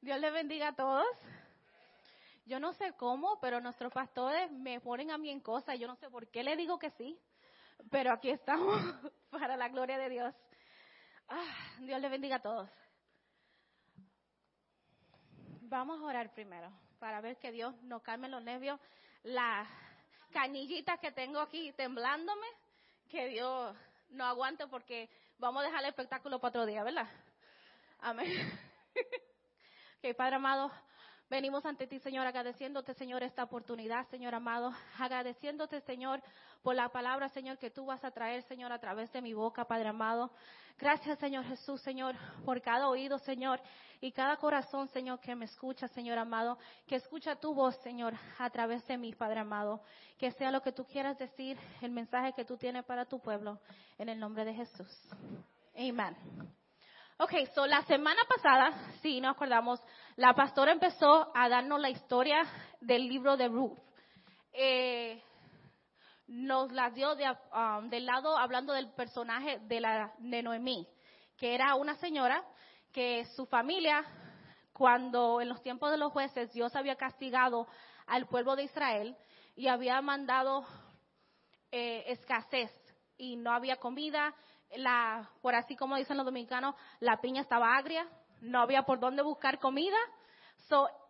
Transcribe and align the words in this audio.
Dios 0.00 0.18
les 0.18 0.32
bendiga 0.32 0.68
a 0.68 0.74
todos. 0.74 1.06
Yo 2.46 2.58
no 2.58 2.72
sé 2.72 2.94
cómo, 2.94 3.38
pero 3.40 3.60
nuestros 3.60 3.92
pastores 3.92 4.50
me 4.50 4.80
ponen 4.80 5.10
a 5.10 5.18
mí 5.18 5.30
en 5.30 5.40
cosas. 5.40 5.78
Yo 5.78 5.86
no 5.86 5.94
sé 5.96 6.08
por 6.08 6.26
qué 6.28 6.42
le 6.42 6.56
digo 6.56 6.78
que 6.78 6.90
sí, 6.92 7.18
pero 7.90 8.12
aquí 8.12 8.30
estamos 8.30 8.80
para 9.30 9.56
la 9.56 9.68
gloria 9.68 9.98
de 9.98 10.08
Dios. 10.08 10.34
Ah, 11.28 11.54
Dios 11.80 12.00
les 12.00 12.10
bendiga 12.10 12.36
a 12.36 12.42
todos. 12.42 12.70
Vamos 15.60 16.00
a 16.00 16.04
orar 16.04 16.32
primero 16.32 16.72
para 16.98 17.20
ver 17.20 17.36
que 17.36 17.52
Dios 17.52 17.74
nos 17.82 18.02
calme 18.02 18.28
los 18.28 18.42
nervios, 18.42 18.80
las 19.22 19.68
canillitas 20.32 20.98
que 20.98 21.12
tengo 21.12 21.40
aquí 21.40 21.72
temblándome, 21.72 22.46
que 23.08 23.28
Dios 23.28 23.76
no 24.08 24.24
aguante 24.24 24.66
porque 24.66 25.10
vamos 25.38 25.62
a 25.62 25.66
dejar 25.66 25.82
el 25.82 25.90
espectáculo 25.90 26.40
para 26.40 26.48
otro 26.48 26.66
día, 26.66 26.82
¿verdad? 26.82 27.08
Amén. 28.00 28.50
que 30.00 30.14
Padre 30.14 30.36
amado, 30.36 30.70
venimos 31.28 31.64
ante 31.66 31.86
ti, 31.86 31.98
Señor, 32.00 32.26
agradeciéndote, 32.26 32.94
Señor, 32.94 33.22
esta 33.22 33.44
oportunidad, 33.44 34.08
Señor 34.08 34.34
amado, 34.34 34.72
agradeciéndote, 34.98 35.80
Señor, 35.82 36.22
por 36.62 36.74
la 36.74 36.88
palabra, 36.88 37.28
Señor, 37.28 37.58
que 37.58 37.70
tú 37.70 37.86
vas 37.86 38.02
a 38.02 38.10
traer, 38.10 38.42
Señor, 38.44 38.72
a 38.72 38.78
través 38.78 39.12
de 39.12 39.20
mi 39.20 39.34
boca, 39.34 39.66
Padre 39.66 39.88
amado. 39.88 40.30
Gracias, 40.78 41.18
Señor 41.18 41.44
Jesús, 41.44 41.82
Señor, 41.82 42.16
por 42.46 42.62
cada 42.62 42.88
oído, 42.88 43.18
Señor, 43.18 43.60
y 44.00 44.12
cada 44.12 44.38
corazón, 44.38 44.88
Señor, 44.88 45.20
que 45.20 45.34
me 45.34 45.44
escucha, 45.44 45.86
Señor 45.88 46.18
amado, 46.18 46.58
que 46.86 46.96
escucha 46.96 47.36
tu 47.36 47.52
voz, 47.52 47.76
Señor, 47.82 48.14
a 48.38 48.48
través 48.48 48.86
de 48.86 48.96
mí, 48.96 49.12
Padre 49.14 49.40
amado. 49.40 49.82
Que 50.18 50.30
sea 50.32 50.50
lo 50.50 50.62
que 50.62 50.72
tú 50.72 50.86
quieras 50.86 51.18
decir, 51.18 51.58
el 51.82 51.90
mensaje 51.90 52.32
que 52.32 52.46
tú 52.46 52.56
tienes 52.56 52.84
para 52.86 53.04
tu 53.04 53.20
pueblo, 53.20 53.60
en 53.98 54.08
el 54.08 54.18
nombre 54.18 54.46
de 54.46 54.54
Jesús. 54.54 54.88
Amén. 55.76 56.16
Ok, 57.22 57.34
so 57.54 57.66
la 57.66 57.82
semana 57.82 58.22
pasada, 58.26 58.72
sí, 59.02 59.20
nos 59.20 59.32
acordamos, 59.32 59.78
la 60.16 60.32
pastora 60.32 60.72
empezó 60.72 61.30
a 61.34 61.50
darnos 61.50 61.78
la 61.78 61.90
historia 61.90 62.46
del 62.80 63.06
libro 63.06 63.36
de 63.36 63.46
Ruth. 63.46 63.76
Eh, 64.54 65.22
nos 66.28 66.72
la 66.72 66.88
dio 66.88 67.14
de, 67.16 67.30
um, 67.30 67.90
del 67.90 68.06
lado 68.06 68.38
hablando 68.38 68.72
del 68.72 68.90
personaje 68.94 69.58
de, 69.64 69.80
la, 69.82 70.14
de 70.16 70.42
Noemí, 70.42 70.88
que 71.36 71.54
era 71.54 71.74
una 71.74 71.94
señora 71.96 72.42
que 72.90 73.26
su 73.36 73.44
familia, 73.44 74.02
cuando 74.72 75.42
en 75.42 75.50
los 75.50 75.62
tiempos 75.62 75.90
de 75.90 75.98
los 75.98 76.12
jueces 76.12 76.50
Dios 76.54 76.74
había 76.74 76.96
castigado 76.96 77.66
al 78.06 78.28
pueblo 78.28 78.56
de 78.56 78.62
Israel 78.62 79.14
y 79.54 79.68
había 79.68 80.00
mandado 80.00 80.64
eh, 81.70 82.02
escasez 82.06 82.72
y 83.18 83.36
no 83.36 83.52
había 83.52 83.76
comida, 83.76 84.34
la, 84.76 85.28
por 85.42 85.54
así 85.54 85.76
como 85.76 85.96
dicen 85.96 86.16
los 86.16 86.26
dominicanos, 86.26 86.74
la 87.00 87.20
piña 87.20 87.42
estaba 87.42 87.76
agria, 87.76 88.06
no 88.40 88.60
había 88.60 88.82
por 88.82 89.00
dónde 89.00 89.22
buscar 89.22 89.58
comida. 89.58 89.96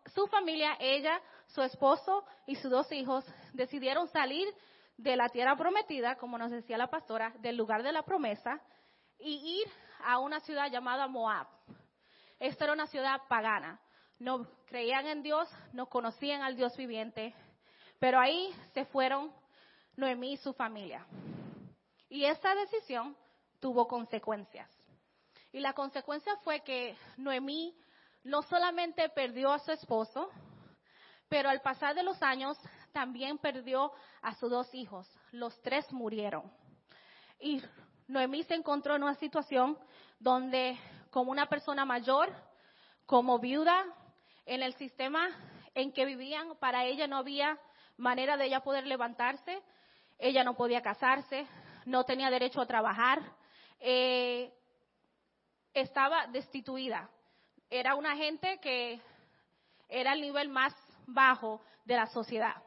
su 0.07 0.27
familia, 0.29 0.77
ella, 0.81 1.21
su 1.49 1.63
esposo 1.63 2.25
y 2.47 2.57
sus 2.57 2.71
dos 2.71 2.91
hijos 2.93 3.25
decidieron 3.53 4.09
salir 4.09 4.49
de 4.97 5.17
la 5.17 5.29
tierra 5.29 5.57
prometida, 5.57 6.17
como 6.17 6.39
nos 6.39 6.51
decía 6.51 6.79
la 6.79 6.89
pastora, 6.89 7.33
del 7.39 7.57
lugar 7.57 7.83
de 7.83 7.93
la 7.93 8.03
promesa, 8.03 8.61
y 9.19 9.63
ir 9.63 9.69
a 10.05 10.19
una 10.19 10.41
ciudad 10.41 10.71
llamada 10.71 11.07
Moab. 11.07 11.47
Esta 12.39 12.65
era 12.65 12.73
una 12.73 12.87
ciudad 12.87 13.21
pagana. 13.29 13.81
No 14.19 14.47
creían 14.67 15.07
en 15.07 15.23
Dios, 15.23 15.49
no 15.73 15.87
conocían 15.87 16.43
al 16.43 16.57
Dios 16.57 16.77
viviente, 16.77 17.35
pero 17.99 18.19
ahí 18.19 18.55
se 18.73 18.85
fueron 18.87 19.33
Noemí 19.97 20.33
y 20.33 20.37
su 20.39 20.53
familia. 20.53 21.07
Y 22.09 22.25
esta 22.25 22.55
decisión 22.55 23.17
tuvo 23.61 23.87
consecuencias. 23.87 24.69
Y 25.53 25.61
la 25.61 25.73
consecuencia 25.73 26.37
fue 26.39 26.61
que 26.61 26.97
Noemí 27.17 27.77
no 28.25 28.43
solamente 28.43 29.09
perdió 29.09 29.53
a 29.53 29.59
su 29.59 29.73
esposo, 29.73 30.31
pero 31.29 31.49
al 31.49 31.61
pasar 31.61 31.95
de 31.95 32.03
los 32.03 32.23
años 32.23 32.59
también 32.93 33.39
perdió 33.39 33.93
a 34.23 34.35
sus 34.35 34.51
dos 34.51 34.75
hijos. 34.75 35.09
Los 35.33 35.61
tres 35.63 35.93
murieron. 35.93 36.51
Y 37.39 37.63
Noemí 38.09 38.43
se 38.45 38.55
encontró 38.55 38.97
en 38.97 39.03
una 39.03 39.15
situación 39.15 39.79
donde 40.19 40.79
como 41.11 41.31
una 41.31 41.47
persona 41.47 41.85
mayor, 41.85 42.33
como 43.07 43.39
viuda, 43.39 43.85
en 44.47 44.63
el 44.63 44.75
sistema 44.75 45.29
en 45.75 45.93
que 45.93 46.05
vivían, 46.05 46.57
para 46.57 46.85
ella 46.85 47.07
no 47.07 47.17
había 47.17 47.59
manera 47.97 48.37
de 48.37 48.47
ella 48.47 48.61
poder 48.61 48.87
levantarse, 48.87 49.63
ella 50.19 50.43
no 50.45 50.55
podía 50.55 50.83
casarse, 50.83 51.47
no 51.87 52.05
tenía 52.05 52.31
derecho 52.31 52.61
a 52.61 52.67
trabajar, 52.67 53.21
eh, 53.81 54.53
estaba 55.75 56.27
destituida. 56.29 57.11
Era 57.69 57.95
una 57.95 58.17
gente 58.17 58.59
que 58.61 59.01
era 59.89 60.13
el 60.13 60.21
nivel 60.21 60.49
más 60.49 60.75
bajo 61.07 61.61
de 61.85 61.97
la 61.97 62.07
sociedad. 62.07 62.63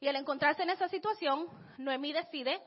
Y 0.00 0.08
al 0.08 0.16
encontrarse 0.16 0.62
en 0.62 0.70
esa 0.70 0.88
situación, 0.88 1.46
Noemí 1.78 2.12
decide 2.12 2.60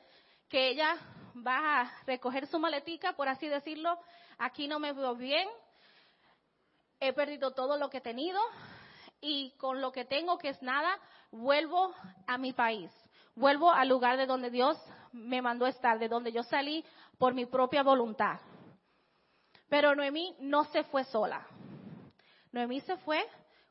que 0.50 0.70
ella 0.70 0.98
va 1.46 1.82
a 1.82 2.04
recoger 2.06 2.48
su 2.48 2.58
maletica, 2.58 3.14
por 3.14 3.28
así 3.28 3.48
decirlo, 3.48 4.00
aquí 4.38 4.68
no 4.68 4.80
me 4.80 4.94
veo 4.94 5.16
bien, 5.16 5.48
he 7.00 7.14
perdido 7.14 7.52
todo 7.54 7.78
lo 7.78 7.90
que 7.90 7.98
he 7.98 8.02
tenido 8.02 8.40
y 9.22 9.52
con 9.58 9.82
lo 9.82 9.92
que 9.92 10.06
tengo, 10.06 10.38
que 10.38 10.50
es 10.50 10.62
nada, 10.62 11.00
vuelvo 11.32 11.94
a 12.26 12.38
mi 12.38 12.54
país, 12.54 12.92
vuelvo 13.38 13.72
al 13.72 13.88
lugar 13.88 14.18
de 14.18 14.26
donde 14.26 14.50
Dios 14.50 14.78
me 15.12 15.42
mandó 15.42 15.68
estar, 15.68 16.00
de 16.00 16.10
donde 16.10 16.32
yo 16.32 16.44
salí 16.44 16.84
por 17.18 17.34
mi 17.34 17.46
propia 17.46 17.84
voluntad. 17.84 18.40
Pero 19.70 19.96
Noemí 19.96 20.36
no 20.40 20.66
se 20.66 20.84
fue 20.84 21.04
sola. 21.06 21.46
Noemí 22.52 22.82
se 22.82 22.98
fue 22.98 23.26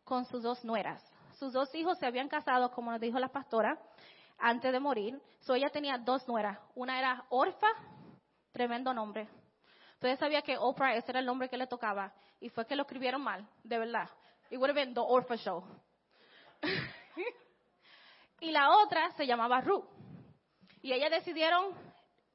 con 0.04 0.24
sus 0.26 0.42
dos 0.42 0.64
nueras. 0.64 1.02
Sus 1.38 1.52
dos 1.52 1.74
hijos 1.74 1.98
se 1.98 2.06
habían 2.06 2.28
casado, 2.28 2.70
como 2.70 2.90
nos 2.90 3.00
dijo 3.00 3.18
la 3.18 3.28
pastora, 3.28 3.78
antes 4.38 4.72
de 4.72 4.80
morir. 4.80 5.20
So 5.40 5.54
ella 5.54 5.68
tenía 5.70 5.98
dos 5.98 6.26
nueras. 6.28 6.58
Una 6.74 6.98
era 6.98 7.24
Orfa, 7.28 7.68
tremendo 8.52 8.94
nombre. 8.94 9.28
Entonces 9.94 10.18
sabía 10.18 10.42
que 10.42 10.56
Oprah 10.58 10.94
ese 10.94 11.10
era 11.10 11.20
el 11.20 11.26
nombre 11.26 11.48
que 11.48 11.56
le 11.56 11.66
tocaba. 11.66 12.12
Y 12.40 12.50
fue 12.50 12.66
que 12.66 12.76
lo 12.76 12.82
escribieron 12.82 13.22
mal, 13.22 13.46
de 13.64 13.78
verdad. 13.78 14.08
It 14.50 14.58
would 14.58 14.70
have 14.70 14.80
been 14.80 14.94
the 14.94 15.00
Orpha 15.00 15.36
Show. 15.36 15.64
y 18.40 18.50
la 18.50 18.76
otra 18.78 19.10
se 19.12 19.26
llamaba 19.26 19.60
Ruth. 19.60 19.84
Y 20.82 20.92
ellas 20.92 21.10
decidieron, 21.10 21.74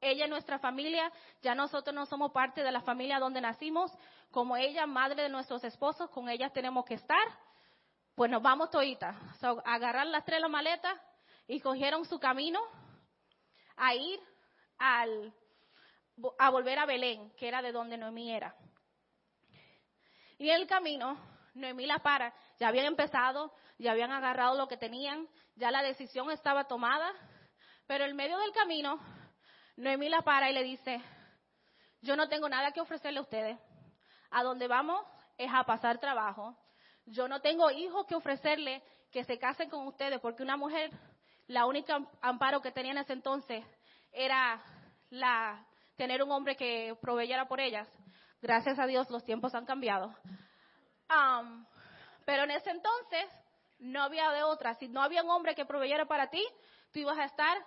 ella 0.00 0.26
y 0.26 0.28
nuestra 0.28 0.58
familia, 0.58 1.10
ya 1.42 1.54
nosotros 1.54 1.94
no 1.94 2.06
somos 2.06 2.32
parte 2.32 2.62
de 2.62 2.72
la 2.72 2.82
familia 2.82 3.18
donde 3.18 3.40
nacimos, 3.40 3.92
como 4.30 4.56
ella, 4.56 4.86
madre 4.86 5.22
de 5.22 5.28
nuestros 5.28 5.62
esposos, 5.64 6.10
con 6.10 6.28
ellas 6.28 6.52
tenemos 6.52 6.84
que 6.84 6.94
estar, 6.94 7.26
pues 8.14 8.30
nos 8.30 8.42
vamos 8.42 8.70
toditas. 8.70 9.16
agarrar 9.64 10.06
las 10.06 10.24
tres 10.24 10.40
la 10.40 10.48
maleta 10.48 11.00
y 11.46 11.60
cogieron 11.60 12.04
su 12.04 12.18
camino 12.18 12.60
a 13.76 13.94
ir 13.94 14.20
al, 14.78 15.32
a 16.38 16.50
volver 16.50 16.78
a 16.78 16.86
Belén, 16.86 17.30
que 17.36 17.48
era 17.48 17.62
de 17.62 17.72
donde 17.72 17.96
Noemí 17.96 18.32
era. 18.32 18.54
Y 20.38 20.50
en 20.50 20.56
el 20.56 20.66
camino, 20.66 21.16
Noemí 21.54 21.86
la 21.86 22.00
para, 22.00 22.34
ya 22.58 22.68
habían 22.68 22.86
empezado, 22.86 23.52
ya 23.78 23.92
habían 23.92 24.12
agarrado 24.12 24.56
lo 24.56 24.68
que 24.68 24.76
tenían, 24.76 25.28
ya 25.56 25.70
la 25.70 25.82
decisión 25.82 26.30
estaba 26.30 26.64
tomada, 26.64 27.12
pero 27.86 28.04
en 28.04 28.16
medio 28.16 28.38
del 28.38 28.52
camino, 28.52 28.98
Noemí 29.76 30.08
la 30.08 30.22
para 30.22 30.50
y 30.50 30.54
le 30.54 30.62
dice, 30.62 31.00
yo 32.00 32.16
no 32.16 32.28
tengo 32.28 32.48
nada 32.48 32.72
que 32.72 32.80
ofrecerle 32.80 33.18
a 33.18 33.22
ustedes, 33.22 33.58
a 34.30 34.42
donde 34.42 34.68
vamos 34.68 35.04
es 35.38 35.50
a 35.52 35.64
pasar 35.64 35.98
trabajo, 35.98 36.56
yo 37.06 37.28
no 37.28 37.40
tengo 37.40 37.70
hijos 37.70 38.06
que 38.06 38.14
ofrecerle 38.14 38.82
que 39.10 39.24
se 39.24 39.38
casen 39.38 39.68
con 39.68 39.86
ustedes, 39.86 40.20
porque 40.20 40.42
una 40.42 40.56
mujer, 40.56 40.90
la 41.46 41.66
única 41.66 42.00
amparo 42.20 42.62
que 42.62 42.72
tenía 42.72 42.92
en 42.92 42.98
ese 42.98 43.12
entonces 43.12 43.64
era 44.12 44.62
la, 45.10 45.66
tener 45.96 46.22
un 46.22 46.32
hombre 46.32 46.56
que 46.56 46.96
proveyera 47.00 47.46
por 47.46 47.60
ellas. 47.60 47.88
Gracias 48.40 48.78
a 48.78 48.86
Dios 48.86 49.10
los 49.10 49.24
tiempos 49.24 49.54
han 49.54 49.66
cambiado. 49.66 50.14
pero 52.24 52.44
en 52.44 52.52
ese 52.52 52.70
entonces 52.70 53.26
no 53.82 54.02
había 54.02 54.30
de 54.30 54.44
otra. 54.44 54.74
Si 54.76 54.88
no 54.88 55.02
había 55.02 55.22
un 55.22 55.30
hombre 55.30 55.54
que 55.54 55.66
proveyera 55.66 56.06
para 56.06 56.28
ti, 56.28 56.42
tú 56.92 57.00
ibas 57.00 57.18
a 57.18 57.24
estar 57.24 57.58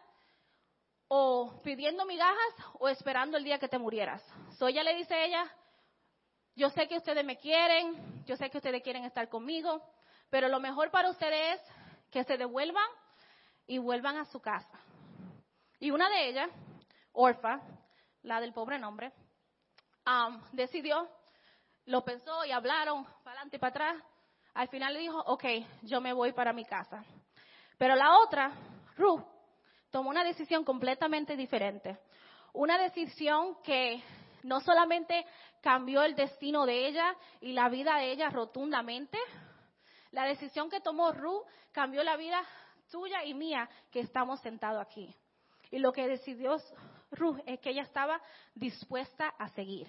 o 1.07 1.61
pidiendo 1.61 2.05
migajas 2.05 2.55
o 2.79 2.87
esperando 2.87 3.37
el 3.37 3.43
día 3.43 3.59
que 3.59 3.67
te 3.67 3.77
murieras. 3.77 4.23
So 4.57 4.67
ella 4.67 4.83
le 4.83 4.95
dice 4.95 5.13
a 5.13 5.25
ella, 5.25 5.55
yo 6.55 6.69
sé 6.69 6.87
que 6.87 6.97
ustedes 6.97 7.23
me 7.25 7.37
quieren, 7.37 8.23
yo 8.25 8.37
sé 8.37 8.49
que 8.49 8.57
ustedes 8.57 8.81
quieren 8.81 9.03
estar 9.03 9.27
conmigo, 9.27 9.83
pero 10.29 10.47
lo 10.47 10.59
mejor 10.59 10.89
para 10.89 11.09
ustedes 11.09 11.59
es 11.59 11.67
que 12.09 12.23
se 12.23 12.37
devuelvan 12.37 12.87
y 13.67 13.77
vuelvan 13.77 14.17
a 14.17 14.25
su 14.25 14.39
casa. 14.39 14.79
Y 15.79 15.91
una 15.91 16.09
de 16.09 16.29
ellas, 16.29 16.49
Orfa, 17.11 17.61
la 18.21 18.39
del 18.39 18.53
pobre 18.53 18.79
nombre, 18.79 19.11
um, 20.05 20.41
decidió, 20.53 21.09
lo 21.85 22.05
pensó 22.05 22.45
y 22.45 22.51
hablaron 22.51 23.03
para 23.23 23.31
adelante 23.31 23.57
y 23.57 23.59
para 23.59 23.69
atrás. 23.71 24.14
Al 24.55 24.69
final 24.69 24.93
le 24.93 25.01
dijo, 25.01 25.19
ok, 25.19 25.43
yo 25.83 26.01
me 26.01 26.13
voy 26.13 26.31
para 26.31 26.53
mi 26.53 26.65
casa. 26.65 27.03
Pero 27.77 27.95
la 27.95 28.17
otra, 28.19 28.53
Ruth, 28.95 29.21
tomó 29.91 30.09
una 30.09 30.23
decisión 30.23 30.63
completamente 30.63 31.35
diferente. 31.35 31.99
Una 32.53 32.77
decisión 32.77 33.61
que 33.63 34.01
no 34.43 34.61
solamente 34.61 35.25
cambió 35.61 36.03
el 36.03 36.15
destino 36.15 36.65
de 36.65 36.87
ella 36.87 37.15
y 37.41 37.51
la 37.51 37.67
vida 37.67 37.97
de 37.97 38.11
ella 38.11 38.29
rotundamente, 38.29 39.17
la 40.11 40.23
decisión 40.23 40.69
que 40.69 40.79
tomó 40.79 41.11
Ruth 41.11 41.43
cambió 41.73 42.01
la 42.03 42.15
vida 42.15 42.41
tuya 42.89 43.25
y 43.25 43.33
mía 43.33 43.69
que 43.91 43.99
estamos 43.99 44.39
sentados 44.39 44.81
aquí. 44.81 45.13
Y 45.69 45.79
lo 45.79 45.91
que 45.91 46.07
decidió 46.07 46.55
Ruth 47.11 47.41
es 47.45 47.59
que 47.59 47.71
ella 47.71 47.81
estaba 47.81 48.21
dispuesta 48.53 49.27
a 49.37 49.49
seguir. 49.49 49.87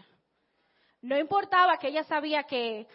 No 1.02 1.16
importaba 1.16 1.78
que 1.78 1.88
ella 1.88 2.02
sabía 2.02 2.42
que, 2.44 2.88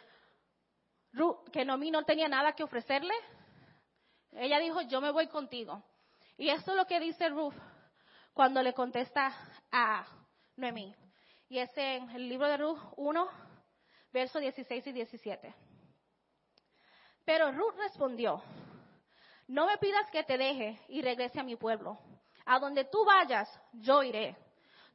que 1.52 1.66
Noemí 1.66 1.92
no 1.92 2.04
tenía 2.04 2.28
nada 2.28 2.54
que 2.54 2.64
ofrecerle. 2.64 3.14
Ella 4.32 4.60
dijo, 4.60 4.82
yo 4.82 5.02
me 5.02 5.12
voy 5.12 5.28
contigo. 5.28 5.84
Y 6.38 6.50
esto 6.50 6.72
es 6.72 6.78
lo 6.78 6.86
que 6.86 7.00
dice 7.00 7.30
Ruth 7.30 7.54
cuando 8.34 8.64
le 8.64 8.74
contesta 8.74 9.34
a 9.72 10.06
Noemí. 10.56 10.96
Y 11.50 11.60
es 11.60 11.70
en 11.76 12.10
el 12.12 12.30
libro 12.30 12.48
de 12.48 12.58
Ruth 12.58 12.80
1, 12.96 13.30
versos 14.14 14.42
16 14.42 14.88
y 14.88 14.92
17. 14.94 15.54
Pero 17.26 17.52
Ruth 17.52 17.76
respondió, 17.78 18.42
no 19.48 19.68
me 19.68 19.78
pidas 19.78 20.10
que 20.12 20.24
te 20.24 20.38
deje 20.38 20.80
y 20.88 21.02
regrese 21.02 21.40
a 21.40 21.44
mi 21.44 21.58
pueblo. 21.58 22.00
A 22.46 22.58
donde 22.58 22.86
tú 22.86 23.04
vayas, 23.06 23.50
yo 23.74 24.02
iré. 24.02 24.36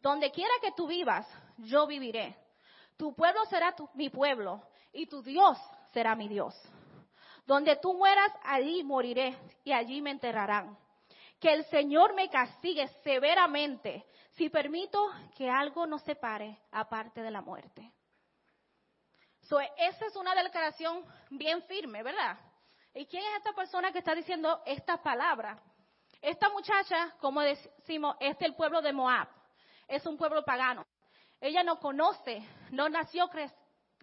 Donde 0.01 0.31
quiera 0.31 0.53
que 0.63 0.73
tú 0.73 0.87
vivas, 0.87 1.29
yo 1.59 1.87
viviré. 1.87 2.37
Tu 2.97 3.15
pueblo 3.15 3.45
será 3.47 3.75
mi 3.95 4.09
pueblo 4.09 4.63
y 4.93 5.07
tu 5.07 5.23
Dios 5.23 5.59
será 5.97 6.15
mi 6.15 6.29
Dios. 6.29 6.55
Donde 7.47 7.75
tú 7.77 7.95
mueras, 7.95 8.31
allí 8.43 8.85
moriré 8.85 9.35
y 9.65 9.73
allí 9.73 10.03
me 10.03 10.11
enterrarán. 10.11 10.77
Que 11.41 11.55
el 11.55 11.65
Señor 11.71 12.15
me 12.15 12.29
castigue 12.29 12.87
severamente 13.03 14.05
si 14.33 14.51
permito 14.51 15.11
que 15.35 15.49
algo 15.49 15.87
nos 15.87 16.03
separe 16.03 16.59
aparte 16.71 17.23
de 17.23 17.31
la 17.31 17.41
muerte. 17.41 17.91
So, 19.41 19.59
esa 19.59 20.05
es 20.05 20.15
una 20.17 20.35
declaración 20.35 21.03
bien 21.31 21.63
firme, 21.63 22.03
¿verdad? 22.03 22.39
¿Y 22.93 23.07
quién 23.07 23.25
es 23.25 23.39
esta 23.39 23.55
persona 23.55 23.91
que 23.91 24.01
está 24.01 24.15
diciendo 24.15 24.61
estas 24.67 25.01
palabras? 25.01 25.59
Esta 26.21 26.51
muchacha, 26.51 27.15
como 27.21 27.41
decimos, 27.41 28.17
es 28.21 28.39
del 28.39 28.55
pueblo 28.55 28.83
de 28.83 28.93
Moab. 28.93 29.29
Es 29.89 30.05
un 30.05 30.19
pueblo 30.19 30.45
pagano. 30.45 30.85
Ella 31.41 31.63
no 31.63 31.79
conoce, 31.79 32.47
no 32.71 32.87
nació, 32.91 33.31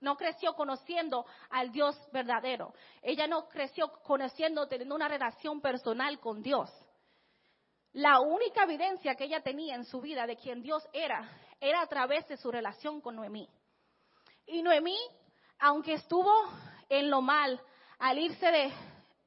no 0.04 0.18
creció 0.18 0.54
conociendo 0.54 1.26
al 1.50 1.72
Dios 1.72 1.98
verdadero. 2.12 2.74
Ella 3.02 3.26
no 3.26 3.48
creció 3.48 3.88
conociendo, 4.04 4.68
teniendo 4.68 4.94
una 4.94 5.08
relación 5.08 5.62
personal 5.62 6.20
con 6.20 6.44
Dios. 6.44 6.70
La 7.94 8.20
única 8.20 8.64
evidencia 8.64 9.16
que 9.16 9.24
ella 9.24 9.42
tenía 9.42 9.76
en 9.76 9.86
su 9.86 10.02
vida 10.02 10.28
de 10.28 10.36
quién 10.36 10.62
Dios 10.62 10.86
era, 10.92 11.30
era 11.60 11.82
a 11.82 11.88
través 11.88 12.28
de 12.28 12.38
su 12.38 12.52
relación 12.52 13.00
con 13.00 13.16
Noemí. 13.16 13.48
Y 14.46 14.62
Noemí, 14.62 14.98
aunque 15.60 15.94
estuvo 15.94 16.32
en 16.90 17.10
lo 17.10 17.22
mal 17.22 17.62
al 18.00 18.20
irse 18.20 18.74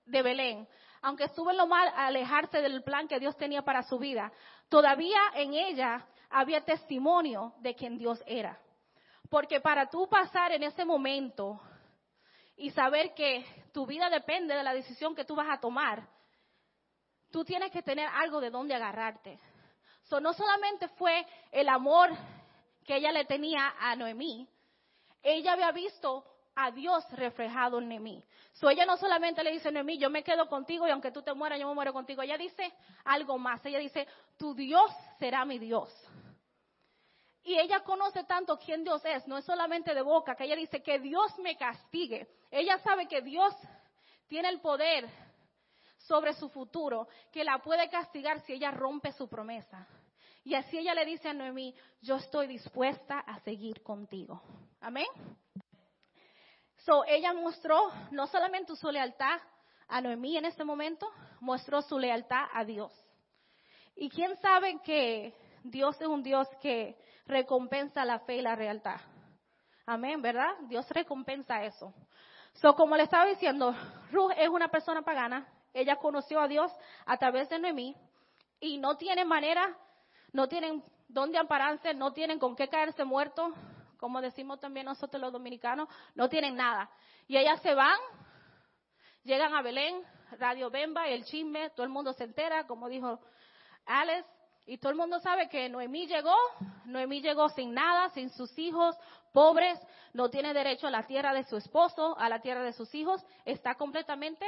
de, 0.04 0.22
Belén, 0.22 0.68
aunque 1.00 1.24
estuvo 1.24 1.50
en 1.50 1.56
lo 1.56 1.66
mal 1.66 1.88
al 1.88 2.16
alejarse 2.16 2.60
del 2.60 2.82
plan 2.82 3.08
que 3.08 3.18
Dios 3.18 3.36
tenía 3.36 3.62
para 3.62 3.82
su 3.82 3.98
vida, 3.98 4.30
todavía 4.68 5.20
en 5.34 5.54
ella 5.54 6.06
había 6.28 6.60
testimonio 6.64 7.54
de 7.60 7.74
quien 7.74 7.96
Dios 7.96 8.22
era. 8.26 8.60
Porque 9.30 9.60
para 9.60 9.88
tú 9.88 10.08
pasar 10.08 10.52
en 10.52 10.62
ese 10.62 10.84
momento 10.84 11.60
y 12.56 12.70
saber 12.70 13.14
que 13.14 13.44
tu 13.72 13.86
vida 13.86 14.08
depende 14.08 14.54
de 14.54 14.62
la 14.62 14.72
decisión 14.72 15.14
que 15.14 15.24
tú 15.24 15.34
vas 15.34 15.48
a 15.50 15.60
tomar, 15.60 16.06
tú 17.30 17.44
tienes 17.44 17.70
que 17.70 17.82
tener 17.82 18.08
algo 18.08 18.40
de 18.40 18.50
dónde 18.50 18.74
agarrarte. 18.74 19.38
So, 20.04 20.20
no 20.20 20.32
solamente 20.32 20.88
fue 20.88 21.26
el 21.50 21.68
amor 21.68 22.10
que 22.84 22.96
ella 22.96 23.12
le 23.12 23.24
tenía 23.24 23.74
a 23.78 23.96
Noemí, 23.96 24.48
ella 25.22 25.54
había 25.54 25.72
visto 25.72 26.24
a 26.54 26.70
Dios 26.70 27.04
reflejado 27.12 27.78
en 27.78 27.88
Noemí. 27.88 28.24
So, 28.52 28.70
ella 28.70 28.86
no 28.86 28.96
solamente 28.96 29.42
le 29.42 29.50
dice, 29.50 29.70
Noemí, 29.70 29.98
yo 29.98 30.08
me 30.08 30.22
quedo 30.22 30.48
contigo 30.48 30.86
y 30.86 30.90
aunque 30.90 31.10
tú 31.10 31.22
te 31.22 31.34
mueras, 31.34 31.58
yo 31.58 31.68
me 31.68 31.74
muero 31.74 31.92
contigo. 31.92 32.22
Ella 32.22 32.38
dice 32.38 32.72
algo 33.04 33.36
más. 33.36 33.64
Ella 33.66 33.78
dice, 33.78 34.06
tu 34.38 34.54
Dios 34.54 34.90
será 35.18 35.44
mi 35.44 35.58
Dios. 35.58 35.92
Y 37.46 37.56
ella 37.60 37.78
conoce 37.84 38.24
tanto 38.24 38.58
quién 38.58 38.82
Dios 38.82 39.04
es, 39.04 39.24
no 39.28 39.38
es 39.38 39.44
solamente 39.44 39.94
de 39.94 40.02
boca, 40.02 40.34
que 40.34 40.42
ella 40.42 40.56
dice 40.56 40.82
que 40.82 40.98
Dios 40.98 41.38
me 41.38 41.56
castigue. 41.56 42.26
Ella 42.50 42.76
sabe 42.78 43.06
que 43.06 43.22
Dios 43.22 43.54
tiene 44.26 44.48
el 44.48 44.60
poder 44.60 45.08
sobre 45.98 46.34
su 46.34 46.48
futuro, 46.48 47.06
que 47.30 47.44
la 47.44 47.58
puede 47.58 47.88
castigar 47.88 48.40
si 48.40 48.54
ella 48.54 48.72
rompe 48.72 49.12
su 49.12 49.28
promesa. 49.28 49.86
Y 50.42 50.56
así 50.56 50.76
ella 50.76 50.92
le 50.92 51.04
dice 51.04 51.28
a 51.28 51.34
Noemí, 51.34 51.72
yo 52.00 52.16
estoy 52.16 52.48
dispuesta 52.48 53.20
a 53.20 53.38
seguir 53.38 53.80
contigo. 53.84 54.42
Amén. 54.80 55.06
So, 56.78 57.04
ella 57.04 57.32
mostró 57.32 57.92
no 58.10 58.26
solamente 58.26 58.74
su 58.74 58.90
lealtad 58.90 59.38
a 59.86 60.00
Noemí 60.00 60.36
en 60.36 60.46
este 60.46 60.64
momento, 60.64 61.08
mostró 61.38 61.80
su 61.82 61.96
lealtad 61.96 62.46
a 62.52 62.64
Dios. 62.64 62.92
Y 63.94 64.10
quién 64.10 64.36
sabe 64.38 64.80
que 64.82 65.32
Dios 65.62 66.00
es 66.00 66.08
un 66.08 66.24
Dios 66.24 66.48
que 66.60 66.96
recompensa 67.26 68.04
la 68.04 68.20
fe 68.20 68.36
y 68.36 68.42
la 68.42 68.56
lealtad. 68.56 69.00
Amén, 69.86 70.20
¿verdad? 70.20 70.50
Dios 70.68 70.88
recompensa 70.90 71.64
eso. 71.64 71.94
So, 72.54 72.74
como 72.74 72.96
le 72.96 73.04
estaba 73.04 73.26
diciendo, 73.26 73.74
Ruth 74.10 74.32
es 74.36 74.48
una 74.48 74.68
persona 74.68 75.02
pagana. 75.02 75.46
Ella 75.74 75.96
conoció 75.96 76.40
a 76.40 76.48
Dios 76.48 76.72
a 77.04 77.16
través 77.18 77.48
de 77.50 77.58
Noemí 77.58 77.94
y 78.58 78.78
no 78.78 78.96
tiene 78.96 79.24
manera, 79.24 79.76
no 80.32 80.48
tienen 80.48 80.82
dónde 81.08 81.38
ampararse, 81.38 81.92
no 81.94 82.12
tienen 82.12 82.38
con 82.38 82.56
qué 82.56 82.68
caerse 82.68 83.04
muertos, 83.04 83.52
como 83.98 84.20
decimos 84.20 84.58
también 84.60 84.86
nosotros 84.86 85.20
los 85.20 85.32
dominicanos, 85.32 85.88
no 86.14 86.28
tienen 86.28 86.56
nada. 86.56 86.90
Y 87.26 87.36
ellas 87.36 87.60
se 87.62 87.74
van, 87.74 87.98
llegan 89.22 89.54
a 89.54 89.62
Belén, 89.62 90.02
Radio 90.38 90.70
Bemba, 90.70 91.08
el 91.08 91.24
chisme, 91.24 91.70
todo 91.70 91.84
el 91.84 91.92
mundo 91.92 92.12
se 92.14 92.24
entera, 92.24 92.66
como 92.66 92.88
dijo 92.88 93.20
Alex, 93.84 94.26
y 94.66 94.78
todo 94.78 94.90
el 94.90 94.98
mundo 94.98 95.20
sabe 95.20 95.48
que 95.48 95.68
Noemí 95.68 96.06
llegó, 96.08 96.34
Noemí 96.86 97.20
llegó 97.20 97.48
sin 97.50 97.72
nada, 97.72 98.10
sin 98.10 98.30
sus 98.30 98.58
hijos, 98.58 98.96
pobres, 99.32 99.78
no 100.12 100.28
tiene 100.28 100.52
derecho 100.52 100.88
a 100.88 100.90
la 100.90 101.06
tierra 101.06 101.32
de 101.32 101.44
su 101.44 101.56
esposo, 101.56 102.18
a 102.18 102.28
la 102.28 102.40
tierra 102.40 102.62
de 102.62 102.72
sus 102.72 102.92
hijos, 102.94 103.24
está 103.44 103.76
completamente 103.76 104.44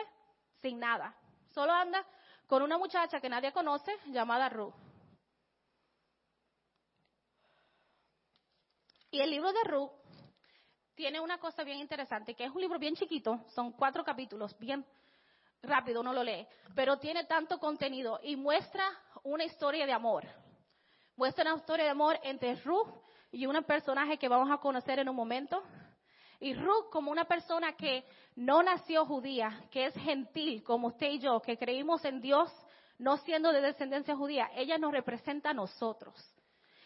sin 0.60 0.80
nada. 0.80 1.14
Solo 1.54 1.72
anda 1.72 2.04
con 2.48 2.62
una 2.62 2.78
muchacha 2.78 3.20
que 3.20 3.28
nadie 3.28 3.52
conoce 3.52 3.96
llamada 4.06 4.48
Ruth. 4.48 4.74
Y 9.10 9.20
el 9.20 9.30
libro 9.30 9.52
de 9.52 9.64
Ruth 9.64 9.90
tiene 10.96 11.20
una 11.20 11.38
cosa 11.38 11.62
bien 11.62 11.78
interesante, 11.78 12.34
que 12.34 12.44
es 12.44 12.50
un 12.50 12.60
libro 12.60 12.78
bien 12.78 12.96
chiquito, 12.96 13.40
son 13.54 13.72
cuatro 13.72 14.04
capítulos, 14.04 14.58
bien 14.58 14.84
rápido 15.62 16.00
uno 16.00 16.12
lo 16.12 16.22
lee, 16.22 16.46
pero 16.74 16.98
tiene 16.98 17.24
tanto 17.24 17.58
contenido 17.58 18.20
y 18.22 18.36
muestra 18.36 18.84
una 19.32 19.44
historia 19.44 19.86
de 19.86 19.92
amor. 19.92 20.24
Muestra 21.16 21.44
una 21.52 21.60
historia 21.60 21.84
de 21.84 21.90
amor 21.90 22.18
entre 22.22 22.54
Ruth 22.56 22.88
y 23.30 23.46
un 23.46 23.62
personaje 23.64 24.18
que 24.18 24.28
vamos 24.28 24.50
a 24.50 24.58
conocer 24.58 24.98
en 24.98 25.08
un 25.08 25.16
momento. 25.16 25.62
Y 26.40 26.54
Ruth 26.54 26.88
como 26.90 27.10
una 27.10 27.24
persona 27.24 27.72
que 27.72 28.04
no 28.36 28.62
nació 28.62 29.04
judía, 29.04 29.64
que 29.70 29.86
es 29.86 29.94
gentil, 29.94 30.62
como 30.62 30.88
usted 30.88 31.08
y 31.10 31.18
yo, 31.18 31.40
que 31.40 31.58
creímos 31.58 32.04
en 32.04 32.20
Dios, 32.20 32.52
no 32.98 33.16
siendo 33.18 33.52
de 33.52 33.60
descendencia 33.60 34.16
judía, 34.16 34.50
ella 34.54 34.78
nos 34.78 34.92
representa 34.92 35.50
a 35.50 35.54
nosotros. 35.54 36.14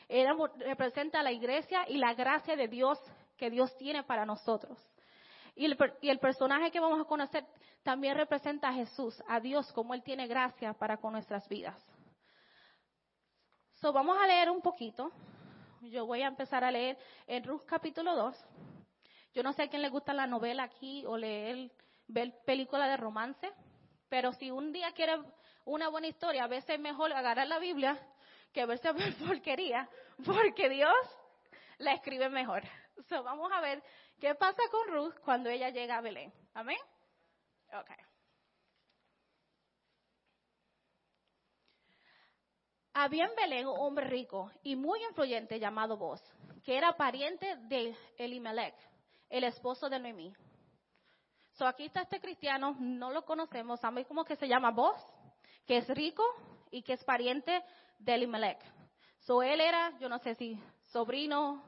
Ella 0.08 0.34
representa 0.58 1.20
a 1.20 1.22
la 1.22 1.32
iglesia 1.32 1.84
y 1.88 1.98
la 1.98 2.14
gracia 2.14 2.56
de 2.56 2.68
Dios 2.68 2.98
que 3.36 3.50
Dios 3.50 3.76
tiene 3.76 4.02
para 4.02 4.26
nosotros. 4.26 4.78
Y 5.54 5.66
el, 5.66 5.76
y 6.00 6.08
el, 6.08 6.18
personaje 6.18 6.70
que 6.70 6.80
vamos 6.80 7.00
a 7.00 7.04
conocer 7.04 7.44
también 7.82 8.16
representa 8.16 8.68
a 8.68 8.72
Jesús, 8.72 9.22
a 9.28 9.38
Dios, 9.40 9.70
como 9.72 9.92
Él 9.92 10.02
tiene 10.02 10.26
gracia 10.26 10.72
para 10.72 10.96
con 10.96 11.12
nuestras 11.12 11.46
vidas. 11.48 11.76
So, 13.82 13.92
vamos 13.92 14.16
a 14.16 14.28
leer 14.28 14.48
un 14.48 14.62
poquito. 14.62 15.10
Yo 15.80 16.06
voy 16.06 16.22
a 16.22 16.28
empezar 16.28 16.62
a 16.62 16.70
leer 16.70 16.96
en 17.26 17.42
Ruth 17.42 17.64
capítulo 17.66 18.14
2. 18.14 18.44
Yo 19.34 19.42
no 19.42 19.52
sé 19.52 19.64
a 19.64 19.68
quién 19.68 19.82
le 19.82 19.88
gusta 19.88 20.14
la 20.14 20.28
novela 20.28 20.62
aquí 20.62 21.04
o 21.04 21.16
leer, 21.16 21.68
ver 22.06 22.32
película 22.46 22.86
de 22.86 22.96
romance, 22.96 23.52
pero 24.08 24.32
si 24.34 24.52
un 24.52 24.72
día 24.72 24.92
quiere 24.92 25.20
una 25.64 25.88
buena 25.88 26.06
historia, 26.06 26.44
a 26.44 26.46
veces 26.46 26.76
es 26.76 26.80
mejor 26.80 27.12
agarrar 27.12 27.48
la 27.48 27.58
Biblia 27.58 27.98
que 28.52 28.64
verse 28.66 28.94
porquería, 29.26 29.88
porque 30.24 30.68
Dios 30.68 30.94
la 31.78 31.94
escribe 31.94 32.28
mejor. 32.28 32.62
So, 33.08 33.24
vamos 33.24 33.50
a 33.50 33.60
ver 33.60 33.82
qué 34.20 34.36
pasa 34.36 34.62
con 34.70 34.94
Ruth 34.94 35.18
cuando 35.24 35.50
ella 35.50 35.70
llega 35.70 35.96
a 35.96 36.02
Belén. 36.02 36.32
Amén. 36.54 36.78
Okay. 37.66 38.11
Había 42.94 43.24
en 43.24 43.34
Belén 43.34 43.66
un 43.66 43.78
hombre 43.78 44.06
rico 44.06 44.50
y 44.62 44.76
muy 44.76 45.02
influyente 45.04 45.58
llamado 45.58 45.96
Boz, 45.96 46.22
que 46.62 46.76
era 46.76 46.96
pariente 46.96 47.56
de 47.68 47.96
Elimelech, 48.18 48.74
el 49.30 49.44
esposo 49.44 49.88
de 49.88 49.98
Noemí. 49.98 50.34
So 51.52 51.66
aquí 51.66 51.86
está 51.86 52.02
este 52.02 52.20
cristiano, 52.20 52.76
no 52.78 53.10
lo 53.10 53.24
conocemos, 53.24 53.80
sabemos 53.80 54.08
cómo 54.08 54.24
que 54.24 54.36
se 54.36 54.48
llama 54.48 54.70
Boz, 54.70 55.00
que 55.66 55.78
es 55.78 55.88
rico 55.88 56.24
y 56.70 56.82
que 56.82 56.94
es 56.94 57.04
pariente 57.04 57.62
de 57.98 58.14
Elimelech. 58.14 58.58
So 59.20 59.42
él 59.42 59.60
era, 59.60 59.96
yo 59.98 60.08
no 60.08 60.18
sé 60.18 60.34
si 60.34 60.60
sobrino, 60.88 61.62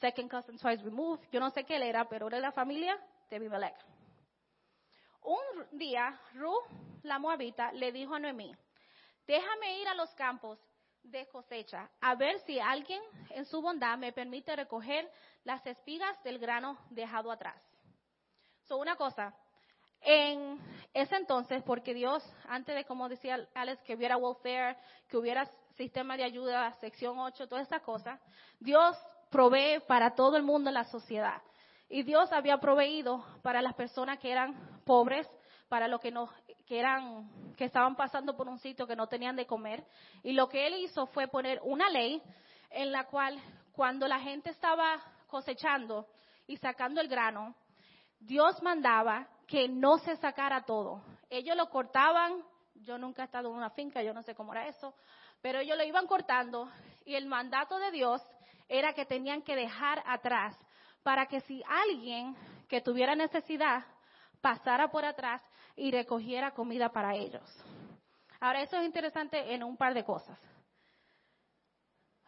second 0.00 0.30
cousin 0.30 0.58
twice 0.58 0.82
removed. 0.82 1.20
Yo 1.30 1.40
no 1.40 1.50
sé 1.50 1.64
qué 1.64 1.76
él 1.76 1.82
era, 1.82 2.08
pero 2.08 2.26
era 2.28 2.38
de 2.38 2.42
la 2.42 2.52
familia 2.52 2.98
de 3.28 3.36
Abimelech. 3.36 3.76
Un 5.22 5.78
día, 5.78 6.18
Ruth, 6.34 6.64
la 7.02 7.18
moabita, 7.18 7.72
le 7.72 7.92
dijo 7.92 8.14
a 8.14 8.18
Noemí, 8.18 8.54
déjame 9.28 9.78
ir 9.78 9.86
a 9.86 9.94
los 9.94 10.12
campos 10.14 10.58
de 11.02 11.26
cosecha 11.28 11.88
a 12.00 12.14
ver 12.16 12.40
si 12.40 12.58
alguien 12.58 13.00
en 13.30 13.44
su 13.44 13.60
bondad 13.62 13.96
me 13.96 14.12
permite 14.12 14.56
recoger 14.56 15.08
las 15.44 15.64
espigas 15.66 16.20
del 16.24 16.38
grano 16.38 16.78
dejado 16.90 17.30
atrás. 17.30 17.62
So, 18.64 18.78
una 18.78 18.96
cosa, 18.96 19.34
en 20.00 20.58
ese 20.92 21.16
entonces, 21.16 21.62
porque 21.62 21.94
Dios, 21.94 22.24
antes 22.48 22.74
de, 22.74 22.84
como 22.84 23.08
decía 23.08 23.48
Alex, 23.54 23.82
que 23.82 23.94
hubiera 23.94 24.16
welfare, 24.16 24.76
que 25.08 25.16
hubiera 25.16 25.48
sistema 25.76 26.16
de 26.16 26.24
ayuda, 26.24 26.72
sección 26.80 27.18
8, 27.18 27.48
todas 27.48 27.64
estas 27.64 27.82
cosas, 27.82 28.20
Dios 28.58 28.96
provee 29.30 29.80
para 29.86 30.14
todo 30.14 30.36
el 30.36 30.42
mundo 30.42 30.70
en 30.70 30.74
la 30.74 30.84
sociedad. 30.84 31.42
Y 31.88 32.02
Dios 32.02 32.32
había 32.32 32.58
proveído 32.58 33.24
para 33.42 33.62
las 33.62 33.74
personas 33.74 34.18
que 34.18 34.30
eran 34.30 34.82
pobres, 34.84 35.26
para 35.68 35.88
los 35.88 36.00
que 36.00 36.10
no, 36.10 36.30
que 36.68 36.78
eran, 36.78 37.54
que 37.56 37.64
estaban 37.64 37.96
pasando 37.96 38.36
por 38.36 38.46
un 38.46 38.58
sitio 38.58 38.86
que 38.86 38.94
no 38.94 39.06
tenían 39.06 39.34
de 39.36 39.46
comer. 39.46 39.82
Y 40.22 40.32
lo 40.32 40.50
que 40.50 40.66
él 40.66 40.74
hizo 40.74 41.06
fue 41.06 41.26
poner 41.26 41.60
una 41.64 41.88
ley 41.88 42.22
en 42.70 42.92
la 42.92 43.04
cual 43.04 43.40
cuando 43.72 44.06
la 44.06 44.20
gente 44.20 44.50
estaba 44.50 45.00
cosechando 45.26 46.06
y 46.46 46.58
sacando 46.58 47.00
el 47.00 47.08
grano, 47.08 47.54
Dios 48.20 48.62
mandaba 48.62 49.26
que 49.46 49.66
no 49.66 49.96
se 49.98 50.16
sacara 50.16 50.64
todo. 50.66 51.00
Ellos 51.30 51.56
lo 51.56 51.70
cortaban, 51.70 52.42
yo 52.74 52.98
nunca 52.98 53.22
he 53.22 53.24
estado 53.24 53.48
en 53.48 53.56
una 53.56 53.70
finca, 53.70 54.02
yo 54.02 54.12
no 54.12 54.22
sé 54.22 54.34
cómo 54.34 54.52
era 54.52 54.68
eso, 54.68 54.94
pero 55.40 55.60
ellos 55.60 55.78
lo 55.78 55.84
iban 55.84 56.06
cortando 56.06 56.70
y 57.06 57.14
el 57.14 57.24
mandato 57.24 57.78
de 57.78 57.90
Dios 57.92 58.20
era 58.68 58.92
que 58.92 59.06
tenían 59.06 59.40
que 59.40 59.56
dejar 59.56 60.02
atrás 60.06 60.54
para 61.02 61.24
que 61.26 61.40
si 61.40 61.62
alguien 61.66 62.36
que 62.68 62.82
tuviera 62.82 63.14
necesidad 63.14 63.86
pasara 64.42 64.90
por 64.90 65.06
atrás 65.06 65.40
y 65.78 65.90
recogiera 65.90 66.50
comida 66.50 66.90
para 66.90 67.14
ellos. 67.14 67.42
Ahora, 68.40 68.62
eso 68.62 68.76
es 68.76 68.84
interesante 68.84 69.54
en 69.54 69.62
un 69.62 69.76
par 69.76 69.94
de 69.94 70.04
cosas. 70.04 70.38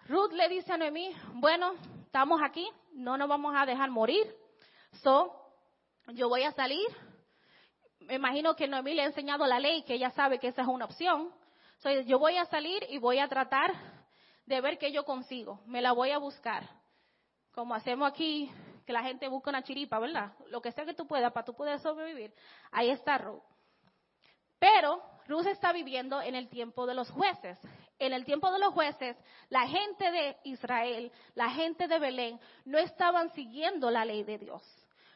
Ruth 0.07 0.33
le 0.33 0.49
dice 0.49 0.73
a 0.73 0.77
Noemí, 0.77 1.15
bueno, 1.35 1.75
estamos 2.05 2.41
aquí, 2.43 2.69
no 2.93 3.17
nos 3.17 3.29
vamos 3.29 3.55
a 3.57 3.65
dejar 3.65 3.91
morir, 3.91 4.27
so, 5.03 5.33
yo 6.09 6.29
voy 6.29 6.43
a 6.43 6.53
salir. 6.53 6.87
Me 8.01 8.15
imagino 8.15 8.57
que 8.57 8.67
Noemí 8.67 8.95
le 8.95 9.03
ha 9.03 9.07
enseñado 9.07 9.47
la 9.47 9.61
ley, 9.61 9.83
que 9.83 9.95
ella 9.95 10.11
sabe 10.11 10.39
que 10.39 10.49
esa 10.49 10.63
es 10.63 10.69
una 10.69 10.87
opción. 10.87 11.33
So, 11.79 11.91
yo 11.91 12.19
voy 12.19 12.37
a 12.37 12.45
salir 12.47 12.85
y 12.89 12.99
voy 12.99 13.19
a 13.19 13.29
tratar 13.29 13.73
de 14.47 14.61
ver 14.61 14.79
qué 14.79 14.91
yo 14.91 15.05
consigo. 15.05 15.61
Me 15.67 15.81
la 15.81 15.93
voy 15.93 16.11
a 16.11 16.19
buscar. 16.19 16.69
Como 17.53 17.75
hacemos 17.75 18.11
aquí, 18.11 18.51
que 18.91 18.95
la 18.95 19.05
gente 19.05 19.29
busca 19.29 19.51
una 19.51 19.63
chiripa, 19.63 20.01
¿verdad? 20.01 20.33
Lo 20.49 20.61
que 20.61 20.73
sea 20.73 20.85
que 20.85 20.95
tú 20.95 21.07
puedas 21.07 21.33
para 21.33 21.45
tú 21.45 21.55
poder 21.55 21.79
sobrevivir. 21.79 22.35
Ahí 22.73 22.91
está 22.91 23.19
Ruth. 23.19 23.41
Pero 24.59 25.01
Ruth 25.29 25.47
está 25.47 25.73
viviendo 25.73 26.21
en 26.21 26.35
el 26.35 26.49
tiempo 26.49 26.87
de 26.87 26.95
los 26.95 27.09
jueces. 27.09 27.57
En 28.01 28.13
el 28.13 28.25
tiempo 28.25 28.51
de 28.51 28.59
los 28.59 28.75
jueces, 28.75 29.17
la 29.49 29.69
gente 29.69 30.11
de 30.11 30.37
Israel, 30.43 31.13
la 31.37 31.51
gente 31.51 31.87
de 31.87 32.01
Belén, 32.01 32.41
no 32.65 32.79
estaban 32.79 33.31
siguiendo 33.31 33.93
la 33.93 34.05
ley 34.05 34.25
de 34.25 34.39
Dios. 34.39 34.61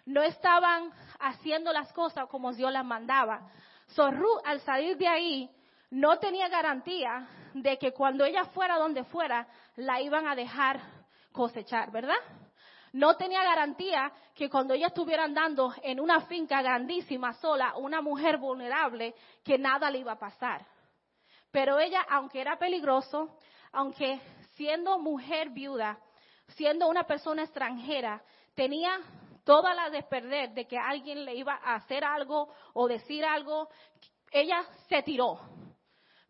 No 0.07 0.23
estaban 0.23 0.93
haciendo 1.19 1.73
las 1.73 1.93
cosas 1.93 2.29
como 2.29 2.53
Dios 2.53 2.71
las 2.71 2.85
mandaba. 2.85 3.51
So 3.89 4.09
Ruth, 4.13 4.41
al 4.45 4.61
salir 4.61 4.97
de 4.99 5.09
ahí, 5.09 5.51
no 5.91 6.21
tenía 6.21 6.47
garantía 6.47 7.27
de 7.55 7.77
que 7.77 7.93
cuando 7.93 8.25
ella 8.25 8.45
fuera 8.45 8.79
donde 8.79 9.03
fuera, 9.03 9.49
la 9.75 10.01
iban 10.01 10.29
a 10.29 10.37
dejar 10.37 10.81
cosechar, 11.33 11.91
¿verdad? 11.91 12.15
No 12.95 13.17
tenía 13.17 13.43
garantía 13.43 14.13
que 14.37 14.49
cuando 14.49 14.73
ella 14.73 14.87
estuviera 14.87 15.25
andando 15.25 15.75
en 15.83 15.99
una 15.99 16.21
finca 16.27 16.63
grandísima 16.63 17.33
sola, 17.33 17.77
una 17.77 18.01
mujer 18.01 18.39
vulnerable, 18.39 19.17
que 19.43 19.59
nada 19.59 19.91
le 19.91 19.99
iba 19.99 20.13
a 20.13 20.19
pasar. 20.19 20.65
Pero 21.51 21.81
ella, 21.81 22.07
aunque 22.09 22.41
era 22.41 22.57
peligroso, 22.57 23.37
aunque 23.73 24.21
siendo 24.55 24.97
mujer 25.01 25.51
viuda, 25.51 25.99
siendo 26.51 26.87
una 26.87 27.03
persona 27.03 27.43
extranjera, 27.43 28.23
tenía 28.55 29.01
toda 29.43 29.75
la 29.75 29.91
de 29.91 30.49
de 30.55 30.67
que 30.69 30.79
alguien 30.79 31.25
le 31.25 31.35
iba 31.35 31.55
a 31.65 31.75
hacer 31.75 32.05
algo 32.05 32.55
o 32.75 32.87
decir 32.87 33.25
algo, 33.25 33.71
ella 34.31 34.65
se 34.89 35.03
tiró. 35.03 35.41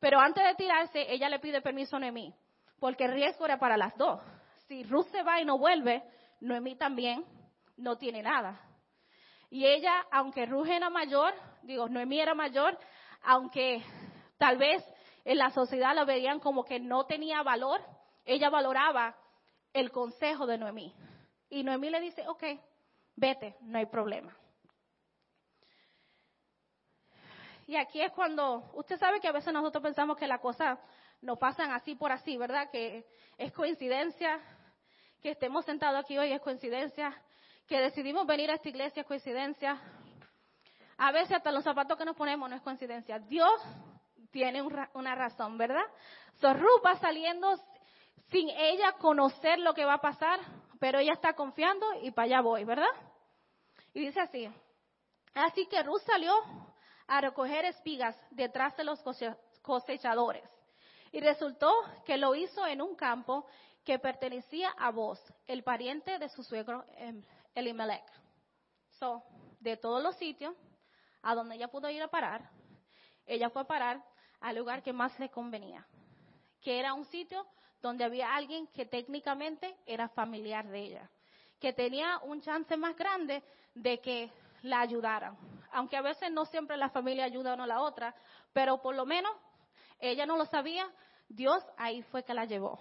Pero 0.01 0.19
antes 0.19 0.43
de 0.43 0.55
tirarse, 0.55 1.13
ella 1.13 1.29
le 1.29 1.41
pide 1.41 1.61
permiso 1.61 1.97
a 1.97 1.99
Noemí, 1.99 2.35
porque 2.81 3.05
el 3.05 3.13
riesgo 3.13 3.45
era 3.45 3.59
para 3.59 3.77
las 3.77 3.95
dos. 3.99 4.19
Si 4.67 4.83
Ruth 4.85 5.09
se 5.09 5.23
va 5.23 5.43
y 5.43 5.45
no 5.45 5.59
vuelve, 5.59 6.03
Noemí 6.45 6.77
también 6.77 7.25
no 7.77 7.97
tiene 7.97 8.23
nada. 8.23 8.61
Y 9.51 9.67
ella, 9.67 10.07
aunque 10.11 10.47
Ruth 10.47 10.69
era 10.69 10.91
mayor, 10.91 11.33
digo, 11.63 11.89
Noemí 11.89 12.21
era 12.21 12.35
mayor, 12.35 12.79
aunque 13.23 13.83
tal 14.37 14.59
vez 14.59 14.85
en 15.25 15.39
la 15.39 15.51
sociedad 15.51 15.95
la 15.95 16.05
veían 16.05 16.41
como 16.41 16.65
que 16.65 16.79
no 16.79 17.07
tenía 17.07 17.43
valor, 17.43 17.81
ella 18.25 18.51
valoraba 18.51 19.17
el 19.73 19.91
consejo 19.91 20.47
de 20.47 20.59
Noemí. 20.59 20.95
Y 21.49 21.63
Noemí 21.63 21.91
le 21.91 22.01
dice, 22.01 22.27
ok, 22.29 22.43
vete, 23.17 23.57
no 23.63 23.79
hay 23.79 23.87
problema. 23.87 24.37
Y 27.67 27.77
aquí 27.77 28.03
es 28.03 28.13
cuando, 28.13 28.71
usted 28.75 28.99
sabe 28.99 29.21
que 29.21 29.29
a 29.29 29.33
veces 29.33 29.53
nosotros 29.53 29.83
pensamos 29.83 30.19
que 30.19 30.27
las 30.27 30.41
cosas 30.41 30.79
no 31.23 31.37
pasan 31.37 31.73
así 31.73 31.95
por 31.95 32.13
así, 32.13 32.37
¿verdad? 32.37 32.71
Que 32.71 33.07
es 33.39 33.53
coincidencia, 33.53 34.41
que 35.25 35.31
estemos 35.31 35.65
sentados 35.65 36.05
aquí 36.05 36.19
hoy 36.19 36.33
es 36.33 36.41
coincidencia, 36.43 37.19
que 37.67 37.81
decidimos 37.81 38.27
venir 38.27 38.51
a 38.51 38.57
esta 38.57 38.69
iglesia 38.69 39.01
es 39.01 39.07
coincidencia. 39.07 39.81
A 40.99 41.13
veces 41.13 41.39
hasta 41.39 41.51
los 41.51 41.65
zapatos 41.65 41.97
que 41.97 42.05
nos 42.05 42.15
ponemos 42.15 42.51
no 42.51 42.55
es 42.55 42.61
coincidencia. 42.61 43.19
Dios 43.21 43.59
tiene 44.31 44.61
una 44.61 45.15
razón, 45.15 45.57
¿verdad? 45.57 45.87
So, 46.43 46.49
va 46.85 46.97
saliendo 46.97 47.59
sin 48.31 48.51
ella 48.51 48.93
conocer 48.99 49.59
lo 49.61 49.73
que 49.73 49.87
va 49.87 49.95
a 49.95 50.01
pasar, 50.03 50.41
pero 50.79 50.99
ella 50.99 51.15
está 51.15 51.33
confiando 51.33 51.87
y 52.03 52.11
para 52.11 52.27
allá 52.27 52.41
voy, 52.43 52.65
¿verdad? 52.65 52.93
Y 53.95 54.01
dice 54.01 54.21
así, 54.21 54.47
así 55.33 55.65
que 55.69 55.83
Ruth 55.85 56.03
salió 56.05 56.35
a 57.07 57.23
recoger 57.23 57.65
espigas 57.65 58.15
detrás 58.31 58.77
de 58.77 58.85
los 58.85 59.03
cosechadores. 59.63 60.45
Y 61.13 61.21
resultó 61.21 61.73
que 62.05 62.19
lo 62.19 62.35
hizo 62.35 62.67
en 62.67 62.83
un 62.83 62.95
campo 62.95 63.47
que 63.85 63.99
pertenecía 63.99 64.71
a 64.71 64.91
vos, 64.91 65.21
el 65.47 65.63
pariente 65.63 66.19
de 66.19 66.29
su 66.29 66.43
suegro 66.43 66.85
em, 66.97 67.23
Elimelech. 67.55 68.05
So, 68.99 69.23
de 69.61 69.77
todos 69.77 70.03
los 70.03 70.17
sitios 70.17 70.55
a 71.23 71.35
donde 71.35 71.57
ella 71.57 71.69
pudo 71.69 71.89
ir 71.91 72.03
a 72.03 72.09
parar, 72.09 72.51
ella 73.27 73.51
fue 73.51 73.63
a 73.63 73.67
parar 73.67 74.05
al 74.41 74.57
lugar 74.57 74.83
que 74.83 74.93
más 74.93 75.19
le 75.19 75.31
convenía, 75.31 75.87
que 76.61 76.79
era 76.79 76.95
un 76.95 77.05
sitio 77.07 77.47
donde 77.81 78.05
había 78.05 78.35
alguien 78.35 78.67
que 78.69 78.87
técnicamente 78.87 79.77
era 79.87 80.09
familiar 80.09 80.67
de 80.69 80.81
ella, 80.81 81.11
que 81.61 81.73
tenía 81.73 82.19
un 82.25 82.41
chance 82.41 82.77
más 82.77 82.97
grande 82.97 83.43
de 83.75 84.01
que 84.01 84.31
la 84.63 84.81
ayudaran. 84.81 85.37
Aunque 85.73 85.97
a 85.97 86.03
veces 86.03 86.31
no 86.31 86.47
siempre 86.47 86.77
la 86.77 86.91
familia 86.91 87.25
ayuda 87.25 87.55
una 87.55 87.65
a 87.65 87.67
la 87.67 87.83
otra, 87.83 88.15
pero 88.53 88.81
por 88.81 88.95
lo 88.95 89.05
menos 89.05 89.33
ella 89.99 90.25
no 90.25 90.37
lo 90.37 90.47
sabía, 90.47 90.91
Dios 91.29 91.65
ahí 91.77 92.03
fue 92.03 92.23
que 92.23 92.35
la 92.35 92.45
llevó. 92.45 92.79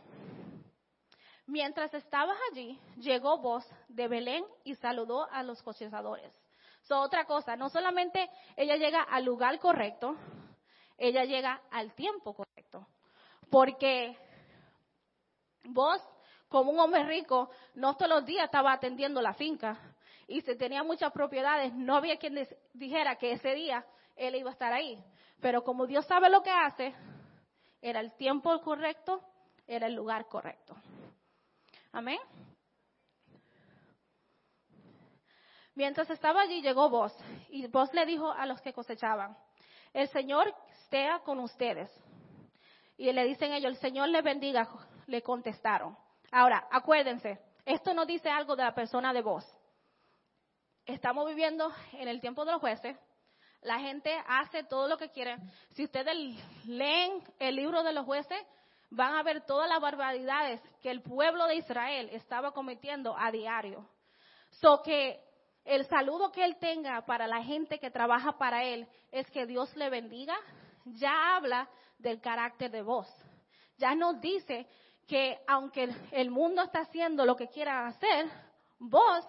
Mientras 1.45 1.93
estabas 1.93 2.37
allí, 2.51 2.79
llegó 2.97 3.37
voz 3.37 3.65
de 3.89 4.07
Belén 4.07 4.45
y 4.63 4.75
saludó 4.75 5.29
a 5.29 5.43
los 5.43 5.61
cosechadores. 5.61 6.33
So, 6.83 6.99
otra 6.99 7.25
cosa, 7.25 7.55
no 7.55 7.69
solamente 7.69 8.29
ella 8.55 8.75
llega 8.75 9.01
al 9.03 9.25
lugar 9.25 9.59
correcto, 9.59 10.15
ella 10.97 11.23
llega 11.25 11.61
al 11.71 11.93
tiempo 11.93 12.33
correcto. 12.33 12.87
Porque 13.49 14.17
vos, 15.65 16.01
como 16.47 16.71
un 16.71 16.79
hombre 16.79 17.03
rico, 17.03 17.49
no 17.75 17.95
todos 17.95 18.09
los 18.09 18.25
días 18.25 18.45
estaba 18.45 18.73
atendiendo 18.73 19.21
la 19.21 19.33
finca, 19.33 19.77
y 20.27 20.41
si 20.41 20.57
tenía 20.57 20.83
muchas 20.83 21.11
propiedades, 21.11 21.73
no 21.73 21.95
había 21.95 22.17
quien 22.17 22.47
dijera 22.73 23.17
que 23.17 23.33
ese 23.33 23.53
día 23.53 23.85
él 24.15 24.35
iba 24.35 24.49
a 24.49 24.53
estar 24.53 24.71
ahí. 24.71 25.03
Pero 25.41 25.63
como 25.63 25.85
Dios 25.85 26.05
sabe 26.05 26.29
lo 26.29 26.41
que 26.41 26.51
hace, 26.51 26.93
era 27.81 27.99
el 27.99 28.13
tiempo 28.13 28.59
correcto, 28.61 29.21
era 29.67 29.87
el 29.87 29.93
lugar 29.93 30.27
correcto. 30.27 30.75
Amén. 31.93 32.19
Mientras 35.73 36.09
estaba 36.09 36.41
allí 36.41 36.61
llegó 36.61 36.89
vos 36.89 37.15
y 37.49 37.65
vos 37.67 37.91
le 37.93 38.05
dijo 38.05 38.29
a 38.29 38.45
los 38.45 38.61
que 38.61 38.73
cosechaban, 38.73 39.37
el 39.93 40.09
Señor 40.09 40.53
esté 40.81 41.07
con 41.23 41.39
ustedes. 41.39 41.89
Y 42.97 43.11
le 43.11 43.23
dicen 43.23 43.53
ellos, 43.53 43.71
el 43.71 43.77
Señor 43.77 44.09
le 44.09 44.21
bendiga, 44.21 44.67
le 45.07 45.21
contestaron. 45.21 45.97
Ahora, 46.31 46.67
acuérdense, 46.69 47.39
esto 47.65 47.93
no 47.93 48.05
dice 48.05 48.29
algo 48.29 48.57
de 48.57 48.63
la 48.63 48.75
persona 48.75 49.13
de 49.13 49.21
vos 49.21 49.45
estamos 50.85 51.27
viviendo 51.27 51.71
en 51.93 52.07
el 52.07 52.19
tiempo 52.19 52.45
de 52.45 52.51
los 52.51 52.61
jueces. 52.61 52.97
La 53.61 53.79
gente 53.79 54.13
hace 54.27 54.63
todo 54.63 54.87
lo 54.87 54.97
que 54.97 55.09
quiere. 55.09 55.37
Si 55.71 55.85
ustedes 55.85 56.15
leen 56.65 57.23
el 57.39 57.55
libro 57.55 57.83
de 57.83 57.93
los 57.93 58.05
jueces, 58.05 58.39
van 58.95 59.15
a 59.15 59.23
ver 59.23 59.41
todas 59.41 59.67
las 59.67 59.81
barbaridades 59.81 60.61
que 60.81 60.91
el 60.91 61.01
pueblo 61.01 61.47
de 61.47 61.55
Israel 61.55 62.09
estaba 62.11 62.51
cometiendo 62.51 63.15
a 63.17 63.31
diario. 63.31 63.87
So 64.61 64.81
que 64.83 65.19
el 65.65 65.85
saludo 65.87 66.31
que 66.31 66.43
él 66.45 66.57
tenga 66.59 67.03
para 67.05 67.25
la 67.25 67.43
gente 67.43 67.79
que 67.79 67.89
trabaja 67.89 68.37
para 68.37 68.63
él 68.63 68.87
es 69.11 69.29
que 69.31 69.45
Dios 69.47 69.75
le 69.75 69.89
bendiga, 69.89 70.35
ya 70.85 71.35
habla 71.35 71.67
del 71.97 72.21
carácter 72.21 72.69
de 72.69 72.83
vos. 72.83 73.07
Ya 73.77 73.95
nos 73.95 74.21
dice 74.21 74.67
que 75.07 75.39
aunque 75.47 75.89
el 76.11 76.29
mundo 76.29 76.61
está 76.61 76.81
haciendo 76.81 77.25
lo 77.25 77.35
que 77.35 77.47
quiera 77.47 77.87
hacer, 77.87 78.29
vos 78.77 79.25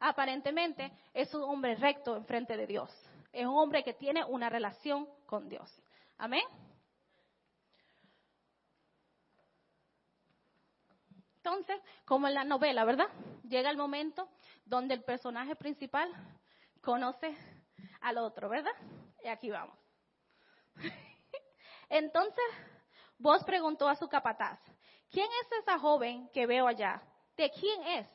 aparentemente 0.00 0.90
es 1.12 1.34
un 1.34 1.42
hombre 1.42 1.74
recto 1.74 2.16
en 2.16 2.24
frente 2.24 2.56
de 2.56 2.66
Dios. 2.66 2.90
Es 3.32 3.44
un 3.44 3.56
hombre 3.56 3.82
que 3.82 3.92
tiene 3.92 4.24
una 4.24 4.48
relación 4.48 5.06
con 5.26 5.48
Dios. 5.48 5.70
Amén. 6.16 6.44
Entonces, 11.44 11.78
como 12.06 12.26
en 12.26 12.32
la 12.32 12.42
novela, 12.42 12.86
¿verdad? 12.86 13.08
Llega 13.42 13.68
el 13.68 13.76
momento 13.76 14.30
donde 14.64 14.94
el 14.94 15.04
personaje 15.04 15.54
principal 15.54 16.10
conoce 16.80 17.36
al 18.00 18.16
otro, 18.16 18.48
¿verdad? 18.48 18.72
Y 19.22 19.28
aquí 19.28 19.50
vamos. 19.50 19.76
Entonces, 21.90 22.44
vos 23.18 23.44
preguntó 23.44 23.86
a 23.86 23.94
su 23.94 24.08
capataz, 24.08 24.58
¿quién 25.10 25.28
es 25.42 25.58
esa 25.60 25.78
joven 25.78 26.30
que 26.32 26.46
veo 26.46 26.66
allá? 26.66 27.02
¿De 27.36 27.50
quién 27.50 27.82
es? 27.88 28.08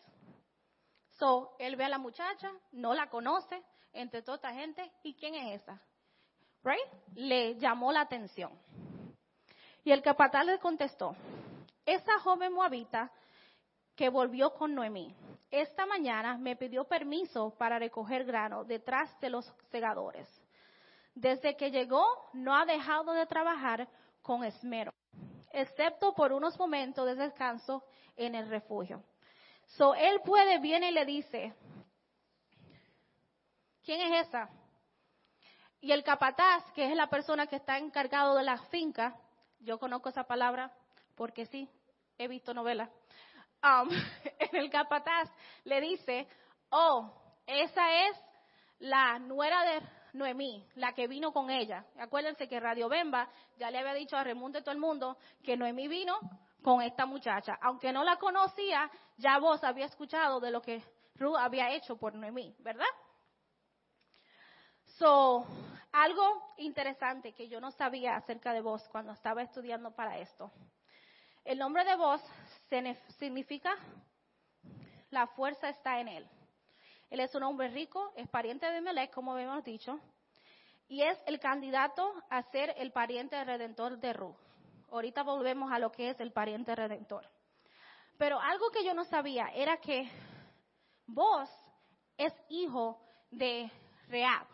So, 1.19 1.55
él 1.59 1.75
ve 1.75 1.85
a 1.85 1.89
la 1.89 1.99
muchacha, 1.99 2.51
no 2.71 2.95
la 2.95 3.11
conoce, 3.11 3.61
entre 3.93 4.23
toda 4.23 4.37
esta 4.37 4.53
gente, 4.53 4.91
¿y 5.03 5.13
quién 5.13 5.35
es 5.35 5.61
esa? 5.61 5.79
Right? 6.63 7.13
Le 7.13 7.59
llamó 7.59 7.91
la 7.91 8.01
atención. 8.01 8.59
Y 9.83 9.91
el 9.91 10.01
capataz 10.01 10.45
le 10.45 10.57
contestó, 10.57 11.15
esa 11.85 12.19
joven 12.19 12.53
moabita 12.53 13.11
que 13.99 14.07
volvió 14.07 14.53
con 14.53 14.73
Noemí, 14.73 15.13
esta 15.51 15.85
mañana 15.85 16.37
me 16.37 16.55
pidió 16.55 16.85
permiso 16.85 17.53
para 17.57 17.77
recoger 17.77 18.23
grano 18.23 18.63
detrás 18.63 19.13
de 19.19 19.29
los 19.29 19.53
segadores. 19.71 20.25
Desde 21.13 21.57
que 21.57 21.69
llegó 21.69 22.05
no 22.31 22.55
ha 22.55 22.65
dejado 22.65 23.11
de 23.11 23.25
trabajar 23.25 23.89
con 24.21 24.45
esmero, 24.45 24.93
excepto 25.51 26.13
por 26.13 26.31
unos 26.31 26.57
momentos 26.57 27.05
de 27.07 27.15
descanso 27.15 27.83
en 28.15 28.35
el 28.35 28.47
refugio. 28.47 29.03
So 29.65 29.93
él 29.95 30.21
puede, 30.23 30.59
viene 30.59 30.91
y 30.91 30.93
le 30.93 31.03
dice, 31.03 31.53
¿quién 33.83 33.99
es 34.13 34.29
esa? 34.29 34.49
Y 35.81 35.91
el 35.91 36.05
capataz, 36.05 36.71
que 36.71 36.89
es 36.89 36.95
la 36.95 37.09
persona 37.09 37.47
que 37.47 37.57
está 37.57 37.77
encargado 37.77 38.37
de 38.37 38.43
la 38.43 38.59
finca, 38.67 39.19
yo 39.59 39.77
conozco 39.77 40.07
esa 40.07 40.23
palabra 40.23 40.71
porque 41.15 41.45
sí, 41.47 41.69
he 42.17 42.29
visto 42.29 42.53
novelas. 42.53 42.89
Um, 43.61 43.89
en 44.39 44.55
el 44.55 44.69
capataz 44.69 45.29
le 45.65 45.81
dice, 45.81 46.27
oh, 46.69 47.11
esa 47.45 48.07
es 48.07 48.17
la 48.79 49.19
nuera 49.19 49.63
de 49.63 49.81
Noemí, 50.13 50.65
la 50.75 50.93
que 50.93 51.07
vino 51.07 51.31
con 51.31 51.49
ella. 51.49 51.85
Acuérdense 51.99 52.47
que 52.47 52.59
Radio 52.59 52.87
Bemba 52.89 53.29
ya 53.57 53.69
le 53.69 53.79
había 53.79 53.93
dicho 53.93 54.17
a 54.17 54.23
Remunte 54.23 54.61
todo 54.61 54.71
el 54.71 54.79
mundo 54.79 55.17
que 55.43 55.57
Noemí 55.57 55.87
vino 55.87 56.19
con 56.61 56.81
esta 56.81 57.05
muchacha. 57.05 57.57
Aunque 57.61 57.91
no 57.91 58.03
la 58.03 58.17
conocía, 58.17 58.89
ya 59.17 59.39
vos 59.39 59.63
había 59.63 59.85
escuchado 59.85 60.39
de 60.39 60.51
lo 60.51 60.61
que 60.61 60.83
Ruth 61.15 61.37
había 61.37 61.71
hecho 61.71 61.97
por 61.97 62.15
Noemí, 62.15 62.55
¿verdad? 62.59 62.85
So, 64.97 65.45
algo 65.91 66.53
interesante 66.57 67.33
que 67.33 67.47
yo 67.47 67.59
no 67.59 67.71
sabía 67.71 68.15
acerca 68.15 68.53
de 68.53 68.61
vos 68.61 68.87
cuando 68.89 69.13
estaba 69.13 69.41
estudiando 69.41 69.91
para 69.91 70.17
esto. 70.17 70.51
El 71.49 71.57
nombre 71.57 71.83
de 71.83 71.95
vos 71.95 72.21
significa 73.17 73.75
la 75.09 75.25
fuerza 75.25 75.67
está 75.67 75.99
en 75.99 76.07
él. 76.07 76.27
Él 77.09 77.21
es 77.21 77.33
un 77.33 77.41
hombre 77.41 77.69
rico, 77.69 78.13
es 78.15 78.29
pariente 78.29 78.69
de 78.69 78.79
Melech, 78.81 79.11
como 79.11 79.35
hemos 79.35 79.63
dicho, 79.63 79.99
y 80.87 81.01
es 81.01 81.17
el 81.25 81.39
candidato 81.39 82.13
a 82.29 82.43
ser 82.51 82.75
el 82.77 82.91
pariente 82.91 83.43
redentor 83.43 83.97
de 83.97 84.13
Ruth. 84.13 84.35
Ahorita 84.91 85.23
volvemos 85.23 85.71
a 85.71 85.79
lo 85.79 85.91
que 85.91 86.11
es 86.11 86.19
el 86.19 86.31
pariente 86.31 86.75
redentor. 86.75 87.27
Pero 88.19 88.39
algo 88.39 88.69
que 88.69 88.85
yo 88.85 88.93
no 88.93 89.05
sabía 89.05 89.47
era 89.55 89.77
que 89.77 90.07
vos 91.07 91.49
es 92.15 92.31
hijo 92.49 93.01
de 93.31 93.71
Rehab, 94.07 94.45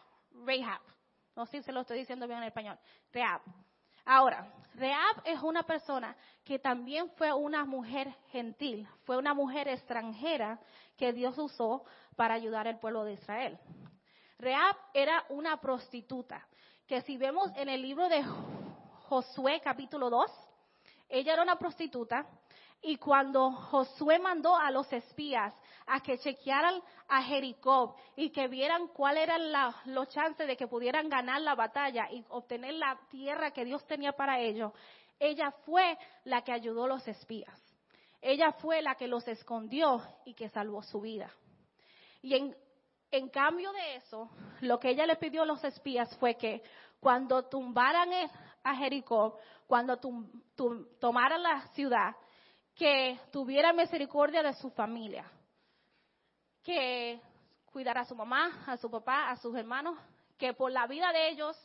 Rehab. 0.46 0.80
No 1.36 1.46
sé 1.46 1.58
si 1.58 1.63
se 1.63 1.74
lo 1.74 1.82
estoy 1.82 1.98
diciendo 1.98 2.26
bien 2.26 2.38
en 2.39 2.46
español. 2.46 2.80
Rehab. 3.12 3.41
Ahora, 4.06 4.48
Rehab 4.76 5.22
es 5.26 5.41
una 5.41 5.63
persona 5.63 6.15
que 6.44 6.60
también 6.60 7.10
fue 7.12 7.34
una 7.34 7.65
mujer 7.65 8.13
gentil, 8.32 8.88
fue 9.04 9.18
una 9.18 9.34
mujer 9.34 9.68
extranjera 9.68 10.60
que 10.98 11.12
Dios 11.12 11.38
usó 11.38 11.84
para 12.15 12.36
ayudar 12.36 12.68
al 12.68 12.80
pueblo 12.80 13.04
de 13.04 13.13
Israel. 13.13 13.58
Rehab 14.38 14.76
era 14.94 15.26
una 15.30 15.58
prostituta, 15.60 16.46
que 16.88 17.02
si 17.02 17.18
vemos 17.18 17.50
en 17.56 17.68
el 17.70 17.82
libro 17.82 18.08
de 18.08 18.24
Josué 19.08 19.60
capítulo 19.63 20.10
2, 20.10 20.32
ella 21.10 21.34
era 21.34 21.44
una 21.44 21.58
prostituta 21.58 22.28
y 22.82 22.98
cuando 22.98 23.52
Josué 23.52 24.20
mandó 24.20 24.56
a 24.56 24.70
los 24.70 24.91
espías 24.94 25.54
a 25.88 26.00
que 26.02 26.17
chequearan 26.17 26.82
a 27.08 27.21
Jericó 27.24 27.95
y 28.15 28.32
que 28.32 28.48
vieran 28.48 28.88
cuáles 28.88 29.24
eran 29.24 29.74
los 29.86 30.10
chances 30.10 30.48
de 30.48 30.58
que 30.58 30.67
pudieran 30.67 31.10
ganar 31.10 31.41
la 31.41 31.56
batalla 31.56 32.10
y 32.12 32.24
obtener 32.30 32.74
la 32.76 33.00
tierra 33.10 33.52
que 33.52 33.65
Dios 33.65 33.86
tenía 33.86 34.13
para 34.13 34.39
ellos, 34.39 34.71
ella 35.19 35.52
fue 35.65 35.98
la 36.24 36.43
que 36.43 36.52
ayudó 36.52 36.86
a 36.86 36.89
los 36.89 37.08
espías. 37.08 37.60
Ella 38.21 38.52
fue 38.54 38.82
la 38.82 38.95
que 38.95 39.08
los 39.08 39.28
escondió 39.28 40.02
y 40.26 40.34
que 40.34 40.50
salvó 40.50 40.82
su 40.82 41.02
vida. 41.02 41.32
Y 42.21 42.34
en, 43.12 43.30
cambio 43.30 43.71
de 43.71 43.98
eso, 43.98 44.30
lo 44.62 44.80
que 44.80 44.89
ella 44.89 45.06
le 45.06 45.15
pidió 45.15 45.43
a 45.43 45.45
los 45.45 45.63
espías 45.63 46.15
fue 46.17 46.36
que 46.36 46.63
cuando 47.00 47.43
tumbaran 47.43 48.10
a 48.63 48.76
Jericó, 48.76 49.38
cuando 49.67 50.00
tomaran 51.00 51.43
la 51.43 51.67
ciudad, 51.76 52.15
que 52.76 53.19
tuviera 53.32 53.71
misericordia 53.74 54.41
de 54.41 54.54
su 54.54 54.71
familia, 54.71 55.32
que 56.65 57.21
cuidara 57.71 58.01
a 58.01 58.06
su 58.06 58.15
mamá, 58.15 58.63
a 58.65 58.75
su 58.75 58.89
papá, 58.89 59.30
a 59.30 59.38
sus 59.38 59.56
hermanos, 59.56 59.97
que 60.38 60.54
por 60.54 60.71
la 60.71 60.88
vida 60.88 61.13
de 61.13 61.30
ellos 61.30 61.56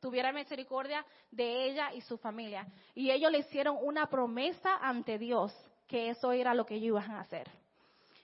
tuviera 0.00 0.32
misericordia 0.32 1.06
de 1.30 1.66
ella 1.66 1.94
y 1.94 2.00
su 2.00 2.18
familia. 2.18 2.66
Y 2.94 3.10
ellos 3.10 3.30
le 3.30 3.38
hicieron 3.38 3.78
una 3.80 4.08
promesa 4.10 4.76
ante 4.82 5.16
Dios 5.16 5.54
que 5.86 6.10
eso 6.10 6.32
era 6.32 6.54
lo 6.54 6.66
que 6.66 6.74
ellos 6.74 6.88
iban 6.88 7.12
a 7.12 7.20
hacer. 7.20 7.48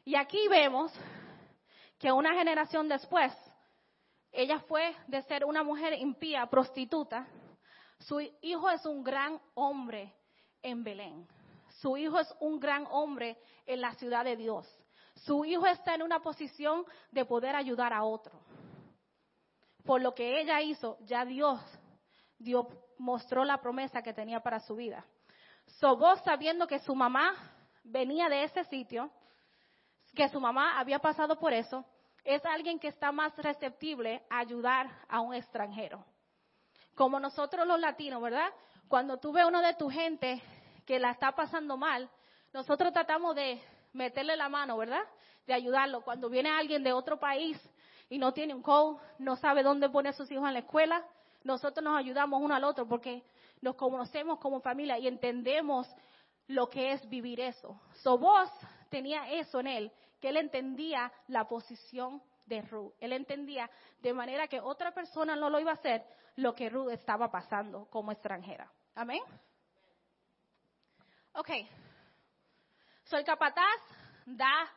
Y 0.04 0.16
aquí 0.16 0.48
vemos 0.48 0.92
que 1.98 2.12
una 2.12 2.34
generación 2.34 2.88
después, 2.88 3.32
ella 4.32 4.58
fue 4.58 4.94
de 5.06 5.22
ser 5.22 5.44
una 5.44 5.62
mujer 5.62 5.94
impía, 5.94 6.44
prostituta, 6.46 7.26
su 8.00 8.20
hijo 8.42 8.68
es 8.68 8.84
un 8.84 9.04
gran 9.04 9.40
hombre 9.54 10.12
en 10.62 10.82
Belén. 10.82 11.26
Su 11.80 11.96
hijo 11.96 12.18
es 12.18 12.34
un 12.40 12.58
gran 12.58 12.86
hombre 12.90 13.38
en 13.66 13.80
la 13.80 13.94
ciudad 13.94 14.24
de 14.24 14.36
Dios. 14.36 14.66
Su 15.24 15.44
hijo 15.44 15.66
está 15.66 15.94
en 15.94 16.02
una 16.02 16.20
posición 16.20 16.84
de 17.10 17.24
poder 17.24 17.56
ayudar 17.56 17.92
a 17.92 18.04
otro. 18.04 18.40
Por 19.84 20.00
lo 20.00 20.14
que 20.14 20.40
ella 20.40 20.60
hizo, 20.60 20.98
ya 21.00 21.24
Dios, 21.24 21.60
Dios 22.38 22.66
mostró 22.98 23.44
la 23.44 23.58
promesa 23.58 24.02
que 24.02 24.12
tenía 24.12 24.40
para 24.40 24.60
su 24.60 24.76
vida. 24.76 25.04
So 25.78 25.96
vos 25.96 26.20
sabiendo 26.24 26.66
que 26.66 26.78
su 26.78 26.94
mamá 26.94 27.34
venía 27.82 28.28
de 28.28 28.44
ese 28.44 28.64
sitio, 28.64 29.10
que 30.14 30.28
su 30.28 30.40
mamá 30.40 30.78
había 30.78 30.98
pasado 30.98 31.38
por 31.38 31.52
eso, 31.52 31.84
es 32.22 32.44
alguien 32.44 32.78
que 32.78 32.88
está 32.88 33.10
más 33.10 33.36
receptible 33.36 34.24
a 34.30 34.38
ayudar 34.38 34.90
a 35.08 35.20
un 35.20 35.34
extranjero. 35.34 36.04
Como 36.94 37.18
nosotros 37.18 37.66
los 37.66 37.80
latinos, 37.80 38.22
¿verdad? 38.22 38.50
Cuando 38.88 39.18
tú 39.18 39.32
ves 39.32 39.46
uno 39.46 39.60
de 39.60 39.74
tu 39.74 39.90
gente 39.90 40.42
que 40.86 40.98
la 40.98 41.10
está 41.10 41.32
pasando 41.32 41.76
mal, 41.76 42.10
nosotros 42.52 42.92
tratamos 42.92 43.34
de 43.34 43.60
meterle 43.94 44.36
la 44.36 44.50
mano, 44.50 44.76
¿verdad? 44.76 45.02
De 45.46 45.54
ayudarlo. 45.54 46.02
Cuando 46.02 46.28
viene 46.28 46.50
alguien 46.50 46.82
de 46.82 46.92
otro 46.92 47.18
país 47.18 47.58
y 48.10 48.18
no 48.18 48.32
tiene 48.32 48.54
un 48.54 48.62
code, 48.62 49.00
no 49.18 49.36
sabe 49.36 49.62
dónde 49.62 49.88
poner 49.88 50.12
a 50.12 50.16
sus 50.16 50.30
hijos 50.30 50.46
en 50.46 50.54
la 50.54 50.60
escuela, 50.60 51.02
nosotros 51.42 51.82
nos 51.82 51.96
ayudamos 51.96 52.42
uno 52.42 52.54
al 52.54 52.64
otro 52.64 52.86
porque 52.86 53.22
nos 53.60 53.76
conocemos 53.76 54.38
como 54.38 54.60
familia 54.60 54.98
y 54.98 55.08
entendemos 55.08 55.88
lo 56.48 56.68
que 56.68 56.92
es 56.92 57.08
vivir 57.08 57.40
eso. 57.40 57.80
So 58.02 58.18
vos 58.18 58.50
tenía 58.90 59.30
eso 59.32 59.60
en 59.60 59.66
él, 59.66 59.92
que 60.20 60.28
él 60.28 60.36
entendía 60.36 61.12
la 61.28 61.46
posición 61.46 62.22
de 62.46 62.62
Ruth. 62.62 62.92
Él 63.00 63.12
entendía 63.12 63.70
de 64.00 64.12
manera 64.12 64.48
que 64.48 64.60
otra 64.60 64.92
persona 64.92 65.36
no 65.36 65.48
lo 65.48 65.60
iba 65.60 65.70
a 65.70 65.74
hacer 65.74 66.04
lo 66.36 66.54
que 66.54 66.68
Ruth 66.68 66.90
estaba 66.90 67.30
pasando 67.30 67.86
como 67.86 68.12
extranjera. 68.12 68.70
Amén. 68.94 69.22
Ok. 71.34 71.50
Soy 73.14 73.22
capataz 73.22 73.80
da 74.26 74.68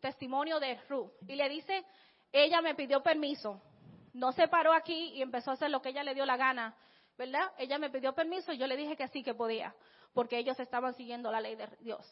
testimonio 0.00 0.58
de 0.58 0.80
Ruth 0.88 1.12
y 1.26 1.36
le 1.36 1.46
dice, 1.50 1.84
ella 2.32 2.62
me 2.62 2.74
pidió 2.74 3.02
permiso. 3.02 3.60
No 4.14 4.32
se 4.32 4.48
paró 4.48 4.72
aquí 4.72 5.10
y 5.10 5.20
empezó 5.20 5.50
a 5.50 5.52
hacer 5.52 5.68
lo 5.68 5.82
que 5.82 5.90
ella 5.90 6.02
le 6.02 6.14
dio 6.14 6.24
la 6.24 6.38
gana 6.38 6.74
¿verdad? 7.18 7.52
Ella 7.58 7.78
me 7.78 7.90
pidió 7.90 8.14
permiso 8.14 8.50
y 8.54 8.56
yo 8.56 8.66
le 8.66 8.78
dije 8.78 8.96
que 8.96 9.08
sí 9.08 9.22
que 9.22 9.34
podía, 9.34 9.74
porque 10.14 10.38
ellos 10.38 10.58
estaban 10.58 10.94
siguiendo 10.94 11.30
la 11.30 11.42
ley 11.42 11.54
de 11.54 11.68
Dios. 11.80 12.10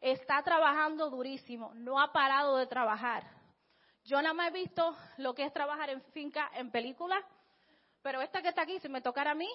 Está 0.00 0.42
trabajando 0.42 1.10
durísimo, 1.10 1.74
no 1.74 2.00
ha 2.00 2.10
parado 2.10 2.56
de 2.56 2.66
trabajar. 2.66 3.24
Yo 4.04 4.22
nada 4.22 4.32
más 4.32 4.48
he 4.48 4.52
visto 4.52 4.96
lo 5.18 5.34
que 5.34 5.44
es 5.44 5.52
trabajar 5.52 5.90
en 5.90 6.00
finca 6.12 6.50
en 6.54 6.70
películas, 6.70 7.22
pero 8.00 8.22
esta 8.22 8.40
que 8.40 8.48
está 8.48 8.62
aquí, 8.62 8.80
si 8.80 8.88
me 8.88 9.02
tocara 9.02 9.32
a 9.32 9.34
mí, 9.34 9.50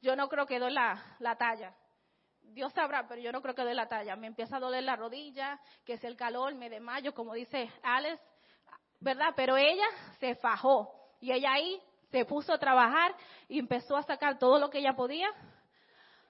yo 0.00 0.14
no 0.14 0.28
creo 0.28 0.46
que 0.46 0.60
doy 0.60 0.72
la 0.72 1.36
talla. 1.36 1.74
Dios 2.52 2.72
sabrá, 2.72 3.06
pero 3.06 3.20
yo 3.20 3.32
no 3.32 3.40
creo 3.42 3.54
que 3.54 3.62
doy 3.62 3.74
la 3.74 3.88
talla. 3.88 4.16
Me 4.16 4.26
empieza 4.26 4.56
a 4.56 4.60
doler 4.60 4.82
la 4.82 4.96
rodilla, 4.96 5.60
que 5.84 5.94
es 5.94 6.04
el 6.04 6.16
calor, 6.16 6.54
me 6.54 6.68
desmayo, 6.68 7.14
como 7.14 7.34
dice 7.34 7.70
Alex, 7.82 8.20
¿verdad? 9.00 9.32
Pero 9.36 9.56
ella 9.56 9.86
se 10.18 10.34
fajó 10.34 10.92
y 11.20 11.32
ella 11.32 11.52
ahí 11.52 11.80
se 12.10 12.24
puso 12.24 12.52
a 12.52 12.58
trabajar 12.58 13.14
y 13.48 13.58
empezó 13.58 13.96
a 13.96 14.02
sacar 14.02 14.38
todo 14.38 14.58
lo 14.58 14.68
que 14.68 14.78
ella 14.78 14.94
podía. 14.94 15.28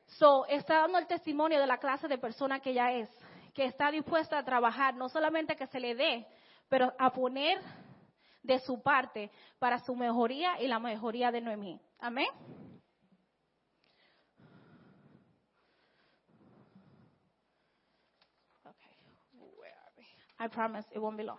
So, 0.07 0.45
está 0.47 0.81
dando 0.81 0.99
el 0.99 1.07
testimonio 1.07 1.61
de 1.61 1.67
la 1.67 1.79
clase 1.79 2.09
de 2.09 2.19
persona 2.19 2.61
que 2.61 2.71
ella 2.71 2.93
es, 2.93 3.09
que 3.55 3.65
está 3.65 3.91
dispuesta 3.91 4.39
a 4.39 4.45
trabajar, 4.45 4.95
no 4.95 5.09
solamente 5.09 5.57
que 5.57 5.67
se 5.69 5.81
le 5.81 5.95
dé, 5.95 6.27
pero 6.69 6.93
a 6.99 7.11
poner 7.13 7.61
de 8.43 8.59
su 8.61 8.83
parte 8.83 9.31
para 9.59 9.79
su 9.79 9.95
mejoría 9.95 10.61
y 10.61 10.69
la 10.69 10.79
mejoría 10.79 11.31
de 11.31 11.41
Noemí. 11.41 11.81
Amén. 11.99 12.29
I 20.41 20.49
promise 20.49 20.87
it 20.91 20.99
won't 20.99 21.19
be 21.19 21.25
long. 21.25 21.39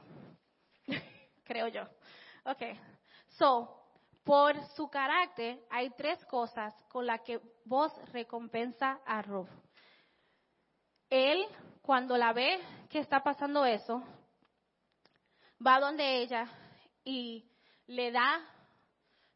Creo 1.44 1.68
yo. 1.68 1.88
Okay. 2.46 2.80
So, 3.40 3.68
por 4.24 4.54
su 4.76 4.88
carácter, 4.90 5.60
hay 5.72 5.90
tres 5.98 6.24
cosas 6.26 6.72
con 6.88 7.08
las 7.08 7.22
que 7.22 7.42
vos 7.66 7.92
recompensa 8.12 9.00
a 9.06 9.24
Ruth. 9.24 9.50
Él, 11.10 11.44
cuando 11.82 12.16
la 12.16 12.32
ve 12.32 12.60
que 12.90 13.00
está 13.00 13.24
pasando 13.24 13.66
eso, 13.66 14.04
va 15.66 15.80
donde 15.80 16.22
ella 16.22 16.48
y 17.04 17.44
le 17.88 18.12
da 18.12 18.40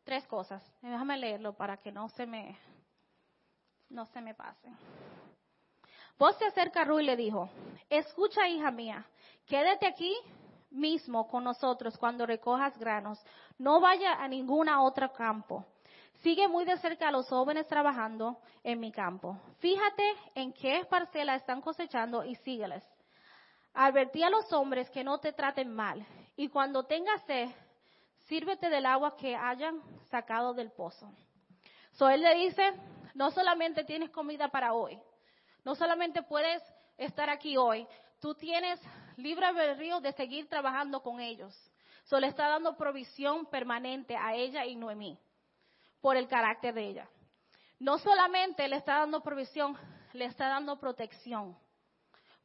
tres 0.04 0.28
cosas. 0.28 0.63
Déjame 0.82 1.17
leerlo 1.17 1.54
para 1.54 1.78
que 1.78 1.91
no 1.91 2.08
se 2.10 2.28
me, 2.28 2.56
no 3.89 4.06
se 4.06 4.21
me 4.21 4.36
pase. 4.36 4.71
Vos 6.19 6.38
se 6.38 6.45
acerca 6.45 6.82
a 6.82 6.86
Ruth 6.86 7.01
y 7.01 7.06
le 7.06 7.17
dijo, 7.17 7.49
escucha 7.89 8.47
hija 8.47 8.69
mía, 8.71 9.06
quédate 9.45 9.88
aquí 9.88 10.15
mismo 10.71 11.27
con 11.27 11.43
nosotros 11.43 11.97
cuando 11.97 12.25
recojas 12.25 12.77
granos. 12.77 13.19
No 13.58 13.79
vaya 13.79 14.13
a 14.13 14.27
ninguna 14.27 14.81
otro 14.81 15.12
campo. 15.12 15.65
Sigue 16.21 16.47
muy 16.47 16.65
de 16.65 16.77
cerca 16.77 17.10
a 17.10 17.12
los 17.12 17.27
jóvenes 17.27 17.67
trabajando 17.67 18.38
en 18.63 18.79
mi 18.79 18.91
campo. 18.91 19.38
Fíjate 19.60 20.03
en 20.36 20.53
qué 20.53 20.86
parcela 20.89 21.36
están 21.36 21.62
cosechando 21.62 22.23
y 22.23 22.36
sígueles. 22.36 22.84
Advertí 23.73 24.23
a 24.23 24.29
los 24.29 24.51
hombres 24.53 24.89
que 24.89 25.03
no 25.03 25.19
te 25.19 25.34
traten 25.34 25.73
mal. 25.73 26.05
Y 26.36 26.47
cuando 26.47 26.84
tengas 26.84 27.21
sed, 27.23 27.49
sírvete 28.27 28.69
del 28.69 28.86
agua 28.86 29.15
que 29.15 29.36
hayan 29.36 29.81
sacado 30.10 30.53
del 30.53 30.71
pozo. 30.71 31.12
So 31.91 32.10
él 32.10 32.21
le 32.21 32.36
dice, 32.36 32.73
no 33.13 33.31
solamente 33.31 33.84
tienes 33.84 34.10
comida 34.10 34.49
para 34.49 34.73
hoy, 34.73 34.99
no 35.63 35.75
solamente 35.75 36.23
puedes 36.23 36.62
estar 36.97 37.29
aquí 37.29 37.55
hoy, 37.58 37.88
tú 38.19 38.36
tienes 38.36 38.79
libre 39.17 39.45
albedrío 39.45 39.99
de 40.01 40.12
seguir 40.13 40.47
trabajando 40.47 41.01
con 41.01 41.19
ellos. 41.19 41.54
So 42.06 42.19
le 42.19 42.28
está 42.28 42.47
dando 42.47 42.75
provisión 42.75 43.45
permanente 43.47 44.15
a 44.15 44.36
ella 44.36 44.65
y 44.65 44.75
Noemí 44.75 45.17
por 46.01 46.17
el 46.17 46.28
carácter 46.28 46.73
de 46.73 46.89
ella. 46.89 47.10
No 47.80 47.97
solamente 47.97 48.67
le 48.67 48.78
está 48.78 48.99
dando 48.99 49.21
provisión, 49.21 49.78
le 50.13 50.25
está 50.25 50.47
dando 50.47 50.80
protección. 50.80 51.58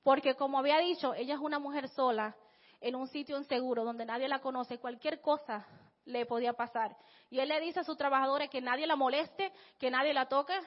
Porque 0.03 0.35
como 0.35 0.59
había 0.59 0.79
dicho, 0.79 1.15
ella 1.15 1.35
es 1.35 1.41
una 1.41 1.59
mujer 1.59 1.89
sola 1.89 2.35
en 2.81 2.95
un 2.95 3.07
sitio 3.09 3.37
inseguro 3.37 3.85
donde 3.85 4.07
nadie 4.07 4.29
la 4.29 4.41
conoce, 4.41 4.79
cualquier 4.79 5.21
cosa 5.21 5.67
le 6.07 6.25
podía 6.25 6.55
pasar. 6.55 6.97
Y 7.29 7.39
él 7.39 7.49
le 7.51 7.61
dice 7.61 7.81
a 7.81 7.85
sus 7.85 7.99
trabajadores 7.99 8.49
que 8.49 8.63
nadie 8.63 8.87
la 8.87 8.97
moleste, 8.97 9.53
que 9.79 9.91
nadie 9.91 10.15
la 10.15 10.27
toque. 10.27 10.59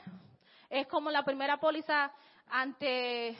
Es 0.69 0.85
como 0.87 1.09
la 1.09 1.25
primera 1.25 1.57
póliza 1.57 2.11
ante 2.47 3.35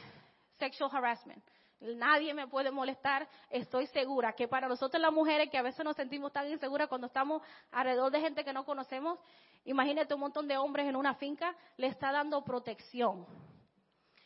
sexual 0.58 0.90
harassment 0.92 1.44
nadie 1.84 2.34
me 2.34 2.48
puede 2.48 2.72
molestar, 2.72 3.28
estoy 3.50 3.88
segura 3.88 4.34
que 4.34 4.48
para 4.48 4.68
nosotros 4.68 5.02
las 5.02 5.12
mujeres 5.12 5.50
que 5.50 5.58
a 5.58 5.62
veces 5.62 5.84
nos 5.84 5.96
sentimos 5.96 6.32
tan 6.32 6.50
inseguras 6.50 6.88
cuando 6.88 7.08
estamos 7.08 7.42
alrededor 7.72 8.12
de 8.12 8.22
gente 8.22 8.44
que 8.44 8.54
no 8.54 8.66
conocemos, 8.66 9.20
imagínate 9.66 10.14
un 10.14 10.22
montón 10.22 10.48
de 10.48 10.58
hombres 10.58 10.88
en 10.88 10.96
una 10.96 11.16
finca, 11.16 11.56
le 11.78 11.88
está 11.88 12.12
dando 12.12 12.44
protección. 12.44 13.26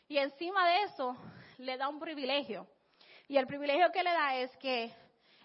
Y 0.06 0.18
encima 0.18 0.66
de 0.68 0.82
eso, 0.84 1.16
le 1.58 1.76
da 1.76 1.88
un 1.88 1.98
privilegio. 1.98 2.66
Y 3.26 3.36
el 3.36 3.46
privilegio 3.46 3.90
que 3.92 4.02
le 4.02 4.10
da 4.10 4.36
es 4.36 4.56
que 4.56 4.94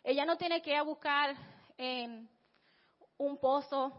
ella 0.03 0.25
no 0.25 0.37
tiene 0.37 0.61
que 0.61 0.71
ir 0.71 0.77
a 0.77 0.83
buscar 0.83 1.35
en 1.77 2.29
un 3.17 3.37
pozo 3.37 3.91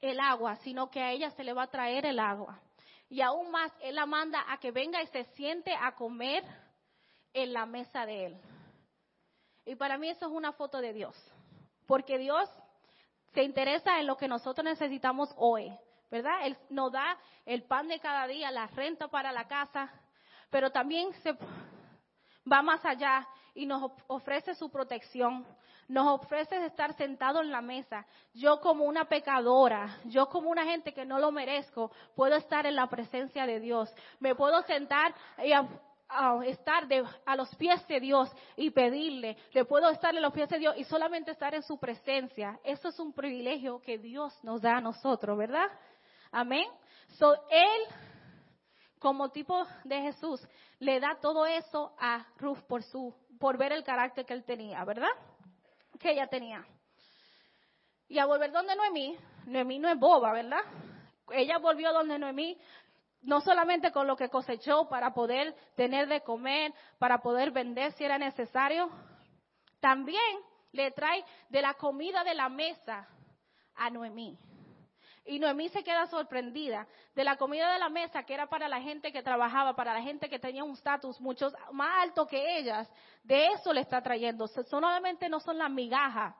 el 0.00 0.18
agua, 0.18 0.56
sino 0.56 0.90
que 0.90 1.00
a 1.00 1.12
ella 1.12 1.30
se 1.30 1.44
le 1.44 1.52
va 1.52 1.64
a 1.64 1.70
traer 1.70 2.06
el 2.06 2.18
agua. 2.18 2.60
Y 3.08 3.20
aún 3.20 3.50
más, 3.50 3.72
él 3.80 3.94
la 3.94 4.06
manda 4.06 4.44
a 4.48 4.58
que 4.58 4.70
venga 4.70 5.00
y 5.02 5.06
se 5.08 5.24
siente 5.36 5.72
a 5.72 5.94
comer 5.94 6.42
en 7.34 7.52
la 7.52 7.66
mesa 7.66 8.06
de 8.06 8.26
Él. 8.26 8.40
Y 9.66 9.74
para 9.74 9.98
mí 9.98 10.08
eso 10.08 10.26
es 10.26 10.32
una 10.32 10.52
foto 10.52 10.80
de 10.80 10.92
Dios, 10.92 11.16
porque 11.86 12.16
Dios 12.18 12.48
se 13.34 13.42
interesa 13.42 13.98
en 13.98 14.06
lo 14.06 14.16
que 14.16 14.28
nosotros 14.28 14.64
necesitamos 14.64 15.34
hoy, 15.36 15.76
¿verdad? 16.10 16.46
Él 16.46 16.56
nos 16.70 16.92
da 16.92 17.18
el 17.44 17.64
pan 17.64 17.88
de 17.88 17.98
cada 17.98 18.26
día, 18.26 18.50
la 18.50 18.68
renta 18.68 19.08
para 19.08 19.32
la 19.32 19.46
casa, 19.48 19.90
pero 20.50 20.70
también 20.70 21.12
se 21.22 21.36
va 22.50 22.62
más 22.62 22.84
allá 22.84 23.26
y 23.54 23.66
nos 23.66 23.90
ofrece 24.06 24.54
su 24.54 24.70
protección, 24.70 25.46
nos 25.88 26.20
ofrece 26.20 26.64
estar 26.64 26.94
sentado 26.94 27.40
en 27.40 27.50
la 27.50 27.60
mesa. 27.60 28.06
Yo 28.32 28.60
como 28.60 28.84
una 28.84 29.06
pecadora, 29.06 29.98
yo 30.04 30.28
como 30.28 30.50
una 30.50 30.64
gente 30.64 30.92
que 30.92 31.04
no 31.04 31.18
lo 31.18 31.32
merezco, 31.32 31.90
puedo 32.14 32.36
estar 32.36 32.66
en 32.66 32.76
la 32.76 32.88
presencia 32.88 33.46
de 33.46 33.60
Dios. 33.60 33.92
Me 34.20 34.34
puedo 34.34 34.62
sentar 34.62 35.14
y 35.44 35.52
estar 36.44 36.86
a 37.24 37.36
los 37.36 37.54
pies 37.56 37.86
de 37.88 38.00
Dios 38.00 38.30
y 38.56 38.70
pedirle, 38.70 39.36
le 39.52 39.64
puedo 39.64 39.88
estar 39.90 40.14
en 40.14 40.22
los 40.22 40.32
pies 40.32 40.48
de 40.48 40.58
Dios 40.58 40.74
y 40.76 40.84
solamente 40.84 41.30
estar 41.30 41.54
en 41.54 41.62
su 41.62 41.78
presencia. 41.78 42.58
Eso 42.64 42.88
es 42.88 42.98
un 42.98 43.12
privilegio 43.12 43.80
que 43.80 43.98
Dios 43.98 44.32
nos 44.42 44.60
da 44.60 44.76
a 44.76 44.80
nosotros, 44.80 45.36
¿verdad? 45.36 45.66
Amén. 46.30 46.66
So, 47.18 47.34
él, 47.50 47.80
como 48.98 49.30
tipo 49.30 49.66
de 49.84 50.00
Jesús, 50.02 50.40
le 50.78 51.00
da 51.00 51.18
todo 51.20 51.46
eso 51.46 51.94
a 51.98 52.26
Ruth 52.38 52.62
por 52.66 52.82
su, 52.82 53.14
por 53.38 53.56
ver 53.56 53.72
el 53.72 53.84
carácter 53.84 54.24
que 54.24 54.34
él 54.34 54.44
tenía, 54.44 54.84
¿verdad? 54.84 55.10
Que 55.98 56.12
ella 56.12 56.26
tenía. 56.26 56.66
Y 58.08 58.18
a 58.18 58.26
volver 58.26 58.52
donde 58.52 58.76
Noemí, 58.76 59.16
Noemí 59.46 59.78
no 59.78 59.88
es 59.88 59.98
boba, 59.98 60.32
¿verdad? 60.32 60.60
Ella 61.30 61.58
volvió 61.58 61.92
donde 61.92 62.18
Noemí 62.18 62.58
no 63.24 63.40
solamente 63.40 63.90
con 63.92 64.06
lo 64.06 64.16
que 64.16 64.28
cosechó 64.28 64.88
para 64.88 65.14
poder 65.14 65.54
tener 65.76 66.08
de 66.08 66.20
comer, 66.22 66.72
para 66.98 67.18
poder 67.18 67.50
vender 67.50 67.92
si 67.92 68.04
era 68.04 68.18
necesario, 68.18 68.90
también 69.80 70.20
le 70.72 70.90
trae 70.90 71.24
de 71.48 71.62
la 71.62 71.74
comida 71.74 72.24
de 72.24 72.34
la 72.34 72.48
mesa 72.48 73.08
a 73.74 73.90
Noemí. 73.90 74.38
Y 75.26 75.38
Noemí 75.38 75.70
se 75.70 75.82
queda 75.82 76.06
sorprendida 76.06 76.86
de 77.14 77.24
la 77.24 77.36
comida 77.36 77.72
de 77.72 77.78
la 77.78 77.88
mesa 77.88 78.24
que 78.24 78.34
era 78.34 78.46
para 78.46 78.68
la 78.68 78.80
gente 78.82 79.10
que 79.10 79.22
trabajaba, 79.22 79.74
para 79.74 79.94
la 79.94 80.02
gente 80.02 80.28
que 80.28 80.38
tenía 80.38 80.62
un 80.62 80.72
estatus 80.72 81.18
mucho 81.18 81.50
más 81.72 82.02
alto 82.02 82.26
que 82.26 82.58
ellas. 82.58 82.90
De 83.22 83.46
eso 83.48 83.72
le 83.72 83.80
está 83.80 84.02
trayendo. 84.02 84.46
Solamente 84.48 85.30
no 85.30 85.40
son 85.40 85.56
las 85.56 85.70
migajas, 85.70 86.34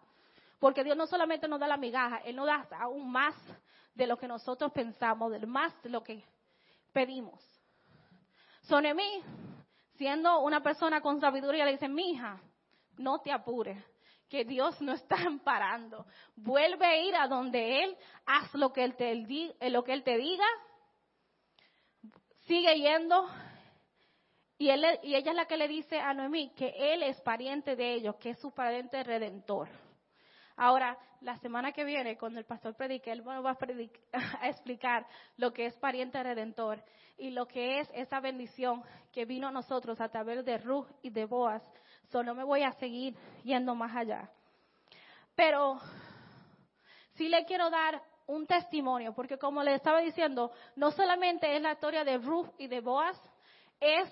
porque 0.59 0.85
Dios 0.85 0.99
no 0.99 1.07
solamente 1.07 1.49
nos 1.49 1.61
da 1.61 1.67
la 1.67 1.79
migaja, 1.79 2.19
Él 2.25 2.37
nos 2.37 2.47
da 2.47 2.67
aún 2.79 3.11
más 3.11 3.35
de 3.95 4.07
lo 4.07 4.19
que 4.19 4.29
nosotros 4.29 4.71
pensamos, 4.73 5.33
más 5.47 5.73
de 5.83 5.89
lo 5.89 6.03
que 6.03 6.23
pedimos. 6.95 7.43
Sonemí, 8.63 9.23
siendo 9.97 10.41
una 10.41 10.63
persona 10.63 11.03
con 11.03 11.21
sabiduría, 11.21 11.67
le 11.67 11.73
dice, 11.73 11.89
mija, 11.89 12.41
no 12.97 13.21
te 13.21 13.31
apures, 13.33 13.85
que 14.31 14.45
Dios 14.45 14.81
no 14.81 14.93
está 14.93 15.17
amparando. 15.27 16.07
Vuelve 16.35 16.87
a 16.87 16.97
ir 16.97 17.15
a 17.15 17.29
donde 17.29 17.85
Él, 17.85 17.97
haz 18.25 18.55
lo 18.55 18.73
que 18.73 18.85
Él 18.85 18.97
te, 18.97 19.13
eh, 19.13 19.71
lo 19.71 19.85
que 19.85 19.93
él 19.93 20.03
te 20.03 20.17
diga, 20.17 20.47
sigue 22.47 22.79
yendo. 22.79 23.29
Y, 24.57 24.71
él, 24.71 24.85
y 25.03 25.17
ella 25.17 25.33
es 25.33 25.37
la 25.37 25.47
que 25.47 25.57
le 25.57 25.67
dice 25.67 25.99
a 25.99 26.15
Noemí 26.15 26.55
que 26.55 26.73
Él 26.79 27.03
es 27.03 27.21
pariente 27.23 27.75
de 27.75 27.95
ellos, 27.95 28.17
que 28.17 28.31
es 28.31 28.39
su 28.39 28.55
pariente 28.55 29.03
redentor. 29.03 29.69
Ahora, 30.57 30.97
la 31.21 31.37
semana 31.39 31.73
que 31.73 31.85
viene, 31.85 32.17
cuando 32.17 32.39
el 32.39 32.45
pastor 32.45 32.75
predique, 32.75 33.11
él 33.11 33.27
va 33.27 33.39
a, 34.41 34.49
explicar 34.49 35.07
lo 35.37 35.53
que 35.53 35.67
es 35.67 35.77
pariente 35.77 36.23
redentor 36.23 36.83
y 37.19 37.31
lo 37.31 37.47
que 37.47 37.81
es 37.81 37.89
esa 37.95 38.21
bendición 38.21 38.83
que 39.13 39.25
vino 39.25 39.49
a 39.49 39.53
nosotros 39.53 40.01
a 40.01 40.09
través 40.09 40.45
de 40.45 40.59
Ruth 40.59 40.87
y 41.03 41.11
de 41.11 41.25
Boaz. 41.25 41.63
Solo 42.11 42.35
me 42.35 42.45
voy 42.45 42.63
a 42.63 42.73
seguir 42.73 43.17
yendo 43.43 43.75
más 43.75 43.97
allá. 43.97 44.31
Pero 45.35 45.81
sí 47.15 47.29
le 47.29 47.45
quiero 47.45 47.71
dar 47.71 48.01
un 48.27 48.47
testimonio, 48.47 49.13
porque 49.13 49.39
como 49.39 49.63
le 49.63 49.75
estaba 49.75 50.01
diciendo, 50.01 50.53
no 50.77 50.91
solamente 50.93 51.57
es 51.57 51.63
la 51.63 51.73
historia 51.73 52.05
de 52.05 52.19
Ruth 52.19 52.49
y 52.59 52.69
de 52.69 52.81
Boaz, 52.81 53.21
es 53.81 54.09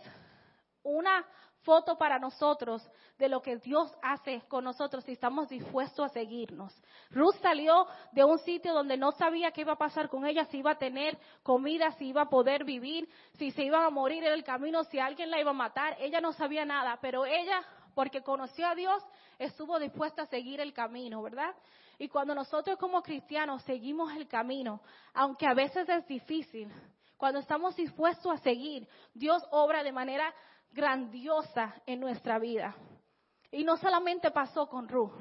una 0.83 1.27
foto 1.63 1.97
para 1.97 2.19
nosotros 2.19 2.83
de 3.19 3.29
lo 3.29 3.41
que 3.41 3.57
Dios 3.59 3.93
hace 4.03 4.43
con 4.49 4.65
nosotros 4.65 5.05
si 5.05 5.13
estamos 5.13 5.49
dispuestos 5.49 6.05
a 6.05 6.13
seguirnos. 6.13 6.75
Ruth 7.11 7.37
salió 7.41 7.87
de 8.13 8.25
un 8.25 8.39
sitio 8.41 8.75
donde 8.75 8.97
no 8.97 9.13
sabía 9.13 9.53
qué 9.53 9.61
iba 9.61 9.75
a 9.75 9.79
pasar 9.79 10.09
con 10.09 10.27
ella, 10.27 10.45
si 10.47 10.59
iba 10.59 10.73
a 10.73 10.79
tener 10.79 11.17
comida, 11.43 11.93
si 11.93 12.09
iba 12.09 12.23
a 12.23 12.29
poder 12.29 12.65
vivir, 12.65 13.09
si 13.39 13.51
se 13.53 13.65
iba 13.65 13.85
a 13.85 13.91
morir 13.91 14.25
en 14.25 14.33
el 14.33 14.45
camino, 14.45 14.85
si 14.85 14.99
alguien 14.99 15.31
la 15.31 15.41
iba 15.41 15.51
a 15.51 15.55
matar. 15.55 15.97
Ella 16.01 16.21
no 16.21 16.33
sabía 16.33 16.65
nada, 16.65 16.99
pero 17.01 17.25
ella, 17.25 17.63
porque 17.95 18.23
conoció 18.23 18.67
a 18.67 18.75
Dios, 18.75 19.03
estuvo 19.39 19.79
dispuesta 19.79 20.23
a 20.23 20.27
seguir 20.27 20.61
el 20.61 20.73
camino, 20.73 21.23
¿verdad? 21.23 21.55
Y 21.99 22.09
cuando 22.09 22.35
nosotros 22.35 22.79
como 22.79 23.03
cristianos 23.03 23.63
seguimos 23.63 24.13
el 24.15 24.27
camino, 24.27 24.81
aunque 25.15 25.47
a 25.47 25.55
veces 25.55 25.89
es 25.89 26.07
difícil, 26.09 26.73
cuando 27.17 27.39
estamos 27.39 27.77
dispuestos 27.77 28.33
a 28.33 28.39
seguir, 28.39 28.89
Dios 29.15 29.47
obra 29.53 29.85
de 29.85 29.93
manera 29.93 30.35
grandiosa 30.73 31.75
en 31.87 32.01
nuestra 32.01 32.39
vida. 32.39 32.75
Y 33.51 33.65
no 33.65 33.77
solamente 33.77 34.31
pasó 34.31 34.69
con 34.69 34.89
Ruth. 34.89 35.13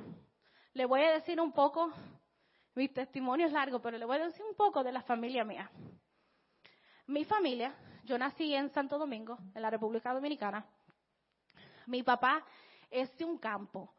Le 0.73 0.85
voy 0.85 1.01
a 1.01 1.11
decir 1.11 1.39
un 1.39 1.51
poco, 1.51 1.91
mi 2.75 2.87
testimonio 2.87 3.47
es 3.47 3.51
largo, 3.51 3.81
pero 3.81 3.97
le 3.97 4.05
voy 4.05 4.17
a 4.17 4.27
decir 4.27 4.45
un 4.45 4.55
poco 4.55 4.83
de 4.83 4.91
la 4.91 5.01
familia 5.01 5.43
mía. 5.43 5.69
Mi 7.07 7.25
familia, 7.25 7.75
yo 8.05 8.17
nací 8.17 8.53
en 8.53 8.69
Santo 8.69 8.97
Domingo, 8.97 9.37
en 9.53 9.61
la 9.61 9.69
República 9.69 10.13
Dominicana. 10.13 10.65
Mi 11.87 12.03
papá 12.03 12.45
es 12.89 13.15
de 13.17 13.25
un 13.25 13.37
campo 13.37 13.93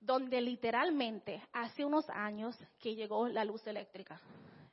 donde 0.00 0.40
literalmente 0.40 1.42
hace 1.52 1.84
unos 1.84 2.08
años 2.10 2.58
que 2.80 2.96
llegó 2.96 3.28
la 3.28 3.44
luz 3.44 3.64
eléctrica. 3.66 4.20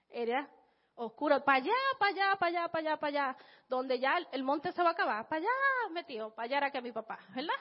Era 0.10 0.50
oscuro, 0.98 1.44
para 1.44 1.60
allá, 1.60 1.74
para 2.00 2.12
allá, 2.12 2.36
para 2.38 2.50
allá, 2.50 2.68
para 2.68 2.90
allá, 2.90 2.98
para 2.98 3.08
allá, 3.08 3.38
donde 3.70 4.00
ya 4.00 4.18
el, 4.32 4.44
monte 4.44 4.72
se 4.72 4.82
va 4.82 4.90
a 4.90 4.92
acabar, 4.92 5.28
para 5.28 5.42
allá 5.42 5.94
metido, 5.94 6.34
para 6.34 6.46
allá 6.46 6.58
era 6.58 6.72
que 6.72 6.82
mi 6.82 6.92
papá, 6.92 7.20
¿verdad? 7.30 7.54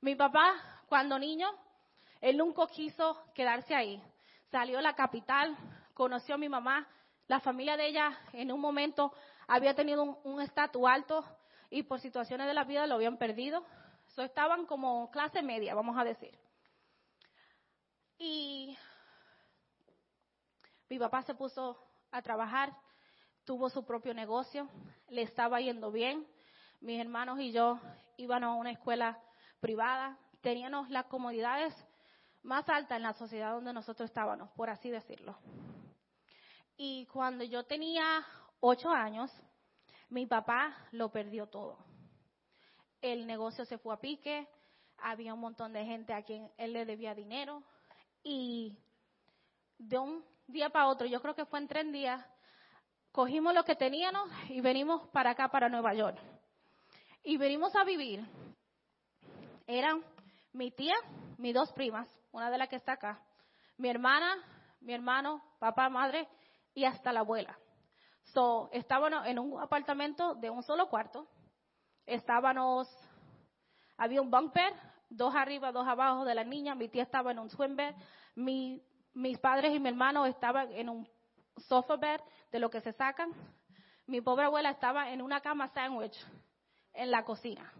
Mi 0.00 0.14
papá, 0.14 0.54
cuando 0.88 1.18
niño, 1.18 1.50
él 2.20 2.36
nunca 2.36 2.66
quiso 2.68 3.22
quedarse 3.34 3.74
ahí. 3.74 4.02
Salió 4.50 4.78
a 4.78 4.82
la 4.82 4.94
capital, 4.94 5.56
conoció 5.92 6.36
a 6.36 6.38
mi 6.38 6.48
mamá, 6.48 6.88
la 7.26 7.40
familia 7.40 7.76
de 7.76 7.88
ella 7.88 8.18
en 8.32 8.50
un 8.50 8.60
momento 8.60 9.12
había 9.46 9.74
tenido 9.74 10.02
un 10.02 10.40
estatus 10.40 10.82
alto 10.86 11.24
y 11.70 11.82
por 11.82 12.00
situaciones 12.00 12.46
de 12.46 12.54
la 12.54 12.64
vida 12.64 12.86
lo 12.86 12.94
habían 12.94 13.18
perdido. 13.18 13.64
So, 14.08 14.22
estaban 14.22 14.66
como 14.66 15.10
clase 15.10 15.42
media, 15.42 15.74
vamos 15.74 15.96
a 15.98 16.04
decir. 16.04 16.36
Y 18.18 18.76
mi 20.90 20.98
papá 20.98 21.22
se 21.22 21.34
puso 21.34 21.78
a 22.10 22.20
trabajar, 22.20 22.76
tuvo 23.44 23.70
su 23.70 23.84
propio 23.84 24.12
negocio, 24.12 24.68
le 25.08 25.22
estaba 25.22 25.60
yendo 25.60 25.92
bien. 25.92 26.26
Mis 26.80 27.00
hermanos 27.00 27.38
y 27.38 27.52
yo 27.52 27.78
íbamos 28.16 28.48
a 28.48 28.54
una 28.54 28.72
escuela 28.72 29.22
privada, 29.60 30.18
teníamos 30.40 30.90
las 30.90 31.06
comodidades 31.06 31.72
más 32.42 32.68
altas 32.68 32.96
en 32.96 33.04
la 33.04 33.12
sociedad 33.12 33.52
donde 33.52 33.72
nosotros 33.72 34.10
estábamos, 34.10 34.50
por 34.50 34.68
así 34.68 34.90
decirlo. 34.90 35.38
Y 36.76 37.06
cuando 37.06 37.44
yo 37.44 37.64
tenía 37.64 38.26
ocho 38.58 38.90
años, 38.90 39.30
mi 40.08 40.26
papá 40.26 40.76
lo 40.90 41.12
perdió 41.12 41.46
todo. 41.46 41.78
El 43.00 43.28
negocio 43.28 43.64
se 43.64 43.78
fue 43.78 43.94
a 43.94 44.00
pique, 44.00 44.48
había 44.96 45.34
un 45.34 45.40
montón 45.40 45.72
de 45.72 45.84
gente 45.84 46.12
a 46.12 46.24
quien 46.24 46.50
él 46.56 46.72
le 46.72 46.84
debía 46.84 47.14
dinero 47.14 47.62
y 48.24 48.76
de 49.78 49.96
un 49.96 50.24
día 50.52 50.70
para 50.70 50.88
otro, 50.88 51.06
yo 51.06 51.20
creo 51.20 51.34
que 51.34 51.44
fue 51.46 51.58
en 51.58 51.68
tres 51.68 51.90
días, 51.92 52.24
cogimos 53.12 53.54
lo 53.54 53.64
que 53.64 53.76
teníamos 53.76 54.30
y 54.48 54.60
venimos 54.60 55.08
para 55.08 55.30
acá, 55.30 55.48
para 55.48 55.68
Nueva 55.68 55.94
York. 55.94 56.18
Y 57.22 57.36
venimos 57.36 57.74
a 57.76 57.84
vivir. 57.84 58.24
Eran 59.66 60.02
mi 60.52 60.70
tía, 60.70 60.94
mis 61.38 61.54
dos 61.54 61.72
primas, 61.72 62.08
una 62.32 62.50
de 62.50 62.58
las 62.58 62.68
que 62.68 62.76
está 62.76 62.92
acá, 62.92 63.22
mi 63.76 63.88
hermana, 63.88 64.36
mi 64.80 64.94
hermano, 64.94 65.42
papá, 65.58 65.88
madre 65.88 66.28
y 66.74 66.84
hasta 66.84 67.12
la 67.12 67.20
abuela. 67.20 67.58
So, 68.32 68.68
estábamos 68.72 69.26
en 69.26 69.38
un 69.38 69.60
apartamento 69.60 70.34
de 70.34 70.50
un 70.50 70.62
solo 70.62 70.88
cuarto. 70.88 71.26
Estábamos, 72.06 72.88
había 73.96 74.22
un 74.22 74.30
bumper, 74.30 74.72
dos 75.08 75.34
arriba, 75.34 75.72
dos 75.72 75.86
abajo 75.86 76.24
de 76.24 76.34
la 76.34 76.44
niña. 76.44 76.74
Mi 76.74 76.88
tía 76.88 77.02
estaba 77.02 77.32
en 77.32 77.38
un 77.38 77.50
swim 77.50 77.76
bed. 77.76 77.94
Mi 78.34 78.82
mis 79.14 79.38
padres 79.38 79.74
y 79.74 79.80
mi 79.80 79.88
hermano 79.88 80.26
estaban 80.26 80.72
en 80.72 80.88
un 80.88 81.08
sofa 81.68 81.96
bed 81.96 82.20
de 82.50 82.58
lo 82.58 82.70
que 82.70 82.80
se 82.80 82.92
sacan. 82.92 83.32
Mi 84.06 84.20
pobre 84.20 84.44
abuela 84.44 84.70
estaba 84.70 85.10
en 85.10 85.22
una 85.22 85.40
cama 85.40 85.68
sandwich 85.68 86.16
en 86.92 87.10
la 87.10 87.24
cocina. 87.24 87.72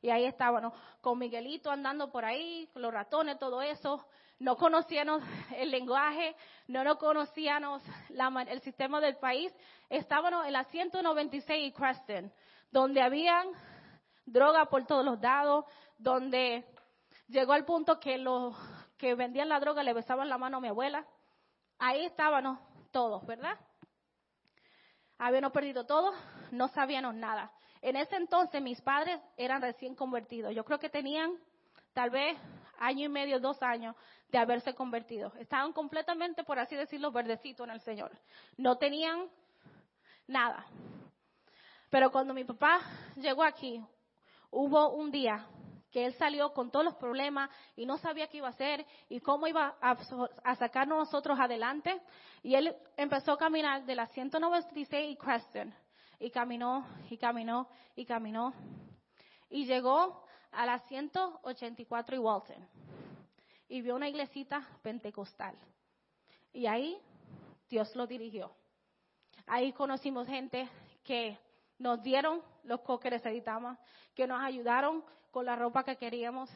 Y 0.00 0.10
ahí 0.10 0.24
estábamos 0.24 0.72
con 1.00 1.18
Miguelito 1.18 1.70
andando 1.70 2.10
por 2.10 2.24
ahí, 2.24 2.68
los 2.74 2.92
ratones, 2.92 3.38
todo 3.38 3.60
eso. 3.62 4.06
No 4.38 4.56
conocíamos 4.56 5.22
el 5.56 5.70
lenguaje, 5.72 6.36
no 6.68 6.84
nos 6.84 6.98
conocíamos 6.98 7.82
el 8.48 8.60
sistema 8.60 9.00
del 9.00 9.16
país. 9.16 9.52
Estábamos 9.88 10.46
en 10.46 10.52
la 10.52 10.64
196 10.64 11.66
y 11.66 11.72
Creston, 11.72 12.32
donde 12.70 13.02
habían 13.02 13.48
droga 14.24 14.66
por 14.66 14.86
todos 14.86 15.04
los 15.04 15.20
lados, 15.20 15.64
donde 15.98 16.64
llegó 17.26 17.52
al 17.52 17.64
punto 17.64 17.98
que 17.98 18.18
los 18.18 18.54
que 18.98 19.14
vendían 19.14 19.48
la 19.48 19.60
droga 19.60 19.82
le 19.82 19.94
besaban 19.94 20.28
la 20.28 20.36
mano 20.38 20.58
a 20.58 20.60
mi 20.60 20.68
abuela. 20.68 21.06
Ahí 21.78 22.04
estábamos 22.04 22.58
todos, 22.90 23.24
¿verdad? 23.26 23.56
Habíamos 25.18 25.52
perdido 25.52 25.86
todo, 25.86 26.12
no 26.50 26.68
sabíamos 26.68 27.14
nada. 27.14 27.50
En 27.80 27.96
ese 27.96 28.16
entonces 28.16 28.60
mis 28.60 28.80
padres 28.80 29.20
eran 29.36 29.62
recién 29.62 29.94
convertidos. 29.94 30.54
Yo 30.54 30.64
creo 30.64 30.78
que 30.78 30.90
tenían 30.90 31.32
tal 31.92 32.10
vez 32.10 32.36
año 32.78 33.06
y 33.06 33.08
medio, 33.08 33.40
dos 33.40 33.62
años 33.62 33.94
de 34.28 34.38
haberse 34.38 34.74
convertido. 34.74 35.32
Estaban 35.38 35.72
completamente, 35.72 36.44
por 36.44 36.58
así 36.58 36.76
decirlo, 36.76 37.12
verdecitos 37.12 37.66
en 37.66 37.74
el 37.74 37.80
Señor. 37.80 38.12
No 38.56 38.76
tenían 38.78 39.28
nada. 40.26 40.66
Pero 41.90 42.10
cuando 42.10 42.34
mi 42.34 42.44
papá 42.44 42.80
llegó 43.16 43.42
aquí, 43.44 43.82
hubo 44.50 44.90
un 44.90 45.10
día 45.10 45.46
que 45.90 46.04
él 46.04 46.14
salió 46.14 46.52
con 46.52 46.70
todos 46.70 46.84
los 46.84 46.94
problemas 46.96 47.50
y 47.76 47.86
no 47.86 47.98
sabía 47.98 48.28
qué 48.28 48.38
iba 48.38 48.48
a 48.48 48.50
hacer 48.50 48.84
y 49.08 49.20
cómo 49.20 49.46
iba 49.46 49.76
a, 49.80 50.56
sacarnos 50.56 50.98
nosotros 50.98 51.38
adelante. 51.38 52.00
Y 52.42 52.54
él 52.54 52.74
empezó 52.96 53.32
a 53.32 53.38
caminar 53.38 53.84
de 53.84 53.94
la 53.94 54.06
196 54.08 55.12
y 55.12 55.16
Creston. 55.16 55.74
Y 56.20 56.30
caminó, 56.30 56.86
y 57.08 57.16
caminó, 57.16 57.68
y 57.94 58.04
caminó. 58.04 58.52
Y 59.48 59.66
llegó 59.66 60.24
a 60.50 60.66
la 60.66 60.78
184 60.80 62.16
y 62.16 62.18
Walton. 62.18 62.68
Y 63.68 63.82
vio 63.82 63.94
una 63.94 64.08
iglesita 64.08 64.66
pentecostal. 64.82 65.56
Y 66.52 66.66
ahí 66.66 66.98
Dios 67.68 67.94
lo 67.94 68.06
dirigió. 68.06 68.50
Ahí 69.46 69.72
conocimos 69.72 70.26
gente 70.26 70.68
que 71.04 71.38
nos 71.78 72.02
dieron 72.02 72.42
los 72.64 72.80
coques 72.80 73.22
que 73.22 73.44
que 74.14 74.26
nos 74.26 74.40
ayudaron 74.40 75.04
con 75.30 75.46
la 75.46 75.56
ropa 75.56 75.84
que 75.84 75.96
queríamos, 75.96 76.50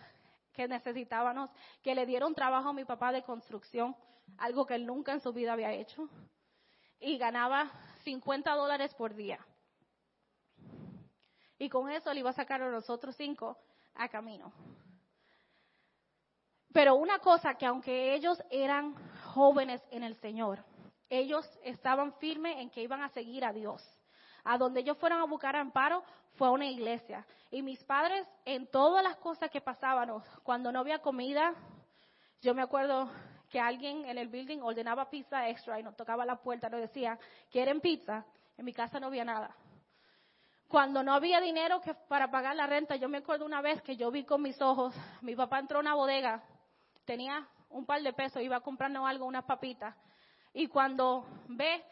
que 0.53 0.69
necesitábamos, 0.69 1.51
que 1.83 1.95
le 1.95 2.07
dieron 2.07 2.35
trabajo 2.35 2.71
a 2.71 2.73
mi 2.73 2.85
papá 2.85 3.13
de 3.13 3.23
construcción, 3.23 3.97
algo 4.39 4.67
que 4.67 4.75
él 4.75 4.87
nunca 4.87 5.13
en 5.13 5.21
su 5.21 5.33
vida 5.33 5.53
había 5.53 5.73
hecho, 5.73 6.09
y 6.99 7.19
ganaba 7.19 7.71
50 8.05 8.55
dólares 8.55 8.95
por 8.95 9.15
día. 9.15 9.39
Y 11.59 11.69
con 11.69 11.91
eso 11.91 12.13
le 12.13 12.21
iba 12.21 12.31
a 12.31 12.35
sacar 12.35 12.61
a 12.63 12.71
nosotros 12.71 13.15
cinco 13.17 13.57
a 13.95 14.09
camino. 14.09 14.53
Pero 16.73 16.95
una 16.95 17.19
cosa 17.19 17.55
que 17.55 17.67
aunque 17.67 18.15
ellos 18.15 18.43
eran 18.51 18.95
jóvenes 19.35 19.83
en 19.91 20.03
el 20.03 20.17
Señor, 20.17 20.65
ellos 21.09 21.47
estaban 21.63 22.15
firmes 22.15 22.57
en 22.59 22.71
que 22.71 22.83
iban 22.83 23.03
a 23.03 23.11
seguir 23.11 23.45
a 23.45 23.53
Dios. 23.53 23.83
A 24.45 24.59
donde 24.59 24.81
ellos 24.81 24.99
fueron 24.99 25.21
a 25.21 25.25
buscar 25.25 25.57
amparo 25.57 26.03
fue 26.35 26.49
a 26.49 26.51
una 26.51 26.67
iglesia. 26.67 27.25
Y 27.51 27.63
mis 27.63 27.83
padres, 27.85 28.27
en 28.45 28.67
todas 28.67 29.03
las 29.05 29.17
cosas 29.17 29.51
que 29.51 29.61
pasaban, 29.61 30.11
cuando 30.43 30.73
no 30.73 30.81
había 30.81 31.01
comida, 31.01 31.55
yo 32.41 32.55
me 32.55 32.63
acuerdo 32.63 33.11
que 33.49 33.61
alguien 33.61 34.05
en 34.07 34.17
el 34.17 34.29
building 34.29 34.61
ordenaba 34.61 35.11
pizza 35.11 35.49
extra 35.49 35.79
y 35.79 35.83
nos 35.83 35.95
tocaba 35.95 36.25
la 36.25 36.37
puerta, 36.37 36.69
nos 36.71 36.81
decía, 36.81 37.19
¿quieren 37.51 37.81
pizza? 37.81 38.25
En 38.57 38.65
mi 38.65 38.73
casa 38.73 38.99
no 38.99 39.09
había 39.09 39.25
nada. 39.25 39.55
Cuando 40.69 41.03
no 41.03 41.13
había 41.13 41.39
dinero 41.41 41.83
que 41.83 41.93
para 41.93 42.31
pagar 42.31 42.57
la 42.57 42.67
renta, 42.67 42.97
yo 42.97 43.09
me 43.11 43.19
acuerdo 43.19 43.45
una 43.45 43.61
vez 43.61 43.83
que 43.83 43.95
yo 43.95 44.11
vi 44.11 44.25
con 44.25 44.41
mis 44.41 44.61
ojos, 44.63 44.95
mi 45.21 45.37
papá 45.37 45.59
entró 45.59 45.79
a 45.79 45.81
una 45.83 45.95
bodega, 45.95 46.43
tenía 47.05 47.47
un 47.69 47.85
par 47.85 48.03
de 48.03 48.15
pesos, 48.15 48.43
iba 48.43 48.61
comprando 48.61 49.07
algo, 49.07 49.27
unas 49.27 49.45
papitas, 49.45 49.95
y 50.55 50.69
cuando 50.69 51.27
ve, 51.49 51.85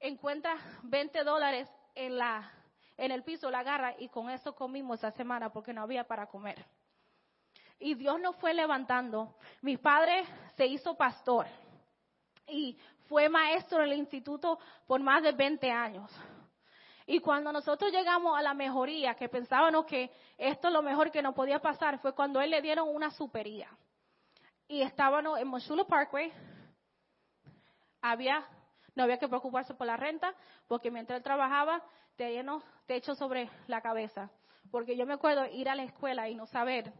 encuentra 0.00 0.56
20 0.82 1.22
dólares 1.22 1.68
en, 1.94 2.18
la, 2.18 2.50
en 2.96 3.12
el 3.12 3.22
piso, 3.22 3.50
la 3.50 3.60
agarra 3.60 3.94
y 3.98 4.08
con 4.08 4.30
eso 4.30 4.54
comimos 4.54 4.98
esa 4.98 5.10
semana 5.12 5.50
porque 5.50 5.72
no 5.72 5.82
había 5.82 6.04
para 6.04 6.26
comer. 6.26 6.64
Y 7.78 7.94
Dios 7.94 8.20
nos 8.20 8.36
fue 8.36 8.54
levantando. 8.54 9.34
Mi 9.62 9.76
padre 9.76 10.24
se 10.56 10.66
hizo 10.66 10.94
pastor. 10.96 11.46
y 12.46 12.78
fue 13.08 13.28
maestro 13.28 13.82
en 13.82 13.92
el 13.92 13.98
instituto 13.98 14.58
por 14.86 15.00
más 15.00 15.22
de 15.22 15.32
20 15.32 15.70
años. 15.70 16.10
Y 17.06 17.20
cuando 17.20 17.52
nosotros 17.52 17.92
llegamos 17.92 18.36
a 18.36 18.42
la 18.42 18.54
mejoría, 18.54 19.14
que 19.14 19.28
pensábamos 19.28 19.84
que 19.84 20.10
esto 20.38 20.68
es 20.68 20.74
lo 20.74 20.82
mejor 20.82 21.10
que 21.10 21.22
nos 21.22 21.34
podía 21.34 21.60
pasar, 21.60 21.98
fue 21.98 22.14
cuando 22.14 22.40
él 22.40 22.50
le 22.50 22.62
dieron 22.62 22.88
una 22.88 23.10
supería. 23.10 23.68
Y 24.66 24.80
estábamos 24.80 25.38
en 25.38 25.46
Mochulo 25.46 25.86
Parkway, 25.86 26.32
había, 28.00 28.46
no 28.94 29.02
había 29.02 29.18
que 29.18 29.28
preocuparse 29.28 29.74
por 29.74 29.86
la 29.86 29.96
renta, 29.96 30.34
porque 30.68 30.90
mientras 30.90 31.16
él 31.16 31.22
trabajaba, 31.22 31.82
teníamos 32.16 32.62
techo 32.86 33.14
sobre 33.14 33.50
la 33.66 33.80
cabeza. 33.80 34.30
Porque 34.70 34.96
yo 34.96 35.06
me 35.06 35.14
acuerdo 35.14 35.46
ir 35.46 35.68
a 35.68 35.74
la 35.74 35.84
escuela 35.84 36.28
y 36.28 36.34
no 36.34 36.46
saber 36.46 36.92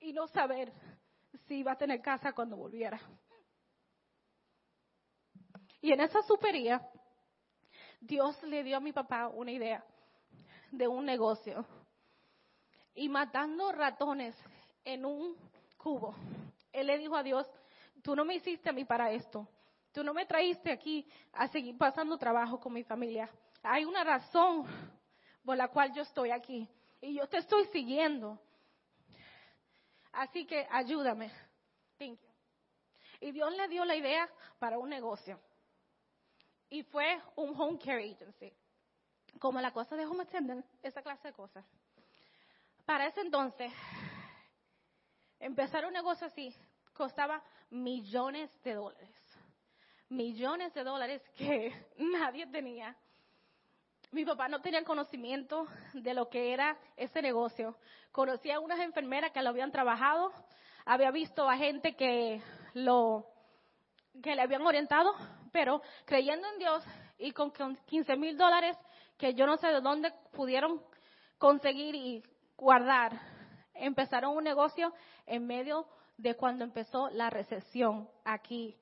y 0.00 0.12
no 0.12 0.26
saber 0.28 0.72
si 1.46 1.56
iba 1.58 1.72
a 1.72 1.78
tener 1.78 2.00
casa 2.00 2.32
cuando 2.32 2.56
volviera. 2.56 3.00
Y 5.80 5.92
en 5.92 6.00
esa 6.00 6.22
supería, 6.22 6.80
Dios 8.00 8.40
le 8.42 8.62
dio 8.62 8.76
a 8.76 8.80
mi 8.80 8.92
papá 8.92 9.28
una 9.28 9.52
idea 9.52 9.84
de 10.72 10.88
un 10.88 11.04
negocio. 11.04 11.64
Y 12.94 13.08
matando 13.08 13.70
ratones 13.70 14.34
en 14.84 15.04
un 15.04 15.36
cubo, 15.76 16.14
él 16.72 16.88
le 16.88 16.98
dijo 16.98 17.16
a 17.16 17.22
Dios, 17.22 17.46
tú 18.02 18.16
no 18.16 18.24
me 18.24 18.34
hiciste 18.34 18.68
a 18.68 18.72
mí 18.72 18.84
para 18.84 19.12
esto. 19.12 19.46
Tú 19.92 20.02
no 20.02 20.14
me 20.14 20.26
traíste 20.26 20.72
aquí 20.72 21.06
a 21.32 21.48
seguir 21.48 21.76
pasando 21.76 22.16
trabajo 22.16 22.58
con 22.58 22.72
mi 22.72 22.82
familia. 22.82 23.30
Hay 23.62 23.84
una 23.84 24.02
razón 24.02 24.66
por 25.44 25.56
la 25.56 25.68
cual 25.68 25.92
yo 25.92 26.02
estoy 26.02 26.30
aquí. 26.30 26.68
Y 27.00 27.14
yo 27.14 27.28
te 27.28 27.38
estoy 27.38 27.66
siguiendo. 27.66 28.40
Así 30.12 30.46
que 30.46 30.66
ayúdame. 30.70 31.30
Thank 31.98 32.18
you. 32.18 32.28
Y 33.20 33.32
Dios 33.32 33.54
le 33.54 33.68
dio 33.68 33.84
la 33.84 33.94
idea 33.94 34.28
para 34.58 34.78
un 34.78 34.88
negocio. 34.88 35.38
Y 36.70 36.82
fue 36.84 37.20
un 37.36 37.54
home 37.60 37.78
care 37.78 38.10
agency. 38.10 38.52
Como 39.38 39.60
la 39.60 39.72
cosa 39.72 39.96
de 39.96 40.06
home 40.06 40.22
attendant, 40.22 40.64
esa 40.82 41.02
clase 41.02 41.28
de 41.28 41.34
cosas. 41.34 41.64
Para 42.84 43.06
ese 43.06 43.20
entonces, 43.20 43.72
empezar 45.40 45.84
un 45.84 45.92
negocio 45.92 46.26
así 46.26 46.54
costaba 46.92 47.42
millones 47.70 48.50
de 48.62 48.74
dólares. 48.74 49.08
Millones 50.08 50.74
de 50.74 50.84
dólares 50.84 51.22
que 51.36 51.72
nadie 51.98 52.46
tenía 52.46 52.96
mi 54.12 54.26
papá 54.26 54.46
no 54.46 54.60
tenía 54.60 54.84
conocimiento 54.84 55.66
de 55.94 56.12
lo 56.12 56.28
que 56.28 56.52
era 56.52 56.76
ese 56.98 57.22
negocio. 57.22 57.78
Conocía 58.12 58.56
a 58.56 58.60
unas 58.60 58.78
enfermeras 58.80 59.30
que 59.30 59.40
lo 59.40 59.48
habían 59.48 59.72
trabajado, 59.72 60.30
había 60.84 61.10
visto 61.10 61.48
a 61.48 61.56
gente 61.56 61.96
que 61.96 62.42
lo 62.74 63.26
que 64.22 64.36
le 64.36 64.42
habían 64.42 64.66
orientado, 64.66 65.14
pero 65.50 65.80
creyendo 66.04 66.46
en 66.46 66.58
Dios 66.58 66.84
y 67.16 67.32
con 67.32 67.52
15 67.86 68.16
mil 68.16 68.36
dólares 68.36 68.76
que 69.18 69.34
yo 69.34 69.46
no 69.46 69.56
sé 69.56 69.68
de 69.68 69.80
dónde 69.80 70.12
pudieron 70.32 70.82
conseguir 71.38 71.94
y 71.94 72.22
guardar, 72.56 73.20
empezaron 73.74 74.36
un 74.36 74.44
negocio 74.44 74.92
en 75.26 75.46
medio 75.46 75.86
de 76.16 76.36
cuando 76.36 76.64
empezó 76.64 77.08
la 77.10 77.30
recesión 77.30 78.08
aquí 78.24 78.76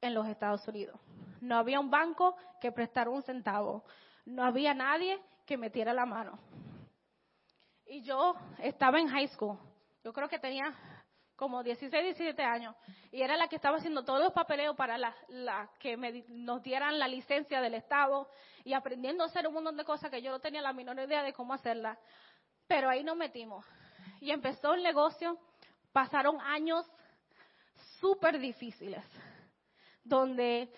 en 0.00 0.14
los 0.14 0.26
Estados 0.26 0.66
Unidos. 0.68 1.00
No 1.40 1.56
había 1.56 1.80
un 1.80 1.90
banco 1.90 2.36
que 2.60 2.72
prestara 2.72 3.10
un 3.10 3.22
centavo 3.22 3.84
no 4.28 4.44
había 4.44 4.74
nadie 4.74 5.18
que 5.46 5.56
metiera 5.56 5.92
la 5.94 6.04
mano. 6.04 6.38
Y 7.86 8.02
yo 8.02 8.34
estaba 8.58 9.00
en 9.00 9.08
high 9.08 9.28
school. 9.28 9.58
Yo 10.04 10.12
creo 10.12 10.28
que 10.28 10.38
tenía 10.38 10.74
como 11.38 11.62
16, 11.62 12.02
17 12.02 12.42
años. 12.42 12.74
Y 13.12 13.22
era 13.22 13.36
la 13.36 13.46
que 13.46 13.54
estaba 13.54 13.76
haciendo 13.76 14.04
todos 14.04 14.20
los 14.20 14.32
papeleos 14.32 14.74
para 14.74 14.98
que 15.78 15.96
nos 16.28 16.62
dieran 16.64 16.98
la 16.98 17.06
licencia 17.06 17.60
del 17.60 17.74
Estado 17.74 18.28
y 18.64 18.72
aprendiendo 18.72 19.22
a 19.22 19.28
hacer 19.28 19.46
un 19.46 19.54
montón 19.54 19.76
de 19.76 19.84
cosas 19.84 20.10
que 20.10 20.20
yo 20.20 20.32
no 20.32 20.40
tenía 20.40 20.60
la 20.60 20.72
menor 20.72 20.98
idea 20.98 21.22
de 21.22 21.32
cómo 21.32 21.54
hacerlas. 21.54 21.96
Pero 22.66 22.90
ahí 22.90 23.04
nos 23.04 23.16
metimos. 23.16 23.64
Y 24.20 24.32
empezó 24.32 24.74
el 24.74 24.82
negocio. 24.82 25.38
Pasaron 25.92 26.40
años 26.40 26.84
súper 28.00 28.40
difíciles, 28.40 29.04
donde 30.02 30.68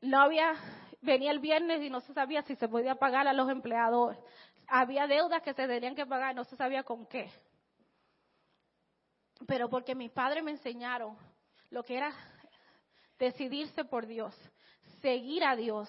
no 0.00 0.22
había 0.22 0.54
venía 1.02 1.30
el 1.30 1.40
viernes 1.40 1.82
y 1.82 1.90
no 1.90 2.00
se 2.00 2.14
sabía 2.14 2.42
si 2.42 2.56
se 2.56 2.68
podía 2.68 2.94
pagar 2.94 3.28
a 3.28 3.34
los 3.34 3.50
empleados. 3.50 4.16
Había 4.66 5.06
deudas 5.06 5.42
que 5.42 5.52
se 5.52 5.68
tenían 5.68 5.94
que 5.94 6.06
pagar, 6.06 6.34
no 6.34 6.44
se 6.44 6.56
sabía 6.56 6.82
con 6.84 7.06
qué. 7.06 7.30
Pero 9.46 9.68
porque 9.68 9.94
mis 9.94 10.10
padres 10.10 10.42
me 10.42 10.52
enseñaron 10.52 11.16
lo 11.70 11.82
que 11.82 11.96
era 11.96 12.14
decidirse 13.18 13.84
por 13.84 14.06
Dios, 14.06 14.34
seguir 15.00 15.44
a 15.44 15.56
Dios, 15.56 15.88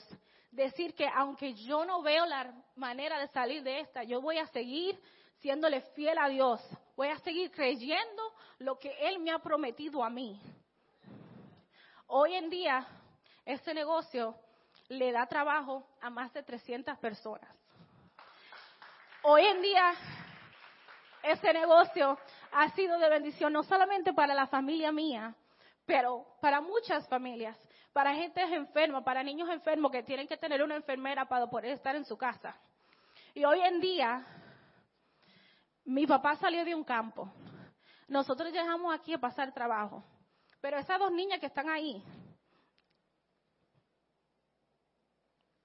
decir 0.51 0.93
que 0.95 1.07
aunque 1.07 1.53
yo 1.53 1.85
no 1.85 2.01
veo 2.01 2.25
la 2.25 2.53
manera 2.75 3.19
de 3.19 3.27
salir 3.27 3.63
de 3.63 3.79
esta, 3.79 4.03
yo 4.03 4.21
voy 4.21 4.37
a 4.37 4.47
seguir 4.47 4.99
siéndole 5.39 5.81
fiel 5.93 6.17
a 6.17 6.27
Dios, 6.29 6.61
voy 6.95 7.09
a 7.09 7.19
seguir 7.19 7.51
creyendo 7.51 8.33
lo 8.59 8.77
que 8.79 8.91
Él 9.07 9.19
me 9.19 9.31
ha 9.31 9.39
prometido 9.39 10.03
a 10.03 10.09
mí. 10.09 10.41
Hoy 12.07 12.35
en 12.35 12.49
día, 12.49 12.87
este 13.45 13.73
negocio 13.73 14.35
le 14.89 15.11
da 15.11 15.25
trabajo 15.27 15.85
a 16.01 16.09
más 16.09 16.33
de 16.33 16.43
300 16.43 16.97
personas. 16.97 17.49
Hoy 19.23 19.45
en 19.45 19.61
día, 19.61 19.93
ese 21.21 21.51
negocio 21.51 22.17
ha 22.59 22.71
sido 22.71 22.97
de 22.97 23.07
bendición 23.07 23.53
no 23.53 23.61
solamente 23.61 24.13
para 24.13 24.33
la 24.33 24.47
familia 24.47 24.91
mía, 24.91 25.35
pero 25.85 26.25
para 26.41 26.59
muchas 26.59 27.07
familias, 27.07 27.55
para 27.93 28.15
gente 28.15 28.41
enferma, 28.41 29.03
para 29.03 29.21
niños 29.21 29.47
enfermos 29.49 29.91
que 29.91 30.01
tienen 30.01 30.27
que 30.27 30.37
tener 30.37 30.63
una 30.63 30.75
enfermera 30.75 31.25
para 31.25 31.47
poder 31.47 31.73
estar 31.73 31.95
en 31.95 32.03
su 32.03 32.17
casa. 32.17 32.59
Y 33.35 33.45
hoy 33.45 33.61
en 33.61 33.79
día, 33.79 34.25
mi 35.85 36.07
papá 36.07 36.35
salió 36.37 36.65
de 36.65 36.73
un 36.73 36.83
campo. 36.83 37.31
Nosotros 38.07 38.51
llegamos 38.51 38.91
aquí 38.91 39.13
a 39.13 39.19
pasar 39.19 39.53
trabajo. 39.53 40.03
Pero 40.59 40.79
esas 40.79 40.97
dos 40.97 41.11
niñas 41.11 41.39
que 41.39 41.45
están 41.45 41.69
ahí, 41.69 42.03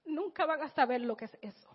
nunca 0.05 0.45
van 0.45 0.61
a 0.61 0.69
saber 0.69 1.01
lo 1.01 1.17
que 1.17 1.25
es 1.25 1.37
eso. 1.41 1.72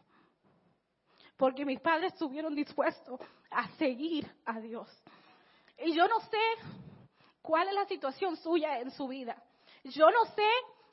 Porque 1.39 1.65
mis 1.65 1.81
padres 1.81 2.13
estuvieron 2.13 2.55
dispuestos 2.55 3.21
a 3.51 3.69
seguir 3.77 4.31
a 4.45 4.61
Dios. 4.61 4.89
Y 5.79 5.95
yo 5.95 6.07
no 6.09 6.21
sé 6.21 6.39
cuál 7.41 7.69
es 7.69 7.75
la 7.75 7.87
situación 7.87 8.37
suya 8.37 8.81
en 8.81 8.91
su 8.91 9.07
vida. 9.07 9.41
Yo 9.85 10.11
no 10.11 10.25
sé 10.35 10.49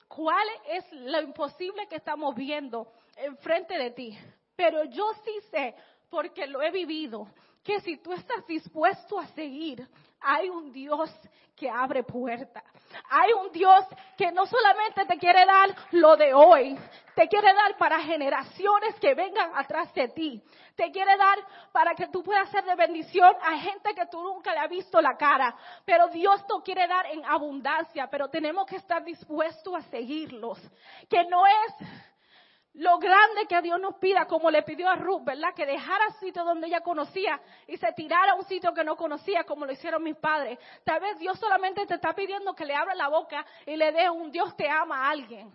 cuál 0.07 0.47
es 0.67 0.85
lo 0.91 1.21
imposible 1.21 1.87
que 1.87 1.95
estamos 1.95 2.35
viendo 2.35 2.87
enfrente 3.17 3.75
de 3.77 3.89
ti. 3.89 4.17
Pero 4.55 4.83
yo 4.85 5.11
sí 5.25 5.33
sé, 5.49 5.75
porque 6.09 6.45
lo 6.45 6.61
he 6.61 6.69
vivido, 6.69 7.27
que 7.63 7.81
si 7.81 7.97
tú 7.97 8.13
estás 8.13 8.45
dispuesto 8.45 9.19
a 9.19 9.27
seguir, 9.29 9.85
hay 10.25 10.49
un 10.49 10.71
Dios 10.71 11.11
que 11.55 11.69
abre 11.69 12.03
puertas. 12.03 12.63
Hay 13.09 13.31
un 13.33 13.51
Dios 13.51 13.85
que 14.17 14.31
no 14.31 14.45
solamente 14.45 15.05
te 15.05 15.17
quiere 15.17 15.45
dar 15.45 15.69
lo 15.91 16.15
de 16.15 16.33
hoy, 16.33 16.77
te 17.15 17.27
quiere 17.27 17.53
dar 17.53 17.77
para 17.77 17.99
generaciones 17.99 18.95
que 18.99 19.13
vengan 19.13 19.51
atrás 19.55 19.93
de 19.93 20.09
ti. 20.09 20.43
Te 20.75 20.91
quiere 20.91 21.15
dar 21.15 21.37
para 21.71 21.95
que 21.95 22.07
tú 22.07 22.21
puedas 22.23 22.49
ser 22.49 22.65
de 22.65 22.75
bendición 22.75 23.33
a 23.41 23.57
gente 23.57 23.93
que 23.93 24.05
tú 24.07 24.21
nunca 24.21 24.53
le 24.53 24.59
has 24.59 24.69
visto 24.69 24.99
la 25.01 25.15
cara. 25.15 25.55
Pero 25.85 26.09
Dios 26.09 26.45
te 26.45 26.53
quiere 26.63 26.87
dar 26.87 27.05
en 27.05 27.23
abundancia, 27.25 28.07
pero 28.09 28.27
tenemos 28.29 28.65
que 28.65 28.75
estar 28.75 29.03
dispuestos 29.03 29.73
a 29.73 29.81
seguirlos. 29.83 30.59
Que 31.09 31.23
no 31.25 31.45
es 31.47 31.87
lo 32.75 32.97
grande 32.97 33.47
que 33.47 33.61
Dios 33.61 33.79
nos 33.79 33.95
pida, 33.95 34.25
como 34.25 34.51
le 34.51 34.61
pidió 34.63 34.89
a 34.89 34.95
Ruth, 34.95 35.23
¿verdad? 35.23 35.53
Que 35.55 35.65
dejara 35.65 36.11
sitio 36.19 36.43
donde 36.43 36.67
ella 36.67 36.81
conocía 36.81 37.39
y 37.67 37.77
se 37.77 37.91
tirara 37.93 38.33
a 38.33 38.35
un 38.35 38.45
sitio 38.45 38.73
que 38.73 38.83
no 38.83 38.97
conocía, 38.97 39.45
como 39.45 39.65
lo 39.65 39.71
hicieron 39.71 40.03
mis 40.03 40.17
padres. 40.17 40.59
Tal 40.83 40.99
vez 40.99 41.17
Dios 41.17 41.39
solamente 41.39 41.85
te 41.85 41.93
está 41.95 42.13
pidiendo 42.13 42.53
que 42.53 42.65
le 42.65 42.75
abra 42.75 42.93
la 42.93 43.07
boca 43.07 43.45
y 43.65 43.77
le 43.77 43.91
dé 43.93 44.09
un 44.09 44.29
Dios 44.29 44.55
te 44.57 44.69
ama 44.69 45.05
a 45.05 45.09
alguien. 45.11 45.49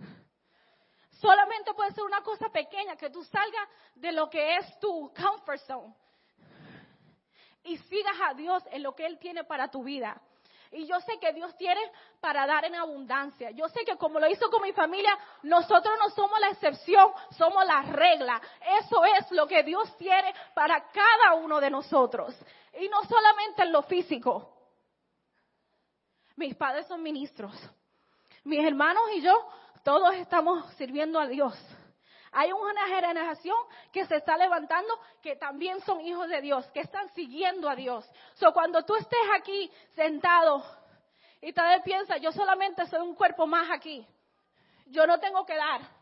Solamente 1.10 1.74
puede 1.74 1.92
ser 1.92 2.04
una 2.04 2.22
cosa 2.22 2.48
pequeña, 2.48 2.96
que 2.96 3.10
tú 3.10 3.22
salgas 3.24 3.68
de 3.94 4.12
lo 4.12 4.30
que 4.30 4.56
es 4.56 4.78
tu 4.80 5.12
comfort 5.14 5.60
zone 5.60 5.94
y 7.64 7.76
sigas 7.76 8.16
a 8.30 8.32
Dios 8.32 8.62
en 8.70 8.82
lo 8.82 8.94
que 8.94 9.04
Él 9.04 9.18
tiene 9.18 9.44
para 9.44 9.70
tu 9.70 9.84
vida. 9.84 10.18
Y 10.72 10.86
yo 10.86 11.00
sé 11.00 11.18
que 11.18 11.32
Dios 11.32 11.56
tiene 11.56 11.80
para 12.20 12.46
dar 12.46 12.64
en 12.64 12.76
abundancia. 12.76 13.50
Yo 13.50 13.68
sé 13.68 13.84
que 13.84 13.96
como 13.96 14.20
lo 14.20 14.28
hizo 14.28 14.48
con 14.50 14.62
mi 14.62 14.72
familia, 14.72 15.16
nosotros 15.42 15.94
no 15.98 16.10
somos 16.10 16.38
la 16.40 16.50
excepción, 16.50 17.12
somos 17.36 17.66
la 17.66 17.82
regla. 17.82 18.40
Eso 18.80 19.04
es 19.04 19.30
lo 19.32 19.48
que 19.48 19.64
Dios 19.64 19.96
tiene 19.98 20.32
para 20.54 20.88
cada 20.90 21.34
uno 21.34 21.60
de 21.60 21.70
nosotros. 21.70 22.36
Y 22.80 22.88
no 22.88 23.02
solamente 23.04 23.62
en 23.62 23.72
lo 23.72 23.82
físico. 23.82 24.56
Mis 26.36 26.54
padres 26.54 26.86
son 26.86 27.02
ministros. 27.02 27.52
Mis 28.44 28.64
hermanos 28.64 29.02
y 29.14 29.22
yo, 29.22 29.34
todos 29.82 30.14
estamos 30.14 30.64
sirviendo 30.74 31.18
a 31.18 31.26
Dios. 31.26 31.54
Hay 32.32 32.52
una 32.52 32.86
generación 32.86 33.56
que 33.92 34.06
se 34.06 34.16
está 34.16 34.36
levantando 34.36 34.98
que 35.20 35.36
también 35.36 35.80
son 35.80 36.00
hijos 36.00 36.28
de 36.28 36.40
Dios, 36.40 36.64
que 36.72 36.80
están 36.80 37.08
siguiendo 37.14 37.68
a 37.68 37.74
Dios. 37.74 38.08
So, 38.34 38.52
cuando 38.52 38.84
tú 38.84 38.94
estés 38.94 39.18
aquí 39.34 39.70
sentado 39.94 40.64
y 41.40 41.52
tal 41.52 41.74
vez 41.74 41.82
piensas, 41.82 42.20
yo 42.20 42.30
solamente 42.30 42.86
soy 42.86 43.00
un 43.00 43.14
cuerpo 43.14 43.46
más 43.46 43.70
aquí, 43.70 44.06
yo 44.86 45.06
no 45.06 45.18
tengo 45.18 45.44
que 45.44 45.56
dar. 45.56 45.99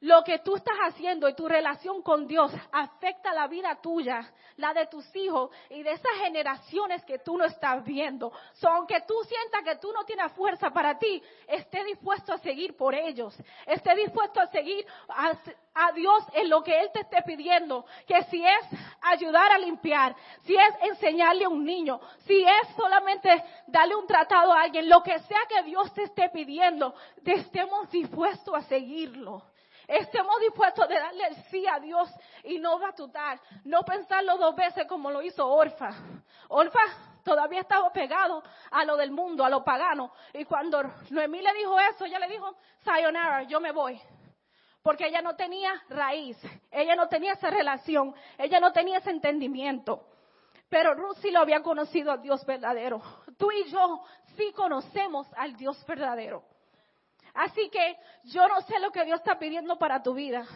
Lo 0.00 0.22
que 0.24 0.40
tú 0.40 0.56
estás 0.56 0.76
haciendo 0.84 1.26
y 1.26 1.34
tu 1.34 1.48
relación 1.48 2.02
con 2.02 2.26
Dios 2.26 2.52
afecta 2.70 3.32
la 3.32 3.46
vida 3.46 3.80
tuya, 3.80 4.30
la 4.56 4.74
de 4.74 4.86
tus 4.88 5.04
hijos 5.16 5.50
y 5.70 5.82
de 5.82 5.92
esas 5.92 6.12
generaciones 6.18 7.02
que 7.06 7.20
tú 7.20 7.38
no 7.38 7.46
estás 7.46 7.82
viendo. 7.82 8.30
So, 8.52 8.68
aunque 8.68 9.00
tú 9.08 9.14
sientas 9.24 9.62
que 9.64 9.76
tú 9.76 9.90
no 9.92 10.04
tienes 10.04 10.30
fuerza 10.32 10.68
para 10.68 10.98
ti, 10.98 11.22
esté 11.48 11.82
dispuesto 11.84 12.34
a 12.34 12.38
seguir 12.38 12.76
por 12.76 12.94
ellos. 12.94 13.34
Esté 13.64 13.94
dispuesto 13.94 14.38
a 14.38 14.46
seguir 14.48 14.86
a, 15.08 15.32
a 15.72 15.92
Dios 15.92 16.24
en 16.34 16.50
lo 16.50 16.62
que 16.62 16.78
Él 16.78 16.90
te 16.92 17.00
esté 17.00 17.22
pidiendo. 17.22 17.86
Que 18.06 18.22
si 18.24 18.44
es 18.44 18.66
ayudar 19.00 19.50
a 19.50 19.58
limpiar, 19.58 20.14
si 20.42 20.54
es 20.54 20.74
enseñarle 20.90 21.46
a 21.46 21.48
un 21.48 21.64
niño, 21.64 21.98
si 22.26 22.44
es 22.44 22.68
solamente 22.76 23.30
darle 23.66 23.96
un 23.96 24.06
tratado 24.06 24.52
a 24.52 24.60
alguien, 24.60 24.90
lo 24.90 25.02
que 25.02 25.18
sea 25.20 25.40
que 25.48 25.62
Dios 25.62 25.90
te 25.94 26.02
esté 26.02 26.28
pidiendo, 26.28 26.94
estemos 27.24 27.90
dispuestos 27.90 28.54
a 28.54 28.60
seguirlo. 28.60 29.42
Estemos 29.86 30.40
dispuestos 30.40 30.84
a 30.84 30.88
darle 30.88 31.26
el 31.28 31.36
sí 31.44 31.64
a 31.66 31.78
Dios 31.78 32.10
y 32.42 32.58
no 32.58 32.78
batutar, 32.78 33.40
no 33.64 33.82
pensarlo 33.82 34.36
dos 34.36 34.56
veces 34.56 34.86
como 34.86 35.10
lo 35.10 35.22
hizo 35.22 35.46
Orfa. 35.46 35.90
Orfa 36.48 36.80
todavía 37.22 37.60
estaba 37.60 37.92
pegado 37.92 38.42
a 38.70 38.84
lo 38.84 38.96
del 38.96 39.10
mundo, 39.10 39.44
a 39.44 39.50
lo 39.50 39.62
pagano. 39.62 40.12
Y 40.32 40.44
cuando 40.44 40.82
Noemí 41.10 41.40
le 41.40 41.52
dijo 41.54 41.78
eso, 41.78 42.04
ella 42.04 42.18
le 42.18 42.28
dijo, 42.28 42.56
sayonara, 42.84 43.44
yo 43.44 43.60
me 43.60 43.72
voy. 43.72 44.00
Porque 44.82 45.06
ella 45.06 45.20
no 45.20 45.34
tenía 45.34 45.72
raíz, 45.88 46.36
ella 46.70 46.94
no 46.94 47.08
tenía 47.08 47.32
esa 47.32 47.50
relación, 47.50 48.14
ella 48.38 48.60
no 48.60 48.72
tenía 48.72 48.98
ese 48.98 49.10
entendimiento. 49.10 50.06
Pero 50.68 50.94
Ruth 50.94 51.18
sí 51.20 51.30
lo 51.30 51.40
había 51.40 51.62
conocido 51.62 52.12
al 52.12 52.22
Dios 52.22 52.44
verdadero. 52.44 53.02
Tú 53.36 53.50
y 53.52 53.64
yo 53.70 54.04
sí 54.36 54.52
conocemos 54.52 55.26
al 55.36 55.56
Dios 55.56 55.84
verdadero. 55.86 56.42
Así 57.36 57.68
que 57.68 57.98
yo 58.24 58.48
no 58.48 58.62
sé 58.62 58.78
lo 58.78 58.90
que 58.90 59.04
Dios 59.04 59.18
está 59.18 59.38
pidiendo 59.38 59.78
para 59.78 60.02
tu 60.02 60.14
vida, 60.14 60.46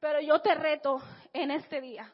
pero 0.00 0.20
yo 0.20 0.40
te 0.40 0.52
reto 0.54 1.00
en 1.32 1.52
este 1.52 1.80
día 1.80 2.12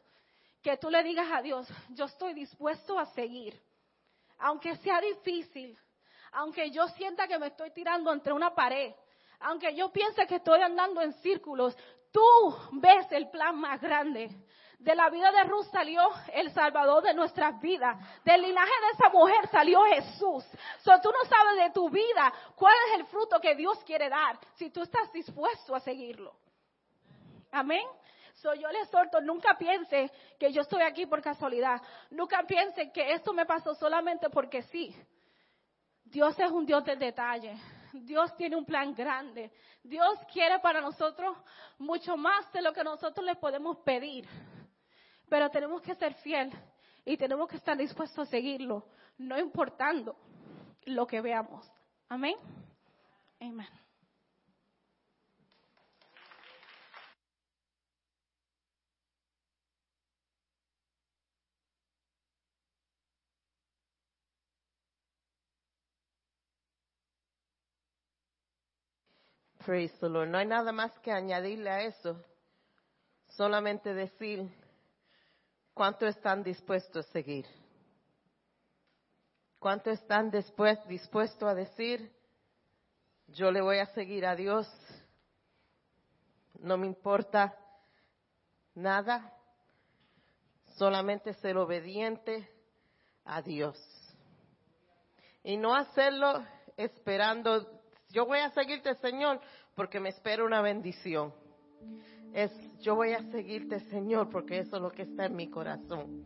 que 0.62 0.76
tú 0.76 0.90
le 0.90 1.02
digas 1.02 1.26
a 1.32 1.40
Dios, 1.40 1.66
yo 1.88 2.04
estoy 2.04 2.34
dispuesto 2.34 2.98
a 2.98 3.06
seguir, 3.06 3.58
aunque 4.38 4.76
sea 4.76 5.00
difícil, 5.00 5.76
aunque 6.32 6.70
yo 6.70 6.86
sienta 6.88 7.26
que 7.26 7.38
me 7.38 7.46
estoy 7.46 7.70
tirando 7.70 8.12
entre 8.12 8.34
una 8.34 8.54
pared, 8.54 8.92
aunque 9.40 9.74
yo 9.74 9.90
piense 9.90 10.26
que 10.26 10.36
estoy 10.36 10.60
andando 10.60 11.00
en 11.00 11.14
círculos, 11.14 11.74
tú 12.12 12.54
ves 12.72 13.10
el 13.10 13.30
plan 13.30 13.58
más 13.58 13.80
grande. 13.80 14.30
De 14.82 14.96
la 14.96 15.08
vida 15.10 15.30
de 15.30 15.44
Ruth 15.44 15.70
salió 15.70 16.10
el 16.32 16.50
Salvador 16.52 17.04
de 17.04 17.14
nuestras 17.14 17.60
vidas. 17.60 17.96
Del 18.24 18.42
linaje 18.42 18.72
de 18.80 18.90
esa 18.94 19.10
mujer 19.10 19.46
salió 19.48 19.80
Jesús. 19.84 20.44
So, 20.80 21.00
tú 21.00 21.08
no 21.12 21.28
sabes 21.28 21.56
de 21.56 21.70
tu 21.70 21.88
vida 21.88 22.32
cuál 22.56 22.74
es 22.88 22.98
el 22.98 23.06
fruto 23.06 23.40
que 23.40 23.54
Dios 23.54 23.78
quiere 23.84 24.08
dar 24.08 24.40
si 24.54 24.70
tú 24.70 24.82
estás 24.82 25.12
dispuesto 25.12 25.76
a 25.76 25.80
seguirlo. 25.80 26.34
Amén. 27.52 27.86
So, 28.34 28.54
yo 28.54 28.68
le 28.72 28.80
exhorto, 28.80 29.20
nunca 29.20 29.56
piense 29.56 30.10
que 30.36 30.52
yo 30.52 30.62
estoy 30.62 30.82
aquí 30.82 31.06
por 31.06 31.22
casualidad. 31.22 31.80
Nunca 32.10 32.42
piense 32.42 32.90
que 32.90 33.12
esto 33.12 33.32
me 33.32 33.46
pasó 33.46 33.76
solamente 33.76 34.30
porque 34.30 34.62
sí. 34.62 34.96
Dios 36.06 36.36
es 36.40 36.50
un 36.50 36.66
Dios 36.66 36.84
de 36.84 36.96
detalle. 36.96 37.56
Dios 37.92 38.36
tiene 38.36 38.56
un 38.56 38.64
plan 38.64 38.92
grande. 38.94 39.52
Dios 39.84 40.18
quiere 40.32 40.58
para 40.58 40.80
nosotros 40.80 41.36
mucho 41.78 42.16
más 42.16 42.52
de 42.52 42.62
lo 42.62 42.72
que 42.72 42.82
nosotros 42.82 43.24
le 43.24 43.36
podemos 43.36 43.78
pedir. 43.84 44.28
Pero 45.32 45.48
tenemos 45.48 45.80
que 45.80 45.94
ser 45.94 46.12
fiel 46.16 46.52
y 47.06 47.16
tenemos 47.16 47.48
que 47.48 47.56
estar 47.56 47.74
dispuestos 47.74 48.28
a 48.28 48.30
seguirlo, 48.30 48.84
no 49.16 49.38
importando 49.38 50.14
lo 50.84 51.06
que 51.06 51.22
veamos. 51.22 51.66
Amén. 52.10 52.36
Amén. 53.40 53.66
Praise 69.64 69.96
the 69.98 70.10
Lord. 70.10 70.28
No 70.28 70.36
hay 70.36 70.46
nada 70.46 70.72
más 70.72 70.92
que 70.98 71.10
añadirle 71.10 71.70
a 71.70 71.84
eso. 71.84 72.22
Solamente 73.28 73.94
decir 73.94 74.61
¿Cuánto 75.74 76.06
están 76.06 76.42
dispuestos 76.42 77.06
a 77.06 77.12
seguir? 77.12 77.46
¿Cuánto 79.58 79.90
están 79.90 80.30
dispuestos 80.30 81.48
a 81.48 81.54
decir, 81.54 82.12
yo 83.28 83.50
le 83.50 83.60
voy 83.62 83.78
a 83.78 83.86
seguir 83.86 84.26
a 84.26 84.36
Dios? 84.36 84.68
No 86.58 86.76
me 86.76 86.86
importa 86.86 87.56
nada, 88.74 89.32
solamente 90.76 91.32
ser 91.34 91.56
obediente 91.56 92.48
a 93.24 93.40
Dios. 93.40 93.78
Y 95.42 95.56
no 95.56 95.74
hacerlo 95.74 96.44
esperando, 96.76 97.80
yo 98.10 98.26
voy 98.26 98.40
a 98.40 98.50
seguirte 98.50 98.94
Señor 98.96 99.40
porque 99.74 100.00
me 100.00 100.10
espera 100.10 100.44
una 100.44 100.60
bendición 100.60 101.32
es 102.32 102.50
yo 102.80 102.96
voy 102.96 103.12
a 103.12 103.22
seguirte 103.30 103.80
Señor 103.90 104.28
porque 104.28 104.58
eso 104.58 104.76
es 104.76 104.82
lo 104.82 104.90
que 104.90 105.02
está 105.02 105.26
en 105.26 105.36
mi 105.36 105.48
corazón. 105.48 106.24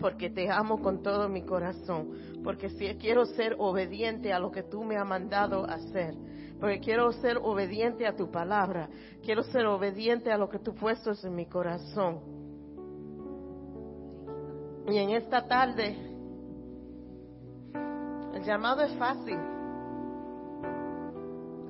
Porque 0.00 0.30
te 0.30 0.50
amo 0.50 0.80
con 0.80 1.02
todo 1.02 1.28
mi 1.28 1.42
corazón. 1.42 2.10
Porque 2.42 2.70
si 2.70 2.88
quiero 2.96 3.24
ser 3.24 3.54
obediente 3.58 4.32
a 4.32 4.40
lo 4.40 4.50
que 4.50 4.64
tú 4.64 4.82
me 4.82 4.96
has 4.96 5.06
mandado 5.06 5.64
hacer. 5.64 6.14
Porque 6.58 6.80
quiero 6.80 7.12
ser 7.12 7.38
obediente 7.38 8.06
a 8.06 8.16
tu 8.16 8.30
palabra. 8.30 8.88
Quiero 9.22 9.44
ser 9.44 9.66
obediente 9.66 10.32
a 10.32 10.38
lo 10.38 10.48
que 10.48 10.58
tú 10.58 10.74
puestos 10.74 11.24
en 11.24 11.36
mi 11.36 11.46
corazón. 11.46 12.20
Y 14.88 14.98
en 14.98 15.10
esta 15.10 15.46
tarde, 15.46 15.96
el 18.34 18.42
llamado 18.42 18.82
es 18.82 18.92
fácil. 18.94 19.38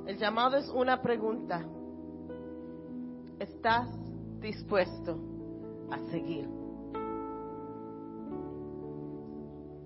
El 0.07 0.17
llamado 0.17 0.57
es 0.57 0.69
una 0.71 1.03
pregunta 1.03 1.67
estás 3.39 3.89
dispuesto 4.41 5.19
a 5.91 5.99
seguir. 6.11 6.49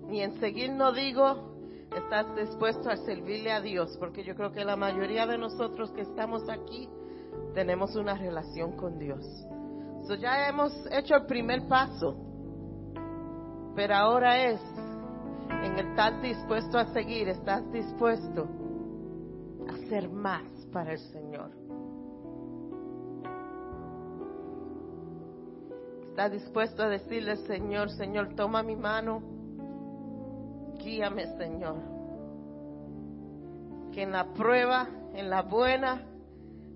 Y 0.09 0.21
en 0.21 0.39
seguir 0.39 0.71
no 0.71 0.93
digo, 0.93 1.57
estás 1.95 2.35
dispuesto 2.35 2.89
a 2.89 2.97
servirle 2.97 3.51
a 3.51 3.61
Dios, 3.61 3.97
porque 3.99 4.23
yo 4.23 4.35
creo 4.35 4.51
que 4.51 4.63
la 4.63 4.75
mayoría 4.75 5.25
de 5.25 5.37
nosotros 5.37 5.91
que 5.91 6.01
estamos 6.01 6.49
aquí 6.49 6.89
tenemos 7.53 7.95
una 7.95 8.15
relación 8.15 8.73
con 8.77 8.97
Dios. 8.97 9.25
So 10.07 10.15
ya 10.15 10.47
hemos 10.47 10.71
hecho 10.91 11.15
el 11.15 11.25
primer 11.25 11.67
paso, 11.67 12.15
pero 13.75 13.95
ahora 13.95 14.45
es 14.45 14.61
en 15.49 15.77
el 15.77 15.87
estar 15.89 16.21
dispuesto 16.21 16.77
a 16.77 16.85
seguir, 16.93 17.27
estás 17.27 17.69
dispuesto 17.71 18.47
a 19.67 19.73
hacer 19.73 20.09
más 20.09 20.47
para 20.71 20.93
el 20.93 20.99
Señor. 20.99 21.66
Está 26.17 26.29
dispuesto 26.29 26.81
a 26.81 26.87
decirle, 26.87 27.35
Señor, 27.45 27.91
Señor, 27.91 28.33
toma 28.33 28.63
mi 28.63 28.75
mano, 28.75 29.21
guíame, 30.79 31.27
Señor. 31.37 31.75
Que 33.91 34.01
en 34.01 34.11
la 34.13 34.33
prueba, 34.33 34.87
en 35.13 35.29
la 35.29 35.43
buena 35.43 36.01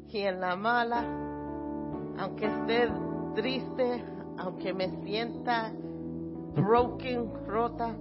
y 0.10 0.20
en 0.20 0.40
la 0.40 0.56
mala, 0.56 1.04
aunque 2.20 2.46
esté 2.46 2.88
triste, 3.34 4.06
aunque 4.38 4.76
me 4.76 5.02
sienta 5.02 5.72
broken, 6.56 7.48
rota, 7.48 7.96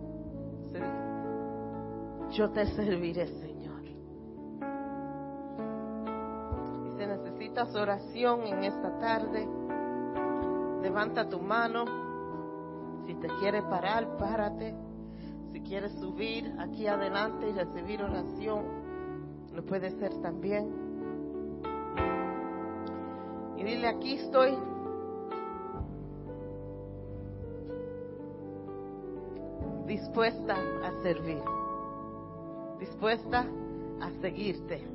yo 2.33 2.51
te 2.51 2.67
serviré, 2.67 3.27
Señor. 3.27 3.83
Y 6.85 6.99
si 6.99 7.07
necesitas 7.07 7.75
oración 7.75 8.43
en 8.43 8.63
esta 8.63 8.99
tarde, 8.99 9.60
levanta 10.83 11.29
tu 11.29 11.41
mano. 11.41 11.85
Si 13.07 13.15
te 13.15 13.29
quieres 13.41 13.63
parar, 13.65 14.17
párate. 14.17 14.75
Si 15.53 15.61
quieres 15.61 15.93
subir 15.93 16.55
aquí 16.59 16.87
adelante 16.87 17.49
y 17.49 17.53
recibir 17.53 18.03
oración, 18.03 18.65
lo 19.53 19.65
puede 19.65 19.91
ser 19.99 20.15
también. 20.23 20.71
Y 23.57 23.65
dile, 23.65 23.89
aquí 23.89 24.15
estoy. 24.15 24.57
Dispuesta 29.87 30.55
a 30.55 31.03
servir. 31.03 31.43
Dispuesta 32.79 33.45
a 34.01 34.11
seguirte. 34.21 34.87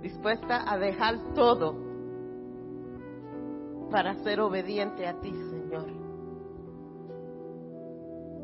Dispuesta 0.00 0.70
a 0.70 0.78
dejar 0.78 1.18
todo 1.34 1.87
para 3.90 4.14
ser 4.22 4.40
obediente 4.40 5.06
a 5.06 5.14
ti, 5.20 5.30
Señor. 5.30 5.86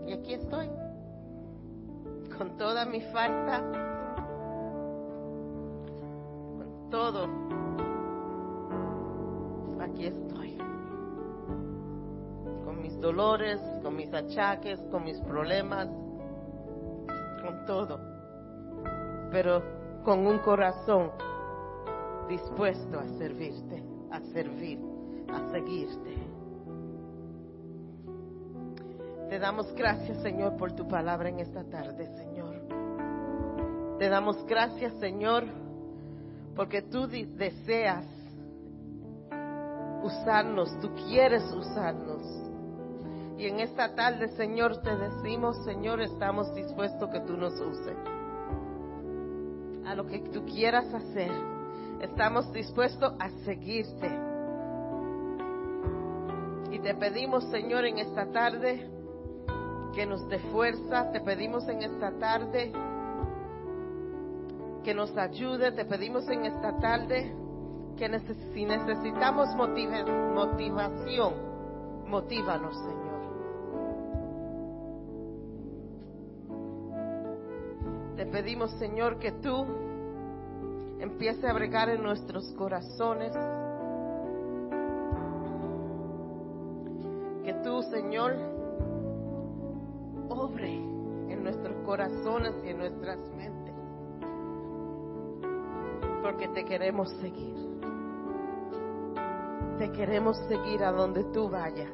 Y 0.07 0.13
aquí 0.13 0.35
estoy, 0.35 0.69
con 2.37 2.57
toda 2.57 2.85
mi 2.85 3.01
falta, 3.01 3.63
con 6.57 6.91
todo. 6.91 7.29
Aquí 9.81 10.07
estoy, 10.07 10.57
con 12.65 12.81
mis 12.81 12.99
dolores, 13.01 13.61
con 13.83 13.97
mis 13.97 14.13
achaques, 14.13 14.81
con 14.91 15.05
mis 15.05 15.19
problemas, 15.21 15.89
con 17.43 17.67
todo, 17.67 18.01
pero 19.31 19.63
con 20.05 20.27
un 20.27 20.39
corazón 20.39 21.11
dispuesto 22.29 22.99
a 22.99 23.07
servirte, 23.19 23.83
a 24.11 24.21
servir, 24.33 24.94
a 25.35 25.51
seguirte. 25.51 26.15
Te 29.29 29.39
damos 29.39 29.75
gracias, 29.75 30.23
Señor, 30.23 30.57
por 30.57 30.73
tu 30.73 30.87
palabra 30.87 31.29
en 31.29 31.41
esta 31.41 31.65
tarde, 31.65 32.09
Señor. 32.17 32.55
Te 33.99 34.09
damos 34.09 34.45
gracias, 34.47 34.93
Señor, 35.01 35.45
porque 36.55 36.83
tú 36.83 37.09
deseas 37.09 38.05
usarnos, 40.05 40.79
tú 40.81 40.91
quieres 41.07 41.43
usarnos. 41.53 42.23
Y 43.39 43.47
en 43.47 43.61
esta 43.61 43.95
tarde, 43.95 44.29
Señor, 44.37 44.83
te 44.83 44.95
decimos, 44.97 45.57
Señor, 45.65 46.01
estamos 46.01 46.55
dispuestos 46.55 47.11
que 47.11 47.21
tú 47.21 47.37
nos 47.37 47.55
uses. 47.55 47.97
A 49.87 49.95
lo 49.95 50.07
que 50.07 50.21
tú 50.21 50.45
quieras 50.45 50.93
hacer, 50.95 51.33
estamos 52.01 52.53
dispuestos 52.53 53.13
a 53.19 53.31
seguirte. 53.45 54.24
Te 56.85 56.95
pedimos, 56.95 57.45
Señor, 57.45 57.87
en 57.87 57.99
esta 57.99 58.31
tarde, 58.31 58.87
que 59.95 60.05
nos 60.05 60.29
dé 60.29 60.39
fuerza. 60.39 61.11
Te 61.13 61.21
pedimos 61.23 61.67
en 61.67 61.81
esta 61.81 62.13
tarde 62.19 62.71
que 64.85 64.93
nos 64.93 65.17
ayude. 65.17 65.73
Te 65.73 65.87
pedimos 65.87 66.29
en 66.29 66.45
esta 66.45 66.79
tarde 66.79 67.35
que 67.97 68.21
si 68.53 68.67
necesitamos 68.67 69.49
motivación, 69.57 71.33
motívanos, 72.07 72.77
Señor. 72.77 73.15
Te 78.17 78.27
pedimos, 78.27 78.71
Señor, 78.73 79.19
que 79.19 79.33
tú 79.33 79.65
empieces 81.01 81.45
a 81.45 81.55
bregar 81.55 81.89
en 81.89 82.03
nuestros 82.03 82.53
corazones. 82.59 83.33
Señor, 87.95 88.35
obre 90.29 90.75
en 90.75 91.45
nuestros 91.45 91.77
corazones 91.87 92.53
y 92.65 92.71
en 92.71 92.79
nuestras 92.79 93.19
mentes. 93.37 93.73
Porque 96.21 96.49
te 96.49 96.65
queremos 96.65 97.09
seguir. 97.21 97.55
Te 99.79 99.93
queremos 99.93 100.37
seguir 100.49 100.83
a 100.83 100.91
donde 100.91 101.23
tú 101.33 101.49
vayas. 101.49 101.89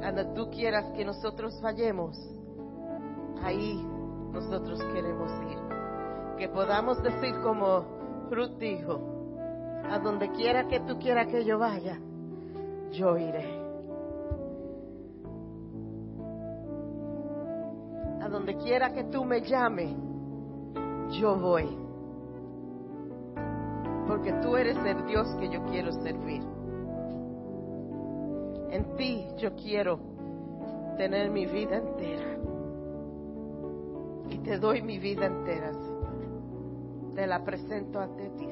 A 0.00 0.12
donde 0.12 0.32
tú 0.36 0.48
quieras 0.52 0.92
que 0.92 1.04
nosotros 1.04 1.60
vayamos. 1.60 2.16
Ahí 3.42 3.84
nosotros 4.30 4.80
queremos 4.94 5.32
ir. 5.50 5.58
Que 6.38 6.48
podamos 6.48 7.02
decir 7.02 7.34
como 7.42 7.84
Ruth 8.30 8.58
dijo, 8.60 9.00
a 9.90 9.98
donde 9.98 10.30
quiera 10.30 10.68
que 10.68 10.78
tú 10.78 11.00
quieras 11.00 11.26
que 11.26 11.44
yo 11.44 11.58
vaya, 11.58 11.98
yo 12.92 13.18
iré. 13.18 13.61
Donde 18.44 18.56
quiera 18.56 18.92
que 18.92 19.04
tú 19.04 19.24
me 19.24 19.40
llames, 19.40 19.94
yo 21.12 21.36
voy. 21.36 21.68
Porque 24.08 24.32
tú 24.42 24.56
eres 24.56 24.76
el 24.84 25.06
Dios 25.06 25.28
que 25.38 25.48
yo 25.48 25.62
quiero 25.66 25.92
servir. 25.92 26.42
En 28.70 28.96
ti 28.96 29.28
yo 29.38 29.54
quiero 29.54 30.00
tener 30.96 31.30
mi 31.30 31.46
vida 31.46 31.76
entera. 31.76 32.36
Y 34.28 34.38
te 34.38 34.58
doy 34.58 34.82
mi 34.82 34.98
vida 34.98 35.26
entera, 35.26 35.72
Señor. 35.72 37.14
Te 37.14 37.26
la 37.28 37.44
presento 37.44 38.00
ante 38.00 38.28
ti, 38.30 38.48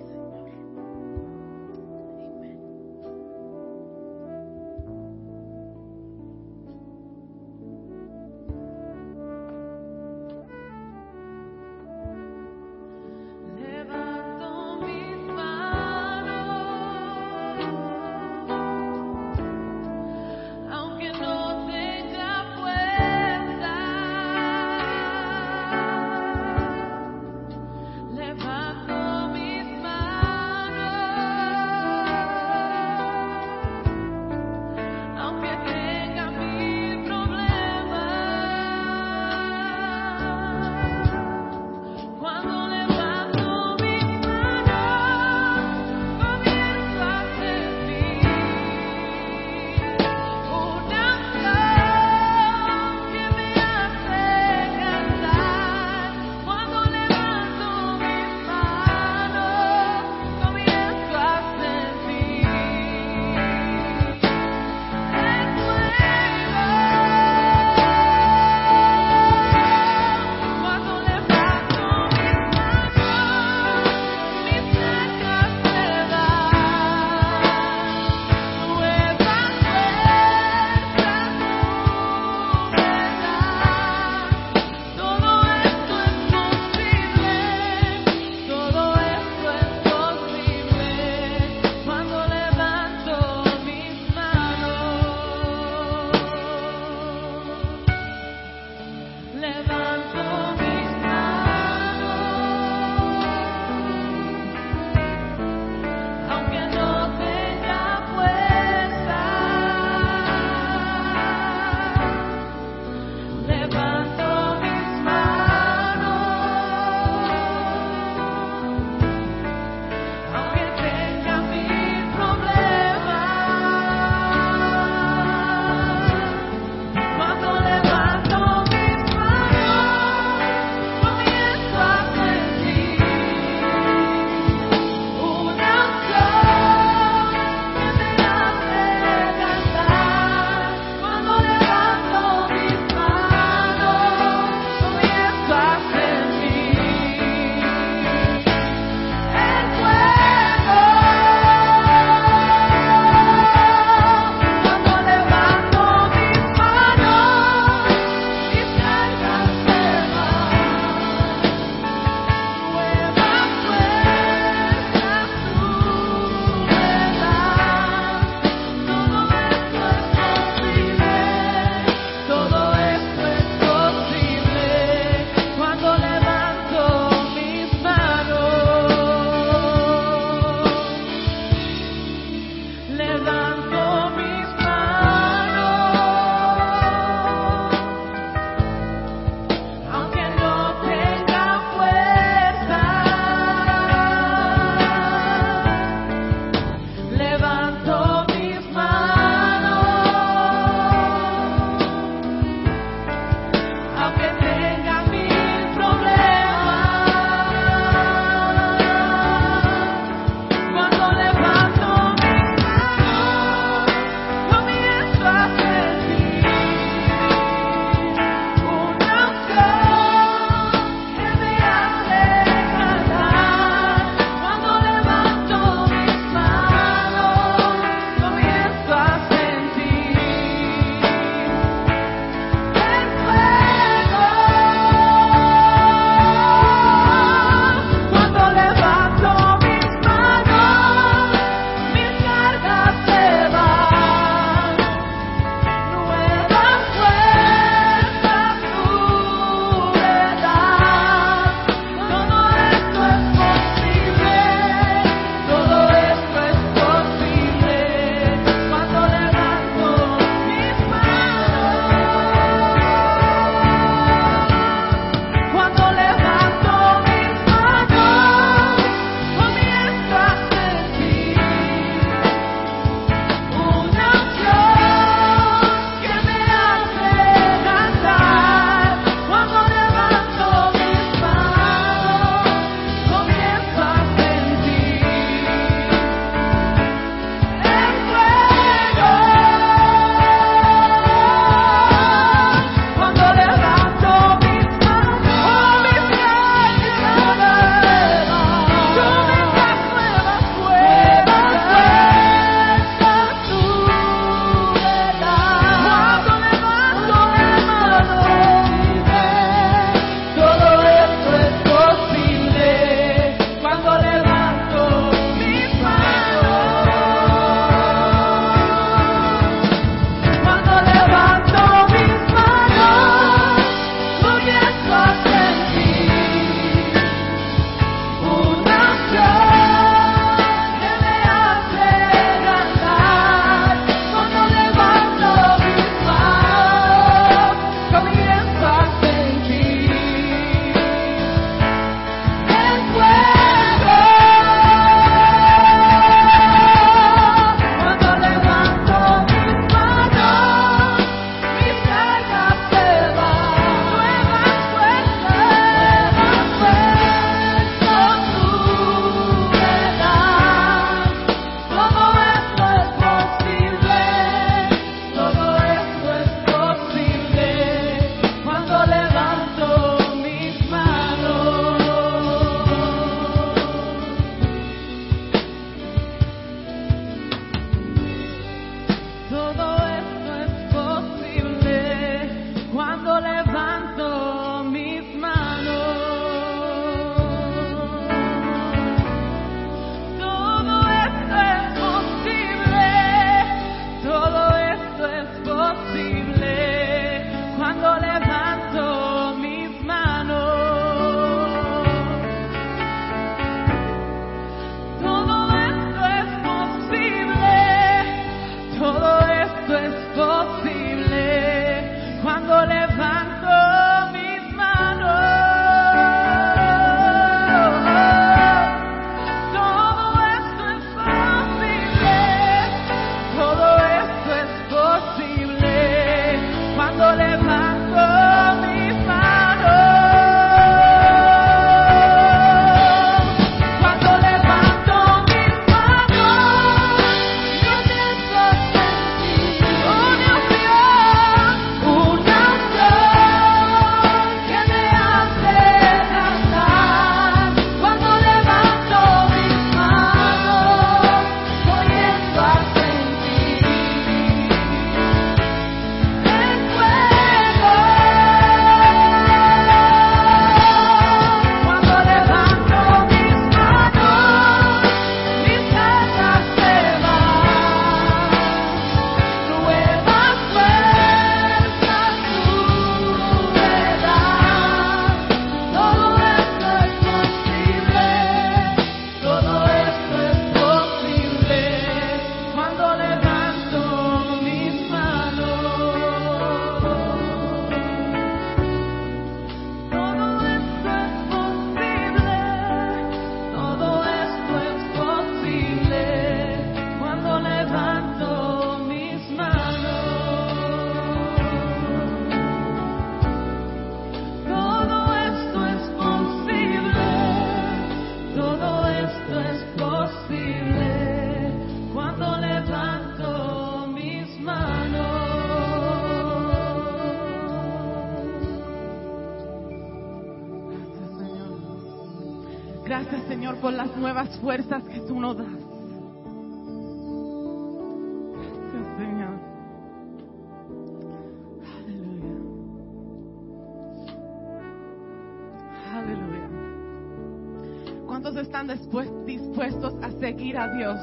Dios? 540.80 540.98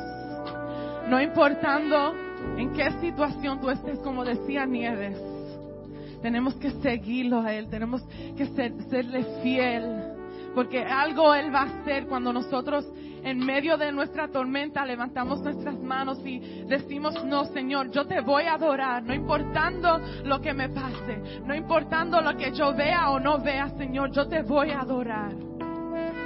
No 1.07 1.21
importando 1.21 2.15
en 2.57 2.73
qué 2.73 2.89
situación 2.99 3.61
tú 3.61 3.69
estés, 3.69 3.99
como 3.99 4.25
decía 4.25 4.65
Nieves. 4.65 5.19
Tenemos 6.23 6.55
que 6.55 6.71
seguirlo 6.81 7.41
a 7.41 7.53
Él, 7.53 7.69
tenemos 7.69 8.01
que 8.35 8.47
ser- 8.47 8.73
serle 8.89 9.23
fiel, 9.43 9.83
porque 10.55 10.83
algo 10.83 11.31
Él 11.35 11.53
va 11.53 11.61
a 11.61 11.65
hacer 11.65 12.07
cuando 12.07 12.33
nosotros 12.33 12.91
en 13.23 13.37
medio 13.37 13.77
de 13.77 13.91
nuestra 13.91 14.29
tormenta 14.29 14.83
levantamos 14.83 15.41
nuestras 15.41 15.77
manos 15.79 16.17
y 16.25 16.39
decimos, 16.67 17.23
no 17.23 17.45
Señor, 17.45 17.91
yo 17.91 18.07
te 18.07 18.21
voy 18.21 18.45
a 18.45 18.53
adorar, 18.55 19.03
no 19.03 19.13
importando 19.13 19.99
lo 20.23 20.41
que 20.41 20.53
me 20.55 20.69
pase, 20.69 21.21
no 21.45 21.53
importando 21.53 22.19
lo 22.21 22.35
que 22.35 22.51
yo 22.51 22.73
vea 22.73 23.11
o 23.11 23.19
no 23.19 23.37
vea, 23.39 23.69
Señor, 23.77 24.11
yo 24.11 24.27
te 24.27 24.41
voy 24.41 24.71
a 24.71 24.79
adorar. 24.79 25.33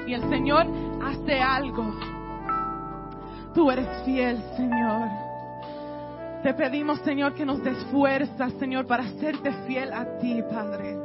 Y 0.07 0.13
el 0.13 0.21
Señor 0.29 0.65
hace 1.03 1.41
algo. 1.41 1.93
Tú 3.53 3.69
eres 3.69 3.87
fiel, 4.03 4.41
Señor. 4.55 5.09
Te 6.43 6.53
pedimos, 6.53 6.99
Señor, 7.01 7.33
que 7.33 7.45
nos 7.45 7.63
des 7.63 7.77
fuerzas, 7.85 8.53
Señor, 8.53 8.87
para 8.87 9.03
hacerte 9.03 9.51
fiel 9.67 9.93
a 9.93 10.17
ti, 10.19 10.41
Padre. 10.49 10.97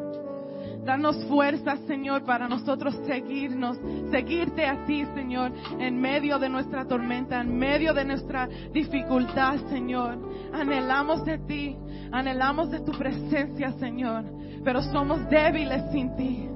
Danos 0.84 1.22
fuerzas, 1.26 1.80
Señor, 1.88 2.22
para 2.24 2.48
nosotros 2.48 2.96
seguirnos, 3.06 3.76
seguirte 4.12 4.64
a 4.64 4.84
ti, 4.86 5.04
Señor, 5.16 5.52
en 5.80 6.00
medio 6.00 6.38
de 6.38 6.48
nuestra 6.48 6.86
tormenta, 6.86 7.40
en 7.40 7.58
medio 7.58 7.92
de 7.92 8.04
nuestra 8.04 8.48
dificultad, 8.72 9.56
Señor. 9.68 10.16
Anhelamos 10.54 11.24
de 11.24 11.38
ti, 11.38 11.76
anhelamos 12.12 12.70
de 12.70 12.80
tu 12.80 12.92
presencia, 12.92 13.72
Señor, 13.72 14.24
pero 14.64 14.80
somos 14.80 15.28
débiles 15.28 15.90
sin 15.90 16.14
ti. 16.16 16.48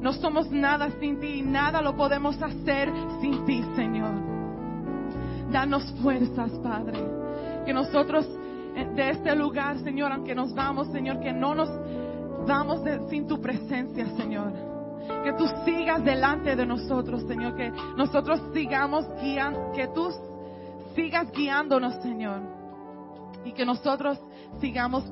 No 0.00 0.12
somos 0.12 0.50
nada 0.50 0.90
sin 0.98 1.20
ti 1.20 1.38
y 1.38 1.42
nada 1.42 1.80
lo 1.80 1.96
podemos 1.96 2.42
hacer 2.42 2.92
sin 3.20 3.44
ti, 3.46 3.64
Señor. 3.76 4.25
Danos 5.56 5.90
fuerzas, 6.02 6.52
Padre. 6.62 6.98
Que 7.64 7.72
nosotros 7.72 8.28
eh, 8.74 8.86
de 8.94 9.08
este 9.08 9.34
lugar, 9.34 9.78
Señor, 9.78 10.12
aunque 10.12 10.34
nos 10.34 10.52
vamos, 10.54 10.86
Señor, 10.88 11.18
que 11.18 11.32
no 11.32 11.54
nos 11.54 11.70
vamos 12.46 12.82
sin 13.08 13.26
tu 13.26 13.40
presencia, 13.40 14.06
Señor. 14.18 14.52
Que 15.24 15.32
tú 15.32 15.46
sigas 15.64 16.04
delante 16.04 16.54
de 16.56 16.66
nosotros, 16.66 17.22
Señor. 17.22 17.56
Que 17.56 17.72
nosotros 17.96 18.38
sigamos 18.52 19.06
guiando, 19.18 19.72
que 19.72 19.88
tú 19.88 20.10
sigas 20.94 21.32
guiándonos, 21.32 21.94
Señor. 22.02 22.42
Y 23.46 23.52
que 23.52 23.64
nosotros 23.64 24.20
sigamos 24.60 25.10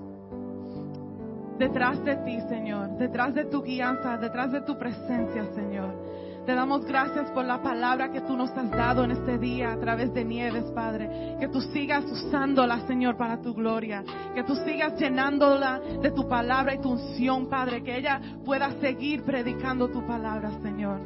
detrás 1.59 2.05
de 2.05 2.17
ti, 2.17 2.39
Señor. 2.51 2.99
Detrás 2.99 3.33
de 3.33 3.47
tu 3.47 3.63
guianza, 3.63 4.19
detrás 4.19 4.53
de 4.53 4.61
tu 4.61 4.77
presencia, 4.77 5.47
Señor. 5.55 6.04
Te 6.47 6.55
damos 6.55 6.85
gracias 6.85 7.31
por 7.31 7.47
la 7.47 7.63
palabra 7.63 8.11
que 8.11 8.21
tú 8.21 8.37
nos 8.37 8.51
has 8.51 8.71
dado 8.71 9.05
en 9.05 9.13
este 9.13 9.39
día 9.39 9.73
a 9.73 9.81
través 9.81 10.13
de 10.13 10.27
Nieves, 10.27 10.65
Padre. 10.75 11.37
Que 11.41 11.49
tú 11.49 11.63
sigas 11.63 12.05
usándola, 12.05 12.87
Señor, 12.87 13.17
para 13.17 13.41
tu 13.41 13.55
gloria. 13.55 14.05
Que 14.35 14.43
tú 14.45 14.55
sigas 14.57 15.01
llenándola 15.01 15.81
de 16.03 16.11
tu 16.11 16.29
palabra 16.29 16.75
y 16.75 16.81
tu 16.83 16.91
unción, 16.91 17.49
Padre. 17.49 17.83
Que 17.83 17.97
ella 17.97 18.21
pueda 18.45 18.79
seguir 18.81 19.25
predicando 19.25 19.89
tu 19.89 20.07
palabra, 20.07 20.51
Señor. 20.63 21.01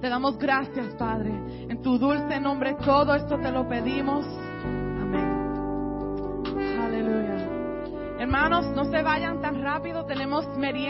Te 0.00 0.08
damos 0.08 0.38
gracias, 0.38 0.94
Padre. 0.94 1.32
En 1.68 1.82
tu 1.82 1.98
dulce 1.98 2.38
nombre 2.38 2.76
todo 2.84 3.16
esto 3.16 3.38
te 3.40 3.50
lo 3.50 3.68
pedimos. 3.68 4.24
Amén. 4.64 6.44
Aleluya. 6.80 7.48
Hermanos, 8.20 8.66
no 8.76 8.84
se 8.84 9.02
vayan 9.02 9.40
tan 9.40 9.60
rápido. 9.60 10.04
Tenemos 10.04 10.46
merienda. 10.56 10.88